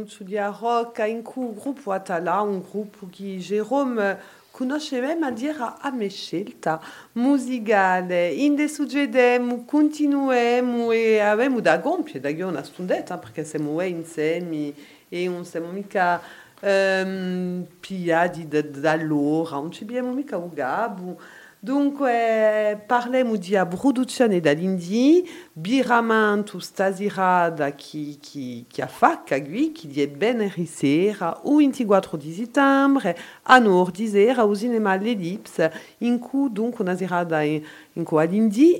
studia 0.07 0.49
rock 0.49 1.01
a 1.01 1.07
in 1.07 1.23
cu 1.23 1.55
gruppo 1.55 1.93
Atala, 1.93 2.41
un 2.41 2.63
gruppo 2.63 3.09
che 3.11 3.37
Jerome 3.39 4.19
conosceva 4.51 5.11
a 5.11 5.31
dire 5.31 5.57
a 5.79 5.91
me 5.91 6.09
scelta 6.09 6.81
musicale. 7.13 8.29
Inde 8.29 8.69
suggedemo, 8.69 9.65
continuemo 9.65 10.93
e 10.93 11.19
da 11.61 11.79
gompie, 11.79 12.21
da 12.21 12.31
perché 13.19 13.45
e 15.09 15.27
mica 15.71 16.21
um, 16.61 17.67
piati 17.81 18.47
da, 18.47 18.63
da 18.63 18.95
abbiamo 19.83 20.13
mica 20.13 20.37
un 20.37 20.51
gabo. 20.53 21.19
Dunque 21.65 22.83
parliamo 22.89 23.37
di 23.37 23.57
produzione 23.71 24.41
dall'Indie, 24.41 25.23
biramantu 25.53 26.59
stasirada 26.59 27.71
chi, 27.71 28.19
chi, 28.21 28.67
chi 28.69 28.81
a 28.81 28.89
facca 28.89 29.41
qui, 29.41 29.71
di 29.71 30.03
è 30.03 30.09
ben 30.09 30.51
risera, 30.57 31.39
o 31.45 31.59
24 31.59 32.17
di 32.17 32.33
settembre, 32.33 33.17
a 33.43 33.59
nord 33.61 33.95
di 33.95 34.09
sera, 34.09 34.43
au 34.43 34.57
cinema 34.57 34.97
L'Ellipse, 34.97 35.73
in 35.99 36.19
cui 36.19 36.51
dunque 36.51 36.83
una 36.83 36.97
in, 37.45 37.63
in 37.93 38.05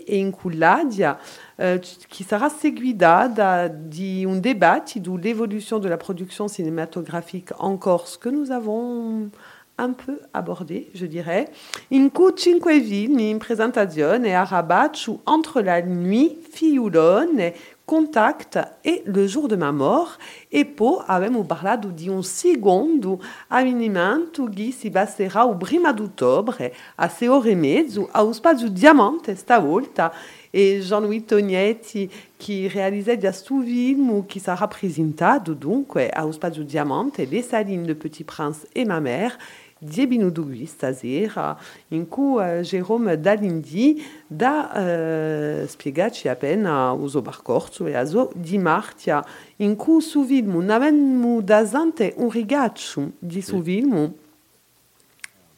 in 0.07 0.31
cui 0.33 0.57
l'Adia, 0.57 1.17
eh, 1.55 1.81
qui 2.09 2.25
sarà 2.25 2.49
seguita 2.49 3.29
da, 3.29 3.69
di 3.69 4.25
un 4.25 4.41
débat 4.41 4.83
de 4.97 5.17
l'évolution 5.17 5.79
de 5.79 5.89
la 5.89 5.97
production 5.97 6.49
cinématographique 6.49 7.53
en 7.61 7.77
Corse 7.77 8.17
que 8.17 8.29
nous 8.29 8.51
avons 8.51 9.31
un 9.79 9.93
peu 9.93 10.21
abordé, 10.33 10.91
je 10.95 11.07
dirais. 11.07 11.49
In 11.91 12.11
cinque 12.37 12.81
film 12.81 13.19
in 13.19 13.39
presentazione 13.39 14.35
a 14.35 14.45
Rabat 14.45 14.93
entre 15.27 15.61
la 15.61 15.83
nuit, 15.83 16.39
Fiulone, 16.51 17.53
Contact 17.85 18.59
et 18.85 19.03
Le 19.07 19.27
jour 19.27 19.49
de 19.49 19.57
ma 19.57 19.73
mort. 19.73 20.19
E 20.51 20.65
poi 20.65 21.03
abbiamo 21.07 21.45
parlato 21.45 21.89
di 21.89 22.09
un 22.09 22.23
secondo 22.23 23.21
avvenimento 23.49 24.45
che 24.45 24.71
si 24.71 24.91
passerà 24.91 25.45
il 25.49 25.57
prima 25.57 25.93
d'ottobre 25.93 26.75
a 26.97 27.09
sei 27.09 27.29
ore 27.29 27.51
e 27.51 27.55
mezzo 27.55 28.09
a 28.11 28.33
Spazio 28.33 28.69
Diamante 28.69 29.35
stavolta 29.35 30.13
e 30.55 30.81
Jean-Louis 30.81 31.23
Tognetti 31.23 32.09
qui 32.39 32.69
réalisait 32.69 33.17
des 33.17 33.33
film 33.33 34.11
ou 34.11 34.23
qui 34.23 34.41
sera 34.41 34.69
présenté 34.69 35.25
donc 35.49 35.97
à 35.97 36.31
Spazio 36.33 36.65
Diamante, 36.65 37.19
Les 37.19 37.43
Salines, 37.43 37.87
Le 37.87 37.95
Petit 37.95 38.25
Prince 38.25 38.67
et 38.75 38.85
ma 38.85 39.01
mère 39.01 39.39
Diebinudugui, 39.83 40.67
stasera, 40.69 41.59
in 41.91 42.05
cui 42.05 42.39
uh, 42.39 42.63
Jerome 42.63 43.17
Dalindi 43.17 44.01
da 44.31 44.71
uh, 44.77 45.67
spiegaci 45.67 46.29
appena 46.29 46.93
uso 46.93 47.21
barcorso 47.21 47.89
e 47.89 47.97
aso 47.97 48.31
di 48.37 48.59
Martia, 48.59 49.25
in 49.57 49.75
cui 49.75 50.01
su 50.01 50.23
filmu 50.23 50.61
n'avemmo 50.61 51.41
da 51.41 51.67
zante 51.67 52.15
un 52.19 52.31
rigaccio 52.31 53.11
di 53.19 53.43
su 53.43 53.61
filmu. 53.61 54.15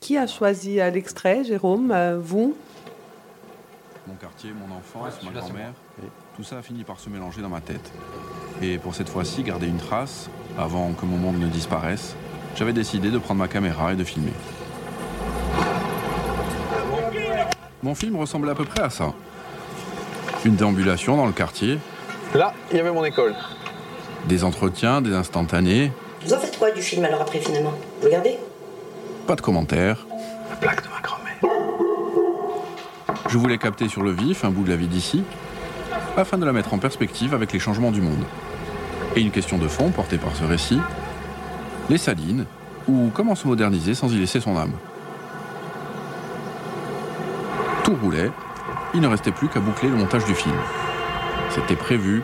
Qui 0.00 0.16
a 0.16 0.26
choisi 0.26 0.76
l'extrait, 0.76 1.44
Jérôme 1.44 2.16
Vous? 2.18 2.54
Mon 4.06 4.14
quartier, 4.16 4.50
mon 4.52 4.74
enfance, 4.76 5.14
ma 5.22 5.30
grand-mère, 5.40 5.72
tout 6.36 6.42
ça 6.44 6.58
a 6.58 6.62
fini 6.62 6.84
par 6.84 7.00
se 7.00 7.08
mélanger 7.08 7.40
dans 7.40 7.48
ma 7.48 7.62
tête. 7.62 7.90
Et 8.60 8.76
pour 8.76 8.94
cette 8.94 9.08
fois-ci, 9.08 9.42
garder 9.42 9.66
une 9.66 9.78
trace, 9.78 10.28
avant 10.58 10.92
que 10.92 11.06
mon 11.06 11.16
monde 11.16 11.38
ne 11.38 11.46
disparaisse, 11.46 12.14
j'avais 12.54 12.74
décidé 12.74 13.10
de 13.10 13.18
prendre 13.18 13.40
ma 13.40 13.48
caméra 13.48 13.94
et 13.94 13.96
de 13.96 14.04
filmer. 14.04 14.32
Mon 17.82 17.94
film 17.94 18.16
ressemblait 18.16 18.50
à 18.50 18.54
peu 18.54 18.64
près 18.66 18.82
à 18.82 18.90
ça. 18.90 19.12
Une 20.44 20.56
déambulation 20.56 21.16
dans 21.16 21.26
le 21.26 21.32
quartier. 21.32 21.78
Là, 22.34 22.52
il 22.70 22.76
y 22.76 22.80
avait 22.80 22.92
mon 22.92 23.04
école. 23.04 23.34
Des 24.26 24.44
entretiens, 24.44 25.00
des 25.00 25.14
instantanés. 25.14 25.92
Vous 26.24 26.32
en 26.34 26.38
faites 26.38 26.58
quoi 26.58 26.70
du 26.70 26.82
film 26.82 27.04
alors 27.04 27.22
après 27.22 27.40
finalement? 27.40 27.72
Vous 28.00 28.06
regardez 28.06 28.38
Pas 29.26 29.34
de 29.36 29.40
commentaires. 29.40 30.06
La 30.50 30.56
plaque 30.56 30.82
de 30.84 30.88
ma 30.90 31.00
grand-mère. 31.00 31.23
Je 33.28 33.38
voulais 33.38 33.58
capter 33.58 33.88
sur 33.88 34.02
le 34.02 34.10
vif 34.10 34.44
un 34.44 34.50
bout 34.50 34.64
de 34.64 34.70
la 34.70 34.76
vie 34.76 34.86
d'ici, 34.86 35.24
afin 36.16 36.38
de 36.38 36.44
la 36.44 36.52
mettre 36.52 36.74
en 36.74 36.78
perspective 36.78 37.34
avec 37.34 37.52
les 37.52 37.58
changements 37.58 37.90
du 37.90 38.00
monde. 38.00 38.22
Et 39.16 39.20
une 39.20 39.30
question 39.30 39.58
de 39.58 39.66
fond 39.66 39.90
portée 39.90 40.18
par 40.18 40.36
ce 40.36 40.44
récit, 40.44 40.80
les 41.88 41.98
salines, 41.98 42.46
ou 42.86 43.10
comment 43.14 43.34
se 43.34 43.46
moderniser 43.46 43.94
sans 43.94 44.12
y 44.12 44.18
laisser 44.18 44.40
son 44.40 44.56
âme? 44.56 44.72
Tout 47.82 47.96
roulait, 48.02 48.30
il 48.94 49.00
ne 49.00 49.08
restait 49.08 49.32
plus 49.32 49.48
qu'à 49.48 49.60
boucler 49.60 49.88
le 49.88 49.96
montage 49.96 50.24
du 50.24 50.34
film. 50.34 50.56
C'était 51.50 51.76
prévu 51.76 52.22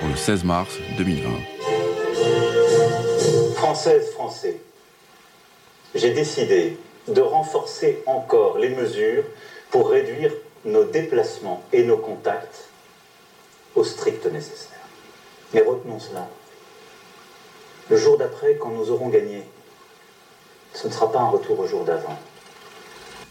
pour 0.00 0.08
le 0.08 0.16
16 0.16 0.44
mars 0.44 0.76
2020. 0.98 1.28
Française, 3.56 4.10
Français, 4.12 4.60
j'ai 5.94 6.12
décidé 6.12 6.78
de 7.08 7.20
renforcer 7.20 8.02
encore 8.06 8.58
les 8.58 8.70
mesures 8.70 9.24
pour 9.72 9.90
réduire 9.90 10.30
nos 10.64 10.84
déplacements 10.84 11.64
et 11.72 11.82
nos 11.82 11.96
contacts 11.96 12.68
au 13.74 13.82
strict 13.82 14.24
nécessaire. 14.26 14.78
Mais 15.52 15.62
retenons 15.62 15.98
cela. 15.98 16.28
Le 17.90 17.96
jour 17.96 18.16
d'après, 18.18 18.56
quand 18.60 18.70
nous 18.70 18.90
aurons 18.90 19.08
gagné, 19.08 19.42
ce 20.74 20.86
ne 20.86 20.92
sera 20.92 21.10
pas 21.10 21.20
un 21.20 21.28
retour 21.28 21.58
au 21.58 21.66
jour 21.66 21.84
d'avant. 21.84 22.18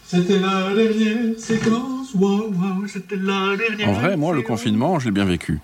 C'était 0.04 0.38
la 0.38 0.74
dernière 0.74 1.38
séquence, 1.38 2.12
c'était 2.92 3.16
la 3.16 3.56
dernière. 3.56 3.88
En 3.88 3.92
vrai, 3.92 4.16
moi, 4.16 4.34
le 4.34 4.42
confinement, 4.42 4.98
je 4.98 5.06
l'ai 5.06 5.10
bien 5.12 5.24
vécu. 5.24 5.60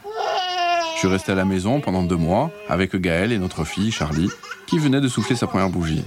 Je 0.94 1.00
suis 1.00 1.08
resté 1.08 1.32
à 1.32 1.34
la 1.34 1.44
maison 1.44 1.80
pendant 1.80 2.02
deux 2.02 2.16
mois 2.16 2.50
avec 2.68 2.96
Gaël 2.96 3.32
et 3.32 3.38
notre 3.38 3.64
fille, 3.64 3.92
Charlie, 3.92 4.30
qui 4.66 4.78
venait 4.78 5.00
de 5.00 5.08
souffler 5.08 5.36
sa 5.36 5.46
première 5.46 5.68
bougie. 5.68 6.04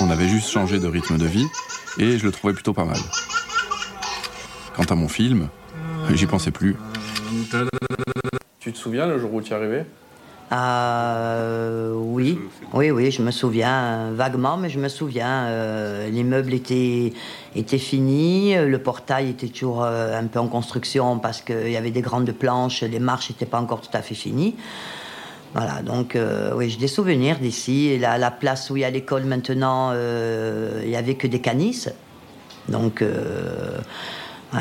On 0.00 0.10
avait 0.10 0.28
juste 0.28 0.50
changé 0.50 0.78
de 0.78 0.86
rythme 0.86 1.16
de 1.16 1.26
vie 1.26 1.46
et 1.98 2.18
je 2.18 2.24
le 2.24 2.32
trouvais 2.32 2.52
plutôt 2.52 2.74
pas 2.74 2.84
mal. 2.84 2.98
Quant 4.78 4.84
à 4.84 4.94
mon 4.94 5.08
film, 5.08 5.48
j'y 6.14 6.26
pensais 6.26 6.52
plus. 6.52 6.76
Tu 8.60 8.72
te 8.72 8.78
souviens 8.78 9.08
le 9.08 9.18
jour 9.18 9.34
où 9.34 9.42
tu 9.42 9.52
es 9.52 9.56
arrivé? 9.56 9.82
Euh, 10.52 11.92
oui, 11.94 12.38
oui, 12.72 12.92
oui, 12.92 13.10
je 13.10 13.20
me 13.20 13.32
souviens 13.32 13.82
euh, 13.82 14.12
vaguement, 14.14 14.56
mais 14.56 14.70
je 14.70 14.78
me 14.78 14.86
souviens. 14.86 15.46
Euh, 15.46 16.08
l'immeuble 16.08 16.54
était, 16.54 17.12
était 17.56 17.78
fini, 17.78 18.54
le 18.54 18.78
portail 18.78 19.30
était 19.30 19.48
toujours 19.48 19.82
un 19.82 20.24
peu 20.28 20.38
en 20.38 20.46
construction 20.46 21.18
parce 21.18 21.40
qu'il 21.40 21.70
y 21.70 21.76
avait 21.76 21.90
des 21.90 22.00
grandes 22.00 22.30
planches, 22.30 22.84
les 22.84 23.00
marches 23.00 23.30
n'étaient 23.30 23.46
pas 23.46 23.58
encore 23.60 23.80
tout 23.80 23.94
à 23.94 24.00
fait 24.00 24.14
finies. 24.14 24.54
Voilà, 25.54 25.82
donc 25.82 26.16
oui, 26.54 26.70
j'ai 26.70 26.78
des 26.78 26.86
souvenirs 26.86 27.40
d'ici. 27.40 27.98
La, 27.98 28.16
la 28.16 28.30
place 28.30 28.70
où 28.70 28.76
il 28.76 28.82
y 28.82 28.84
a 28.84 28.90
l'école 28.90 29.24
maintenant, 29.24 29.92
il 29.92 30.88
n'y 30.88 30.96
avait 30.96 31.16
que 31.16 31.26
des 31.26 31.40
canisses. 31.40 31.90
Donc, 32.68 33.02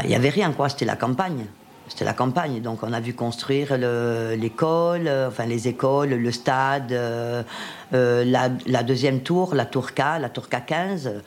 il 0.03 0.09
n'y 0.09 0.15
avait 0.15 0.30
rien, 0.30 0.51
quoi, 0.51 0.69
c'était 0.69 0.85
la 0.85 0.95
campagne. 0.95 1.45
C'était 1.88 2.03
la 2.03 2.14
campagne, 2.14 2.61
donc 2.61 2.84
on 2.84 2.91
a 2.91 2.99
vu 2.99 3.14
construire 3.14 3.77
l'école, 3.77 5.07
euh, 5.07 5.30
enfin 5.30 5.45
les 5.45 5.69
écoles, 5.69 6.09
le 6.09 6.31
stade, 6.31 6.91
euh, 6.91 7.43
euh, 7.93 8.26
la, 8.26 8.84
deuxième 8.84 9.22
tour, 9.22 9.55
la 9.55 9.65
tour 9.65 9.93
K, 9.93 9.99
la 10.19 10.30
tour 10.30 10.47
K15. 10.51 11.22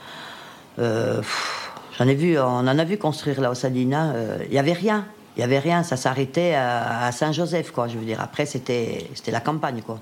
J'en 0.76 2.06
ai 2.06 2.14
vu, 2.14 2.38
on 2.38 2.44
en 2.44 2.78
a 2.78 2.84
vu 2.84 2.98
construire 2.98 3.40
là 3.40 3.50
au 3.50 3.54
Salina. 3.54 4.12
Il 4.44 4.50
n'y 4.50 4.58
avait 4.58 4.74
rien, 4.74 5.06
il 5.36 5.42
avait 5.42 5.58
rien. 5.58 5.82
Ça 5.82 5.96
s'arrêtait 5.96 6.54
à, 6.54 7.10
Saint-Joseph, 7.12 7.70
quoi. 7.70 7.88
Je 7.88 7.96
veux 7.96 8.04
dire, 8.04 8.20
après 8.20 8.44
c'était 8.44 9.08
c'était 9.14 9.32
la 9.32 9.40
campagne, 9.40 9.80
quoi. 9.80 9.98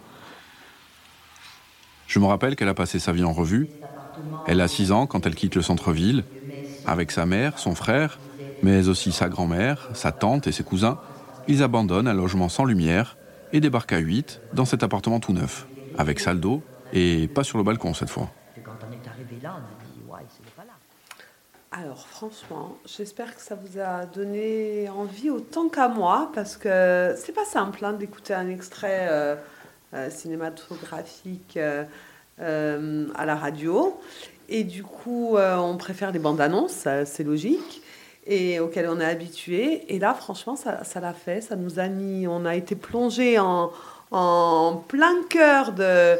Je 2.08 2.18
me 2.18 2.26
rappelle 2.26 2.56
qu'elle 2.56 2.68
a 2.68 2.74
passé 2.74 2.98
sa 2.98 3.12
vie 3.12 3.24
en 3.24 3.32
revue. 3.32 3.68
Elle 4.46 4.60
a 4.60 4.66
6 4.66 4.90
ans 4.90 5.06
quand 5.06 5.26
elle 5.26 5.36
quitte 5.36 5.54
le 5.54 5.62
centre-ville, 5.62 6.24
avec 6.86 7.12
sa 7.12 7.26
mère, 7.26 7.58
son 7.58 7.76
frère 7.76 8.18
mais 8.62 8.88
aussi 8.88 9.12
sa 9.12 9.28
grand-mère, 9.28 9.88
sa 9.94 10.12
tante 10.12 10.46
et 10.46 10.52
ses 10.52 10.64
cousins, 10.64 10.98
ils 11.46 11.62
abandonnent 11.62 12.08
un 12.08 12.14
logement 12.14 12.48
sans 12.48 12.64
lumière 12.64 13.16
et 13.52 13.60
débarquent 13.60 13.94
à 13.94 13.98
8 13.98 14.40
dans 14.52 14.64
cet 14.64 14.82
appartement 14.82 15.20
tout 15.20 15.32
neuf, 15.32 15.66
avec 15.96 16.20
salle 16.20 16.40
d'eau 16.40 16.62
et 16.92 17.28
pas 17.28 17.44
sur 17.44 17.58
le 17.58 17.64
balcon 17.64 17.94
cette 17.94 18.10
fois. 18.10 18.30
Alors 21.70 22.06
franchement, 22.06 22.76
j'espère 22.86 23.36
que 23.36 23.42
ça 23.42 23.54
vous 23.54 23.78
a 23.78 24.06
donné 24.06 24.88
envie 24.88 25.30
autant 25.30 25.68
qu'à 25.68 25.88
moi, 25.88 26.30
parce 26.34 26.56
que 26.56 27.14
c'est 27.16 27.34
pas 27.34 27.44
simple 27.44 27.84
hein, 27.84 27.92
d'écouter 27.92 28.34
un 28.34 28.48
extrait 28.48 29.06
euh, 29.10 29.36
euh, 29.94 30.10
cinématographique 30.10 31.58
euh, 31.58 33.06
à 33.14 33.26
la 33.26 33.36
radio. 33.36 34.00
Et 34.48 34.64
du 34.64 34.82
coup, 34.82 35.36
on 35.36 35.76
préfère 35.76 36.10
les 36.10 36.18
bandes 36.18 36.40
annonces, 36.40 36.88
c'est 37.04 37.22
logique 37.22 37.82
et 38.28 38.60
auquel 38.60 38.86
on 38.88 39.00
est 39.00 39.04
habitué. 39.04 39.82
Et 39.88 39.98
là, 39.98 40.14
franchement, 40.14 40.54
ça, 40.54 41.00
l'a 41.00 41.12
fait. 41.14 41.40
Ça 41.40 41.56
nous 41.56 41.80
a 41.80 41.88
mis, 41.88 42.28
on 42.28 42.44
a 42.44 42.54
été 42.54 42.76
plongé 42.76 43.38
en, 43.38 43.72
en 44.10 44.84
plein 44.86 45.16
cœur 45.30 45.72
de, 45.72 46.18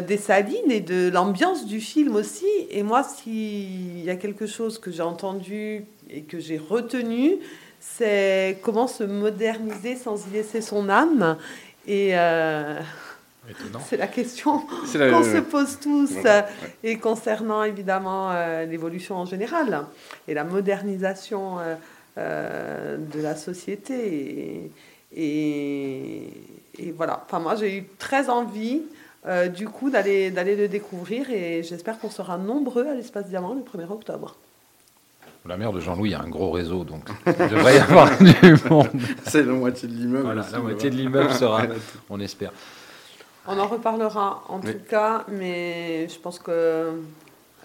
des 0.00 0.16
salines 0.16 0.70
et 0.70 0.80
de 0.80 1.10
l'ambiance 1.10 1.66
du 1.66 1.80
film 1.80 2.16
aussi. 2.16 2.46
Et 2.70 2.82
moi, 2.82 3.04
s'il 3.04 4.02
y 4.02 4.10
a 4.10 4.16
quelque 4.16 4.46
chose 4.46 4.78
que 4.78 4.90
j'ai 4.90 5.02
entendu 5.02 5.84
et 6.08 6.22
que 6.22 6.40
j'ai 6.40 6.58
retenu, 6.58 7.36
c'est 7.78 8.58
comment 8.62 8.86
se 8.86 9.04
moderniser 9.04 9.96
sans 9.96 10.26
y 10.26 10.30
laisser 10.30 10.62
son 10.62 10.88
âme. 10.88 11.36
Et 11.86 12.12
euh, 12.12 12.80
C'est 13.86 13.96
la 13.96 14.06
question 14.06 14.60
qu'on 14.60 14.86
se 14.86 15.40
pose 15.40 15.78
tous. 15.80 16.12
Et 16.82 16.98
concernant 16.98 17.62
évidemment 17.62 18.32
l'évolution 18.64 19.16
en 19.16 19.26
général 19.26 19.84
et 20.28 20.34
la 20.34 20.44
modernisation 20.44 21.58
de 22.16 23.22
la 23.22 23.36
société. 23.36 24.70
Et, 25.16 26.30
et, 26.78 26.90
voilà. 26.96 27.22
Enfin, 27.26 27.38
moi, 27.38 27.54
j'ai 27.54 27.78
eu 27.78 27.84
très 27.98 28.30
envie 28.30 28.82
du 29.54 29.68
coup 29.68 29.90
d'aller 29.90 30.30
le 30.30 30.68
découvrir 30.68 31.30
et 31.30 31.62
j'espère 31.62 31.98
qu'on 31.98 32.10
sera 32.10 32.38
nombreux 32.38 32.86
à 32.86 32.94
l'espace 32.94 33.26
Diamant 33.26 33.54
le 33.54 33.60
1er 33.60 33.90
octobre. 33.90 34.36
La 35.46 35.58
mère 35.58 35.72
de 35.72 35.80
Jean-Louis 35.80 36.14
a 36.14 36.22
un 36.22 36.28
gros 36.28 36.50
réseau, 36.50 36.84
donc 36.84 37.06
il 37.26 37.48
devrait 37.48 37.76
y 37.76 37.78
avoir 37.78 38.10
du 38.18 38.56
monde. 38.70 38.88
C'est 39.26 39.42
la 39.42 39.52
moitié 39.52 39.88
de 39.88 39.92
l'immeuble. 39.92 40.24
Voilà, 40.24 40.46
la 40.50 40.58
moitié 40.58 40.88
de 40.88 40.96
l'immeuble 40.96 41.34
sera, 41.34 41.64
on 42.10 42.18
espère. 42.18 42.50
On 43.46 43.58
en 43.58 43.66
reparlera 43.66 44.44
en 44.48 44.60
tout 44.60 44.78
cas, 44.88 45.24
mais 45.28 46.08
je 46.08 46.18
pense 46.18 46.38
que 46.38 46.92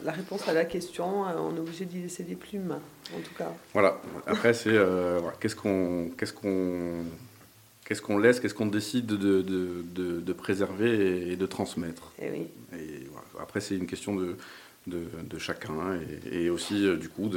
la 0.03 0.11
réponse 0.11 0.47
à 0.47 0.53
la 0.53 0.65
question, 0.65 1.27
euh, 1.27 1.31
on 1.37 1.55
est 1.55 1.59
obligé 1.59 1.85
d'y 1.85 2.01
laisser 2.01 2.23
des 2.23 2.35
plumes, 2.35 2.77
en 3.15 3.19
tout 3.19 3.33
cas. 3.37 3.51
Voilà. 3.73 4.01
Après, 4.27 4.53
c'est 4.53 4.69
euh, 4.73 5.19
qu'est-ce 5.39 5.55
qu'on 5.55 6.09
qu'est-ce 6.17 6.33
qu'on 6.33 7.03
qu'est-ce 7.85 8.01
qu'on 8.01 8.17
laisse, 8.17 8.39
qu'est-ce 8.39 8.53
qu'on 8.53 8.67
décide 8.67 9.07
de, 9.07 9.41
de, 9.41 9.83
de, 10.21 10.33
préserver 10.33 11.31
et, 11.31 11.35
de 11.35 11.45
transmettre? 11.45 12.11
Et 12.21 12.25
eh 12.27 12.31
oui. 12.31 12.47
Et 12.79 13.07
Après, 13.41 13.61
c'est 13.61 13.75
une 13.75 13.87
question 13.87 14.15
de 14.15 14.37
de, 14.87 15.37
chacun 15.37 15.99
et, 16.31 16.49
aussi 16.49 16.87
euh, 16.87 16.95
du 16.97 17.09
coup 17.09 17.29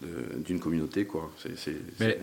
d'une 0.00 0.60
communauté 0.60 1.04
quoi. 1.04 1.30
Mais 2.00 2.18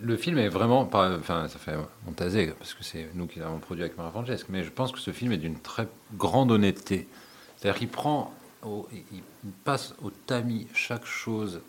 le 0.00 0.16
film 0.16 0.38
est 0.38 0.48
vraiment 0.48 0.80
enfin 0.80 1.48
ça 1.48 1.58
fait 1.58 1.76
montaser 2.04 2.48
parce 2.58 2.74
que 2.74 2.84
c'est 2.84 3.08
nous 3.14 3.26
qui 3.26 3.38
l'avons 3.38 3.58
produit 3.58 3.84
avec 3.84 3.96
Marie 3.96 4.10
Francesque, 4.10 4.46
mais 4.48 4.62
je 4.62 4.70
pense 4.70 4.92
que 4.92 4.98
ce 4.98 5.10
film 5.10 5.32
est 5.32 5.38
d'une 5.38 5.58
très 5.58 5.88
grande 6.14 6.50
honnêteté. 6.50 7.08
C'est-à-dire 7.56 7.78
qu'il 7.78 7.88
prend, 7.88 8.32
il 8.64 9.22
passe 9.64 9.94
au 10.02 10.10
tamis 10.10 10.66
chaque 10.74 11.06
chose 11.06 11.60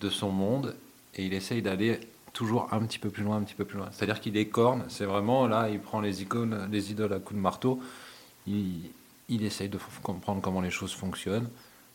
de 0.00 0.08
son 0.08 0.30
monde 0.30 0.76
et 1.14 1.24
il 1.24 1.34
essaye 1.34 1.62
d'aller 1.62 2.00
toujours 2.32 2.72
un 2.72 2.80
petit 2.84 2.98
peu 2.98 3.10
plus 3.10 3.24
loin, 3.24 3.36
un 3.36 3.42
petit 3.42 3.54
peu 3.54 3.64
plus 3.64 3.78
loin. 3.78 3.88
C'est-à-dire 3.90 4.20
qu'il 4.20 4.36
écorne, 4.36 4.84
c'est 4.88 5.06
vraiment 5.06 5.46
là, 5.46 5.68
il 5.68 5.80
prend 5.80 6.00
les 6.00 6.22
icônes, 6.22 6.68
les 6.70 6.92
idoles 6.92 7.12
à 7.12 7.18
coups 7.18 7.34
de 7.34 7.42
marteau, 7.42 7.80
il, 8.46 8.90
il 9.28 9.44
essaye 9.44 9.68
de 9.68 9.78
comprendre 10.02 10.40
comment 10.40 10.60
les 10.60 10.70
choses 10.70 10.92
fonctionnent. 10.92 11.48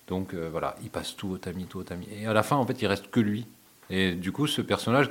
Donc 0.08 0.34
euh, 0.34 0.50
voilà, 0.50 0.76
il 0.84 0.90
passe 0.90 1.16
tout 1.16 1.30
au 1.30 1.38
tamis, 1.38 1.66
tout 1.66 1.80
au 1.80 1.84
tamis. 1.84 2.08
Et 2.12 2.26
à 2.26 2.34
la 2.34 2.44
fin, 2.44 2.58
en 2.58 2.66
fait, 2.66 2.82
il 2.82 2.88
reste 2.88 3.10
que 3.10 3.20
lui. 3.20 3.48
Et 3.90 4.14
du 4.14 4.32
coup, 4.32 4.48
ce 4.48 4.62
personnage, 4.62 5.10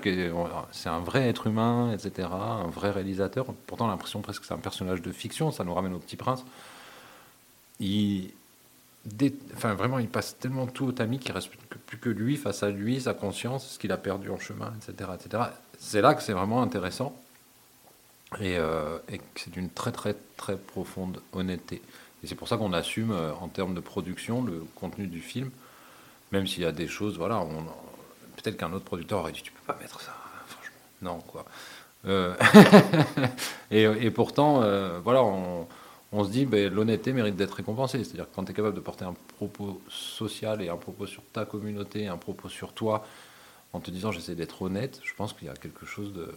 c'est 0.73 0.89
un 0.89 1.01
vrai 1.01 1.29
être 1.29 1.47
humain, 1.47 1.93
etc., 1.93 2.29
un 2.33 2.69
vrai 2.69 2.91
réalisateur. 2.91 3.47
Pourtant, 3.67 3.87
l'impression 3.87 4.21
presque 4.21 4.43
que 4.43 4.47
c'est 4.47 4.55
un 4.55 4.59
personnage 4.59 5.03
de 5.03 5.13
fiction. 5.13 5.51
Ça 5.51 5.65
nous 5.65 5.75
ramène 5.75 5.95
au 5.95 5.99
Petit 5.99 6.17
Prince. 6.17 6.45
Il, 7.81 8.31
enfin, 9.55 9.75
vraiment, 9.75 9.99
il 9.99 10.09
passe 10.09 10.39
tellement 10.39 10.67
tout 10.67 10.87
au 10.87 10.93
tamis 10.93 11.19
qu'il 11.19 11.33
reste 11.33 11.51
plus 11.87 11.99
que 11.99 12.09
lui 12.09 12.37
face 12.37 12.63
à 12.63 12.71
lui, 12.71 13.01
sa 13.01 13.15
conscience, 13.15 13.73
ce 13.73 13.79
qu'il 13.79 13.93
a 13.93 13.97
perdu 13.99 14.31
en 14.31 14.39
chemin, 14.39 14.73
etc., 14.77 15.11
etc. 15.15 15.45
C'est 15.79 16.01
là 16.01 16.15
que 16.15 16.23
c'est 16.23 16.33
vraiment 16.33 16.63
intéressant 16.63 17.15
et, 18.41 18.57
euh, 18.57 18.99
et 19.09 19.19
que 19.19 19.25
c'est 19.37 19.51
d'une 19.51 19.69
très, 19.69 19.93
très, 19.93 20.17
très 20.37 20.57
profonde 20.57 21.21
honnêteté. 21.33 21.83
Et 22.23 22.27
c'est 22.27 22.35
pour 22.35 22.49
ça 22.49 22.57
qu'on 22.57 22.73
assume, 22.73 23.11
euh, 23.11 23.35
en 23.35 23.49
termes 23.49 23.75
de 23.75 23.81
production, 23.81 24.43
le 24.43 24.65
contenu 24.77 25.07
du 25.07 25.21
film, 25.21 25.51
même 26.31 26.47
s'il 26.47 26.63
y 26.63 26.67
a 26.67 26.73
des 26.73 26.87
choses, 26.87 27.19
voilà, 27.19 27.45
peut-être 28.37 28.57
qu'un 28.57 28.73
autre 28.73 28.85
producteur 28.85 29.21
aurait 29.21 29.33
dit, 29.33 29.43
tu 29.43 29.53
peux 29.53 29.73
pas 29.73 29.79
mettre 29.81 30.01
ça, 30.01 30.15
franchement, 30.47 30.77
non, 31.03 31.19
quoi. 31.21 31.45
Euh, 32.05 32.35
et, 33.71 34.11
pourtant, 34.11 34.63
euh, 34.63 34.99
voilà, 35.03 35.23
on, 35.23 36.25
se 36.25 36.31
dit, 36.31 36.47
ben, 36.47 36.73
l'honnêteté 36.73 37.13
mérite 37.13 37.37
d'être 37.37 37.55
récompensée. 37.55 38.05
C'est-à-dire 38.05 38.29
que 38.31 38.35
quand 38.35 38.45
tu 38.45 38.53
es 38.53 38.55
capable 38.55 38.75
de 38.75 38.81
porter 38.81 39.05
un 39.05 39.15
propos 39.37 39.81
social 39.89 40.63
et 40.63 40.69
un 40.69 40.77
propos 40.77 41.07
sur 41.07 41.23
ta 41.33 41.45
communauté, 41.45 42.09
un 42.09 42.17
propos 42.17 42.49
sur 42.49 42.73
toi, 42.73 43.05
en 43.73 43.81
te 43.81 43.91
disant, 43.91 44.13
j'essaie 44.13 44.35
d'être 44.35 44.63
honnête, 44.63 45.01
je 45.03 45.15
pense 45.15 45.33
qu'il 45.33 45.47
y 45.47 45.51
a 45.51 45.55
quelque 45.55 45.87
chose 45.87 46.13
de... 46.13 46.29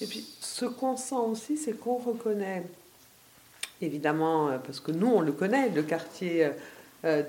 Et 0.00 0.06
puis, 0.06 0.26
ce 0.40 0.66
qu'on 0.66 0.96
sent 0.96 1.14
aussi, 1.14 1.56
c'est 1.56 1.72
qu'on 1.72 1.96
reconnaît 1.96 2.64
évidemment, 3.80 4.48
euh, 4.48 4.58
parce 4.58 4.80
que 4.80 4.90
nous, 4.90 5.06
on 5.06 5.20
le 5.20 5.32
connaît, 5.32 5.68
le 5.70 5.82
quartier 5.82 6.50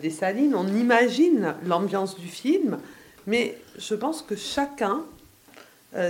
des 0.01 0.09
Salines, 0.09 0.55
on 0.55 0.65
imagine 0.65 1.53
l'ambiance 1.63 2.17
du 2.17 2.27
film, 2.27 2.79
mais 3.27 3.57
je 3.77 3.95
pense 3.95 4.21
que 4.21 4.35
chacun 4.35 5.03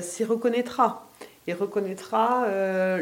s'y 0.01 0.23
reconnaîtra 0.23 1.07
et 1.45 1.53
reconnaîtra 1.53 2.47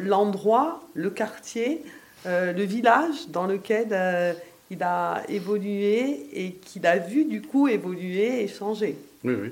l'endroit, 0.02 0.84
le 0.94 1.10
quartier, 1.10 1.84
le 2.26 2.64
village 2.64 3.30
dans 3.30 3.48
lequel 3.48 4.36
il 4.70 4.84
a 4.84 5.24
évolué 5.30 6.28
et 6.34 6.52
qu'il 6.54 6.86
a 6.86 6.98
vu 6.98 7.26
du 7.26 7.42
coup 7.42 7.68
évoluer 7.68 8.44
et 8.44 8.48
changer. 8.48 8.98
Oui, 9.24 9.36
oui. 9.42 9.52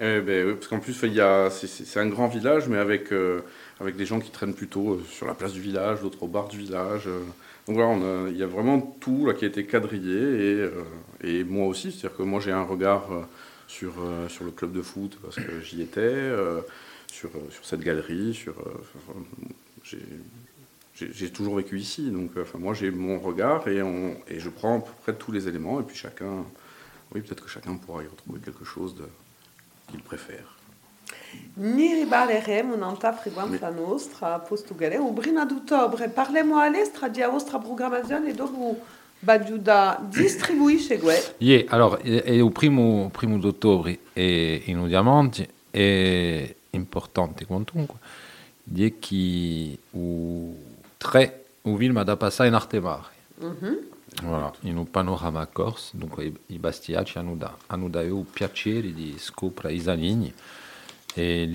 Eh 0.00 0.20
ben, 0.20 0.54
parce 0.54 0.68
qu'en 0.68 0.80
plus, 0.80 0.94
c'est 0.94 2.00
un 2.00 2.06
grand 2.06 2.28
village, 2.28 2.68
mais 2.68 2.78
avec 2.78 3.12
avec 3.80 3.96
des 3.96 4.06
gens 4.06 4.20
qui 4.20 4.30
traînent 4.30 4.54
plutôt 4.54 4.94
euh, 4.94 5.02
sur 5.10 5.26
la 5.26 5.34
place 5.34 5.52
du 5.52 5.60
village, 5.60 6.00
d'autres 6.00 6.22
au 6.22 6.28
bar 6.28 6.48
du 6.48 6.58
village. 6.58 7.06
Euh. 7.06 7.20
Donc 7.66 7.76
voilà, 7.76 7.94
il 8.28 8.36
y 8.36 8.42
a 8.42 8.46
vraiment 8.46 8.80
tout 9.00 9.26
là 9.26 9.32
qui 9.32 9.46
a 9.46 9.48
été 9.48 9.64
quadrillé 9.64 10.12
et, 10.12 10.60
euh, 10.60 10.84
et 11.22 11.44
moi 11.44 11.66
aussi, 11.66 11.90
c'est-à-dire 11.90 12.16
que 12.16 12.22
moi 12.22 12.38
j'ai 12.40 12.52
un 12.52 12.62
regard 12.62 13.08
sur, 13.66 13.94
sur 14.28 14.44
le 14.44 14.50
club 14.50 14.72
de 14.72 14.82
foot 14.82 15.18
parce 15.22 15.36
que 15.36 15.60
j'y 15.60 15.82
étais, 15.82 16.30
sur, 17.06 17.30
sur 17.50 17.64
cette 17.64 17.80
galerie, 17.80 18.34
sur 18.34 18.54
j'ai 20.94 21.30
toujours 21.30 21.56
vécu 21.56 21.78
ici, 21.78 22.10
donc 22.10 22.30
enfin, 22.40 22.58
moi 22.58 22.72
j'ai 22.72 22.90
mon 22.90 23.18
regard 23.18 23.66
et, 23.66 23.82
on, 23.82 24.16
et 24.28 24.38
je 24.38 24.48
prends 24.48 24.78
à 24.78 24.80
peu 24.80 24.92
près 25.02 25.14
tous 25.14 25.32
les 25.32 25.48
éléments 25.48 25.80
et 25.80 25.82
puis 25.82 25.96
chacun, 25.96 26.44
oui 27.12 27.20
peut-être 27.20 27.42
que 27.42 27.50
chacun 27.50 27.74
pourra 27.76 28.04
y 28.04 28.06
retrouver 28.06 28.40
quelque 28.40 28.64
chose 28.64 28.94
qu'il 29.90 30.00
préfère. 30.02 30.56
Ni 31.56 31.94
ribalerem 31.94 32.72
un'altra 32.74 33.12
frequenza 33.12 33.70
nostra 33.70 34.38
postugare 34.38 34.96
un 34.96 35.12
brina 35.12 35.44
d'ottobre 35.44 36.08
parliamo 36.08 36.58
all'estra 36.58 37.08
di 37.08 37.22
vostra 37.22 37.58
programmazione 37.58 38.32
dopo 38.32 38.78
Bagiuda 39.24 40.06
distribuisce 40.10 40.98
gue. 40.98 41.34
Yeah, 41.38 41.64
allora, 41.68 41.98
è 41.98 42.30
il 42.30 42.52
primo, 42.52 43.08
primo 43.10 43.38
d'ottobre 43.38 43.98
e 44.12 44.62
in 44.66 44.78
un 44.78 44.86
diamante 44.86 45.48
è 45.70 46.54
importante 46.70 47.46
quantunque 47.46 47.98
di 48.62 48.94
che 48.98 49.78
u 49.90 50.54
tre 50.98 51.44
u 51.62 51.76
film 51.76 52.02
da 52.02 52.16
passare 52.16 52.48
in 52.48 52.54
arte 52.54 52.80
mare. 52.80 53.12
Mm 53.42 53.50
-hmm. 53.50 53.92
Voilà, 54.22 54.52
in 54.60 54.76
un 54.76 54.88
panorama 54.90 55.44
corse, 55.46 55.90
dunque 55.96 56.32
i 56.46 56.58
bastiaci 56.58 57.18
hanno, 57.18 57.34
da, 57.34 57.56
hanno 57.66 57.88
il 57.88 58.24
piacere 58.32 58.92
di 58.92 59.16
scoprire 59.18 59.74
i 59.74 59.80
zaligni 59.80 60.32
e 61.14 61.48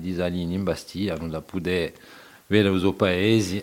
di 0.00 0.12
in 0.52 0.64
Bastia 0.64 1.16
poter 1.40 1.92
uso 2.70 2.92
paesi 2.92 3.62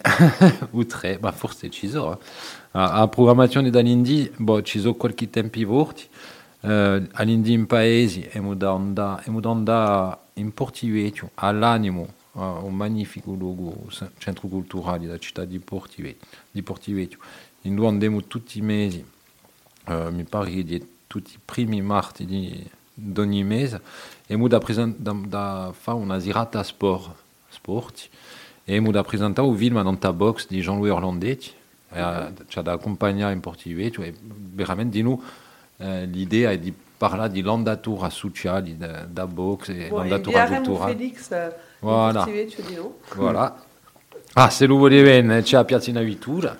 o 0.71 0.85
tre, 0.85 1.17
ma 1.21 1.31
forse 1.31 1.69
ci 1.69 1.87
sono. 1.87 2.19
A, 2.71 3.01
a 3.01 3.07
programmazione 3.07 3.69
boh, 4.37 4.61
ci 4.61 4.79
sono 4.79 4.95
qualche 4.95 5.29
tempi 5.29 5.63
eh, 6.61 7.07
in 7.53 7.67
paesi 7.67 8.23
e 8.23 8.39
mudanda, 8.39 9.21
e 9.25 9.29
in 10.33 10.53
Portivetio, 10.53 11.31
all'animo, 11.35 12.13
uh, 12.33 12.41
un 12.41 12.73
magnifico 12.73 13.33
luogo, 13.33 13.89
centro 14.17 14.47
culturale 14.47 14.99
della 14.99 15.17
città 15.17 15.45
di 15.45 15.59
di 16.49 16.61
in 17.61 17.75
andiamo 17.87 18.25
tutti 18.25 18.59
i 18.59 18.61
mesi, 18.61 19.05
uh, 19.87 20.09
mi 20.09 20.23
pare 20.23 20.51
che 20.51 20.87
tutti 21.07 21.33
i 21.35 21.39
primi 21.43 21.81
martedì 21.81 22.67
mese, 23.43 23.81
e 24.25 24.35
da, 24.47 24.59
da, 24.97 25.11
da 25.25 25.73
fa 25.77 25.93
una 25.93 26.19
sport 27.49 28.09
e 28.71 28.79
mu 28.79 28.91
da 28.91 29.03
presentare 29.03 29.45
o 29.45 29.53
film 29.53 29.81
nanta 29.81 30.13
box 30.13 30.47
di 30.47 30.61
Jean-Louis 30.61 30.93
Orlandetti, 30.93 31.51
c'ha 31.89 32.61
da 32.61 32.71
accompagnare 32.71 33.33
in 33.33 33.41
portivetto 33.41 34.01
cioè 34.01 34.13
veramente 34.53 34.95
di 34.95 35.03
noi 35.03 35.19
eh, 35.75 36.05
l'idea 36.05 36.51
è 36.51 36.57
di 36.57 36.73
parlare 36.97 37.31
di 37.31 37.41
l'andatura 37.41 38.09
sociale 38.09 38.77
da, 38.77 39.05
da 39.09 39.27
box 39.27 39.69
e 39.69 39.87
bon, 39.89 39.99
l'andatura 39.99 40.47
culturale. 40.47 40.95
Felix, 40.95 41.31
eh, 41.31 41.53
voilà. 41.79 42.23
di 42.23 42.75
noi. 42.75 42.91
Voilà. 43.15 43.61
Ah, 44.33 44.49
se 44.49 44.65
lo 44.65 44.77
volete 44.77 45.41
c'è 45.41 45.57
a 45.57 45.65
Piazza 45.65 45.91
Navitura 45.91 46.55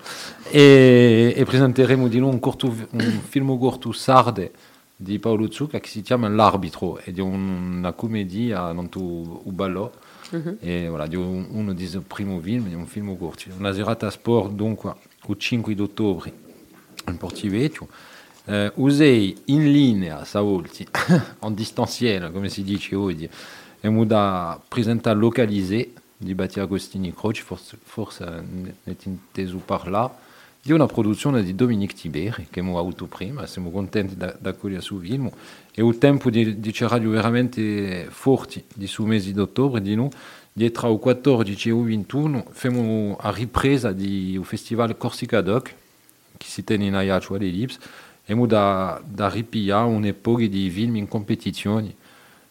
e, 0.50 1.32
e 1.34 1.44
presenteremo 1.46 2.08
di 2.08 2.18
noi 2.18 2.28
un, 2.28 2.40
corto, 2.40 2.66
un 2.66 3.20
film 3.26 3.58
corto 3.58 3.90
sarde 3.92 4.52
di 4.94 5.18
Paolo 5.18 5.50
Zucca 5.50 5.80
che 5.80 5.88
si 5.88 6.02
chiama 6.02 6.28
L'arbitro 6.28 6.98
ed 6.98 7.18
è 7.18 7.22
una 7.22 7.92
commedia 7.92 8.70
non 8.72 8.90
tu 8.90 9.40
ballo 9.46 9.92
uh-huh. 10.32 10.88
voilà, 10.88 11.06
di 11.06 11.16
un, 11.16 11.46
uno 11.50 11.72
dei 11.72 11.88
primi 12.06 12.40
film, 12.40 12.70
è 12.70 12.74
un 12.74 12.86
film 12.86 13.16
corto. 13.16 13.44
Una 13.56 13.72
serata 13.72 14.10
sport 14.10 14.52
dunque 14.52 14.94
il 15.26 15.36
5 15.36 15.74
ottobre 15.78 16.32
in 17.06 17.16
Portivetto. 17.16 17.88
Eh, 18.44 18.72
usei 18.76 19.36
in 19.46 19.70
linea, 19.70 20.24
stavolta, 20.24 20.82
en 21.40 21.54
distanziel, 21.54 22.30
come 22.32 22.48
si 22.48 22.64
dice 22.64 22.96
oggi, 22.96 23.28
e 23.80 23.88
mu 23.88 24.04
da 24.04 24.60
presentare 24.66 25.18
localisé 25.18 25.92
di 26.16 26.34
Batti 26.34 26.60
Agostini 26.60 27.12
Croci, 27.14 27.42
forse, 27.42 27.76
forse 27.82 28.44
net 28.84 29.04
inteso 29.04 29.58
par 29.58 29.86
di 30.64 30.70
una 30.70 30.86
produzione 30.86 31.42
di 31.42 31.56
Dominique 31.56 31.96
Tiberi, 31.96 32.46
che 32.48 32.60
abbiamo 32.60 32.78
avuto 32.78 33.06
prima, 33.06 33.46
siamo 33.46 33.72
contenti 33.72 34.16
da, 34.16 34.32
da 34.38 34.50
accogliere 34.50 34.80
su 34.80 35.00
film, 35.00 35.28
e 35.74 35.84
il 35.84 35.98
tempo 35.98 36.30
di, 36.30 36.60
di 36.60 36.72
radio 36.78 37.10
veramente 37.10 38.06
forti 38.08 38.62
di 38.72 38.86
su 38.86 39.04
mesi 39.04 39.32
d'ottobre, 39.32 39.82
di 39.82 39.96
noi, 39.96 40.08
di 40.52 40.70
tra 40.70 40.88
il 40.88 40.98
14 40.98 41.68
e 41.68 41.72
il 41.72 41.82
21, 41.82 42.46
facciamo 42.52 43.16
a 43.20 43.32
ripresa 43.32 43.90
di 43.90 44.36
un 44.36 44.44
festival 44.44 44.96
Corsica 44.96 45.40
Doc, 45.40 45.74
che 46.36 46.46
si 46.46 46.62
tiene 46.62 46.86
in 46.86 46.94
Ajaccio 46.94 47.34
all'Ellipse, 47.34 47.80
e 48.24 48.34
da, 48.46 49.02
da 49.04 49.28
ripiare 49.28 49.88
un'epoca 49.88 50.46
di 50.46 50.70
film 50.70 50.94
in 50.94 51.08
competizione, 51.08 51.92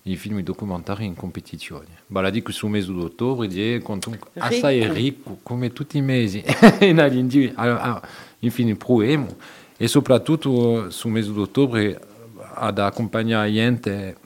i 0.04 0.16
film 0.16 0.42
documentari 0.42 1.06
in 1.06 1.16
competizione. 1.16 1.88
Baladi 2.08 2.42
che 2.42 2.52
su 2.52 2.68
mese 2.68 2.92
d'ottobre 2.92 3.48
è 3.48 3.82
assai 4.40 4.92
ricco, 4.92 5.40
come 5.44 5.72
tutti 5.72 5.98
i 5.98 6.02
mesi, 6.02 6.44
in, 6.82 8.10
infine 8.40 8.76
proemo, 8.76 9.36
e 9.78 9.88
soprattutto 9.88 10.90
su 10.90 11.08
mese 11.10 11.32
d'ottobre 11.32 12.00
ad 12.54 12.80
accompagnare 12.80 13.52
gente, 13.52 14.18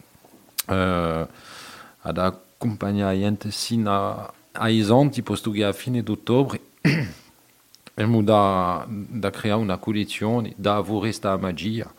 uh, 0.68 0.74
ad 0.74 2.18
accompagnare 2.18 3.20
gente 3.20 3.52
sino 3.52 3.92
a, 3.92 4.34
a 4.54 4.70
Isonti, 4.70 5.22
posto 5.22 5.52
che 5.52 5.66
a 5.66 5.74
fine 5.74 6.02
d'ottobre 6.02 6.60
abbiamo 7.96 8.24
da, 8.24 8.86
da 8.88 9.30
creare 9.30 9.60
una 9.60 9.78
collezione, 9.78 10.54
da 10.56 10.78
avere 10.78 11.00
questa 11.00 11.36
magia, 11.38 11.92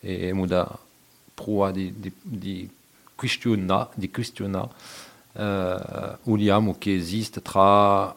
e 0.00 0.14
abbiamo 0.14 0.46
da 0.46 0.78
provare 1.34 1.72
di, 1.72 1.92
di, 1.96 2.12
di 2.22 2.70
questiona, 3.18 3.88
di 3.94 4.12
questiona 4.12 4.60
uh, 4.60 6.30
uliamo 6.30 6.76
che 6.78 6.94
esiste 6.94 7.42
tra 7.42 8.06
uh, 8.06 8.14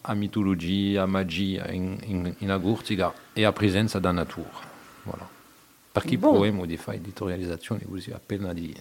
a 0.00 0.14
mitologia, 0.14 1.02
a 1.02 1.06
magia 1.06 1.70
in, 1.70 1.96
in, 2.02 2.34
in 2.38 2.50
Agurtiga 2.50 3.14
e 3.32 3.44
a 3.44 3.52
presenza 3.52 4.00
da 4.00 4.10
natura. 4.10 4.50
Voilà. 5.04 5.28
Per 5.92 6.02
chi 6.02 6.16
bon. 6.16 6.34
proemo 6.34 6.66
di 6.66 6.76
fare 6.76 6.96
editorializzazione 6.96 7.82
così 7.88 8.10
appena 8.10 8.52
di, 8.52 8.74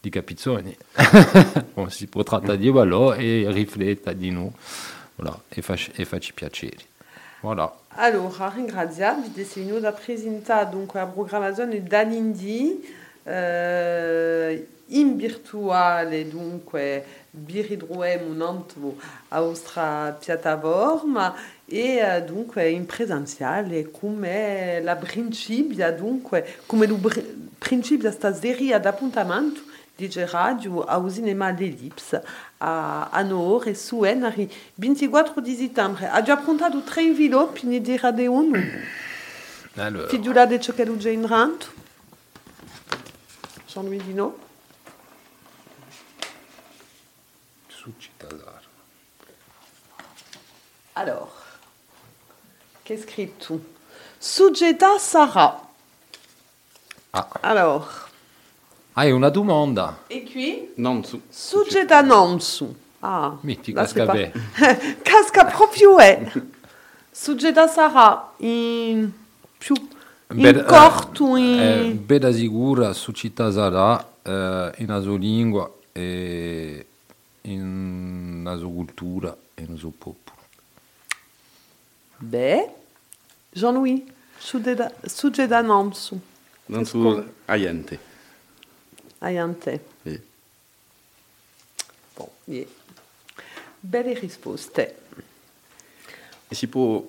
di 0.00 0.10
capizzoni, 0.10 0.76
bon, 1.72 1.90
si 1.90 2.06
può 2.06 2.22
trattare 2.22 2.58
di 2.58 2.68
quello 2.68 3.14
e 3.14 3.46
rifletta 3.48 4.12
di 4.12 4.30
noi 4.30 4.52
voilà, 5.14 5.40
e, 5.48 5.62
fa, 5.62 5.78
e 5.94 6.04
facci 6.04 6.34
piacere. 6.34 6.92
Voilà. 7.40 7.74
Allora, 7.96 8.52
ringraziamo 8.54 9.28
di 9.28 9.40
essere 9.40 9.80
da 9.80 9.92
presentare 9.92 10.68
dunque 10.68 11.00
la 11.00 11.06
programmazione 11.06 11.82
dall'Indì. 11.82 13.02
Eh, 13.24 14.68
in 14.88 15.16
virtuale 15.16 16.28
dunque 16.28 17.04
biridruem 17.30 18.28
un'anto 18.28 18.96
austra 19.28 20.16
piattaforma 20.18 21.34
e 21.64 22.00
uh, 22.02 22.24
dunque 22.24 22.68
in 22.68 22.84
presenziale 22.84 23.90
come 23.90 24.80
la 24.82 24.96
principia 24.96 25.90
dunque 25.90 26.56
come 26.66 26.84
il 26.84 27.48
principio 27.58 28.10
sta 28.10 28.34
serie 28.34 28.74
ad 28.74 28.84
appuntamento 28.84 29.62
di 29.96 30.10
radio 30.30 30.82
a 30.82 31.02
cinema 31.10 31.50
l'Ellipse 31.50 32.22
a, 32.58 33.08
a 33.08 33.22
Noore 33.22 33.74
su 33.74 34.04
Enari 34.04 34.50
24 34.74 35.40
di 35.40 35.54
settembre 35.54 36.08
ha 36.08 36.20
già 36.20 36.34
approntato 36.34 36.82
tre 36.82 37.02
inviloppi 37.02 37.66
ne 37.66 37.80
dirà 37.80 38.10
di 38.10 38.26
uno 38.26 38.58
figura 40.08 40.44
di 40.44 40.60
ciò 40.60 40.74
che 40.74 40.82
in 40.82 41.26
ranto 41.26 41.82
Jean-Louis 43.74 43.98
Dino 43.98 44.38
Alors, 50.94 51.36
qu'est-ce 52.84 53.04
que 53.04 53.22
tout 53.44 53.60
Sujeta 54.20 54.98
Sarah. 54.98 55.60
Ah. 57.12 57.28
Alors. 57.42 58.08
Hai 58.96 59.10
una 59.10 59.28
domanda. 59.28 59.98
E 60.08 60.22
qui? 60.22 60.70
Nonsu. 60.76 61.20
Sujeta 61.28 62.00
Nonsu. 62.00 62.74
Ah. 63.02 63.36
Metti 63.42 63.72
casca 63.72 64.06
bene. 64.06 64.32
casca 65.02 65.46
proprio 65.46 65.98
è. 65.98 66.32
Sujeta 67.10 67.66
Sarah 67.66 68.34
in 68.38 69.10
più 69.58 69.74
in 70.28 70.40
Bed, 70.40 70.64
corto 70.64 71.36
in... 71.36 71.60
Eh, 71.60 71.90
beda 71.92 72.32
sicura 72.32 72.92
su 72.92 73.12
città 73.12 73.50
sarà 73.52 74.12
eh, 74.22 74.72
in 74.78 74.90
aso 74.90 75.16
lingua 75.16 75.72
e 75.92 76.86
in 77.42 78.44
aso 78.46 78.68
cultura 78.68 79.36
e 79.54 79.62
in 79.62 79.72
aso 79.72 79.92
popolo. 79.96 80.36
Beh, 82.16 82.68
Jean-Louis, 83.50 84.02
succeda 84.38 85.60
Namsu. 85.60 86.18
Namsu 86.66 87.32
Ayante. 87.44 87.98
Ayante. 89.18 89.84
Sì. 90.02 90.20
Bon, 92.14 92.28
yeah. 92.44 92.66
Belle 93.80 94.18
risposte. 94.18 94.96
E 96.48 96.54
si 96.54 96.66
può, 96.68 97.06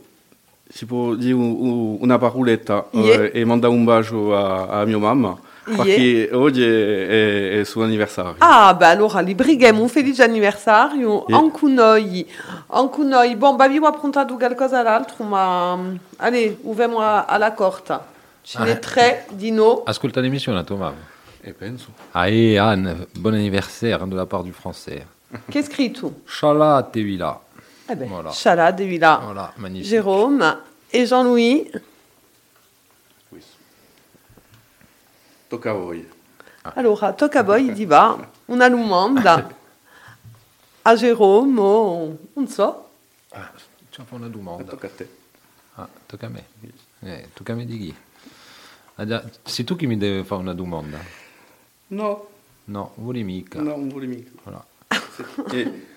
si 0.67 0.85
può 0.85 1.13
dire 1.15 1.33
una 1.33 2.17
paroletta 2.17 2.87
yeah. 2.91 3.21
uh, 3.21 3.29
e 3.31 3.45
mandare 3.45 3.73
un 3.73 3.83
bacio 3.83 4.35
a, 4.35 4.81
a 4.81 4.85
mia 4.85 4.97
mamma? 4.97 5.37
Perché 5.63 6.29
oggi 6.31 6.63
è, 6.63 7.59
è, 7.59 7.63
suo 7.63 7.83
anniversario. 7.83 8.35
Ah, 8.37 8.75
beh, 8.75 8.85
allora 8.85 9.19
li 9.21 9.33
brighiamo 9.33 9.81
un 9.81 9.89
felice 9.89 10.21
anniversario, 10.21 11.25
yeah. 11.27 11.37
anche 11.37 11.65
noi. 11.65 12.31
Anche 12.67 13.01
noi. 13.03 13.35
Bon, 13.35 13.55
bah, 13.55 13.63
abbiamo 13.63 13.87
approntato 13.87 14.35
qualcosa 14.35 14.83
d'altro, 14.83 15.23
ma 15.23 15.77
allez, 16.17 16.55
uviamo 16.61 16.99
alla 16.99 17.53
corta. 17.53 18.05
Ce 18.43 18.59
ne 18.59 18.71
ah. 18.73 18.75
tre 18.75 19.25
di 19.31 19.49
no. 19.49 19.81
Ascolta 19.85 20.21
l'émission, 20.21 20.63
tua 20.63 20.75
mamma. 20.75 21.13
E 21.41 21.53
penso. 21.53 21.87
Ah, 22.11 22.27
et 22.27 22.57
Anne, 22.57 23.07
bon 23.19 23.33
anniversaire 23.33 24.05
de 24.07 24.15
la 24.15 24.25
part 24.25 24.43
du 24.43 24.51
français. 24.51 25.05
Qu'est-ce 25.51 25.69
que 25.69 25.91
tu 25.91 26.05
Chala 26.27 26.87
Tevila. 26.91 27.39
Eh 27.87 27.95
ben, 27.95 28.07
voilà. 28.07 28.31
Chala 28.31 28.73
Tevila. 28.73 29.19
Voilà, 29.23 29.53
magnifique. 29.57 29.89
Jérôme 29.89 30.57
et 30.91 31.05
Jean-Louis. 31.05 31.71
A 35.51 35.73
voi. 35.73 36.05
Ah. 36.65 36.73
Allora, 36.75 37.13
tocca 37.13 37.39
a 37.39 37.43
voi 37.43 37.71
di 37.71 37.85
va 37.85 38.29
una 38.47 38.67
domanda 38.67 39.47
a 40.81 40.93
Jérôme 40.95 41.59
o 41.59 42.17
non 42.33 42.47
so. 42.47 42.89
Ah, 43.31 43.51
c'è 43.89 44.03
una 44.09 44.27
domanda. 44.27 44.63
Tocca 44.65 44.87
a 44.87 44.89
te. 44.89 45.09
Ah, 45.75 45.87
tocca 46.05 46.25
a 46.25 46.29
me. 46.29 46.45
Eh, 46.99 47.29
tocca 47.33 47.53
a 47.53 47.55
me 47.55 47.65
di 47.65 47.77
chi? 47.77 47.95
Ah, 48.95 49.23
sei 49.43 49.63
tu 49.63 49.77
che 49.77 49.85
mi 49.85 49.97
devi 49.97 50.23
fare 50.25 50.41
una 50.41 50.53
domanda? 50.53 50.99
No. 51.87 52.27
No, 52.65 52.91
non 52.95 53.03
vuole 53.03 53.23
mica. 53.23 53.61
No, 53.61 53.75
non 53.75 53.87
vuole 53.87 54.07
mica. 54.07 54.31
Voilà. 54.43 54.65
e 55.51 55.87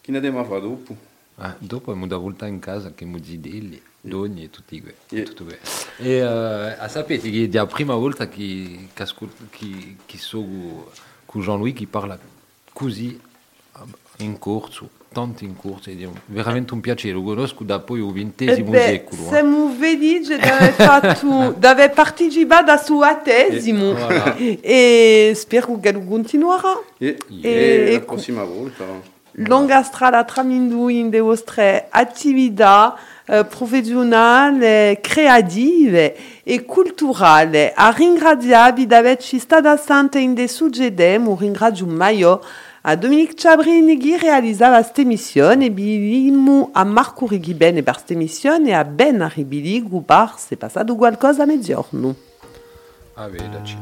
chi 0.00 0.10
ne 0.10 0.20
deve 0.20 0.44
fare 0.44 0.60
dopo? 0.60 0.96
Ah, 1.38 1.54
dopo 1.58 1.90
abbiamo 1.90 2.06
da 2.06 2.16
volta 2.16 2.46
in 2.46 2.58
casa 2.58 2.92
che 2.94 3.04
mi 3.04 3.22
zidelli. 3.22 3.80
Doni 4.06 4.44
e 4.44 4.50
tutti 4.50 4.80
que, 4.80 4.94
yeah. 5.10 5.24
tutto 5.24 5.44
que. 5.44 5.58
E 5.98 6.22
uh, 6.22 6.76
a 6.78 6.88
sapete 6.88 7.28
che 7.28 7.48
è 7.50 7.56
la 7.56 7.66
prima 7.66 7.94
volta 7.94 8.28
che, 8.28 8.88
che, 8.94 9.04
che, 9.50 9.96
che 10.06 10.18
so 10.18 10.44
con 11.24 11.42
Jean-Louis 11.42 11.74
che 11.74 11.86
parla 11.86 12.16
così 12.72 13.20
in 14.18 14.38
corso, 14.38 14.88
tanto 15.12 15.44
in 15.44 15.56
corso, 15.56 15.90
è 15.90 15.96
veramente 16.26 16.72
un 16.72 16.80
piacere, 16.80 17.14
lo 17.14 17.22
conosco 17.22 17.64
da 17.64 17.80
poi 17.80 17.98
il 17.98 18.12
ventesimo 18.12 18.72
eh 18.74 18.78
secolo. 18.78 19.28
Siamo 19.28 19.70
felici 19.70 20.36
di 20.36 20.48
aver 20.48 20.72
fatto, 20.72 21.54
di 21.58 21.66
aver 21.66 21.90
partecipato 21.90 22.70
al 22.70 22.82
suo 22.82 23.02
attesimo 23.02 23.90
e, 23.90 23.94
voilà. 23.94 24.36
e 24.36 25.32
spero 25.34 25.78
che 25.80 25.92
lo 25.92 26.00
continuerà. 26.00 26.80
E, 26.96 27.16
e, 27.42 27.50
e 27.50 27.92
la 27.92 28.00
prossima 28.00 28.44
volta. 28.44 29.14
Longa 29.38 29.82
strada 29.82 30.24
tramindu 30.24 30.88
in 30.88 31.10
de 31.10 31.20
vostre 31.20 31.88
attività 31.90 32.96
eh, 33.26 33.44
professionale, 33.44 34.98
creative 35.02 36.16
e 36.42 36.64
culturale. 36.64 37.74
A 37.74 37.90
ringraziabi 37.90 38.86
d'averci 38.86 39.38
stata 39.38 39.76
santa 39.76 40.18
in 40.18 40.32
de 40.32 40.48
suggedem, 40.48 41.26
un 41.28 41.36
ringrazio 41.36 41.86
maio 41.86 42.40
a 42.80 42.96
Dominique 42.96 43.34
Chabrini 43.36 43.98
che 43.98 44.16
realizzava 44.16 44.76
questa 44.76 45.02
emissione 45.02 45.66
e 45.66 45.70
bilimu 45.70 46.70
a 46.72 46.84
Marco 46.84 47.26
Righi 47.26 47.52
bene 47.52 47.82
per 47.82 47.92
questa 47.94 48.14
emissione 48.14 48.70
e 48.70 48.72
a 48.72 48.84
Ben 48.84 49.20
Arribili 49.20 49.82
grupar 49.82 50.38
se 50.38 50.56
passato 50.56 50.96
qualcosa 50.96 51.42
a 51.42 51.46
mezzogiorno. 51.46 52.14
Ah, 53.14 53.28
vedaci. 53.28 53.76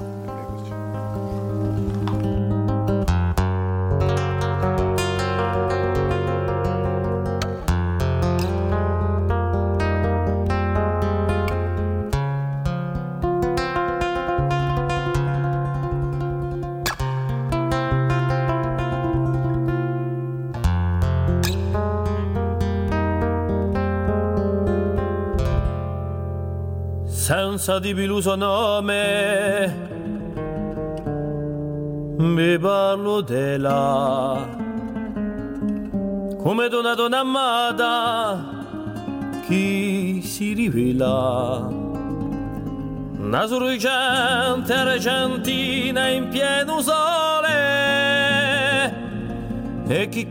Senza 27.54 27.78
di 27.78 27.94
biluso 27.94 28.34
nome. 28.34 29.72
Mi 32.16 32.58
parlo 32.58 33.20
della 33.20 34.48
come 36.42 36.68
donna 36.68 36.94
donna 36.94 37.20
amata 37.20 38.44
chi 39.46 40.20
si 40.22 40.52
rivela 40.52 41.68
una 43.18 43.46
sorgente 43.46 44.72
argentina 44.72 46.08
in 46.08 46.28
pieno 46.28 46.80
sole 46.80 47.52
e 49.86 50.08
chi 50.08 50.22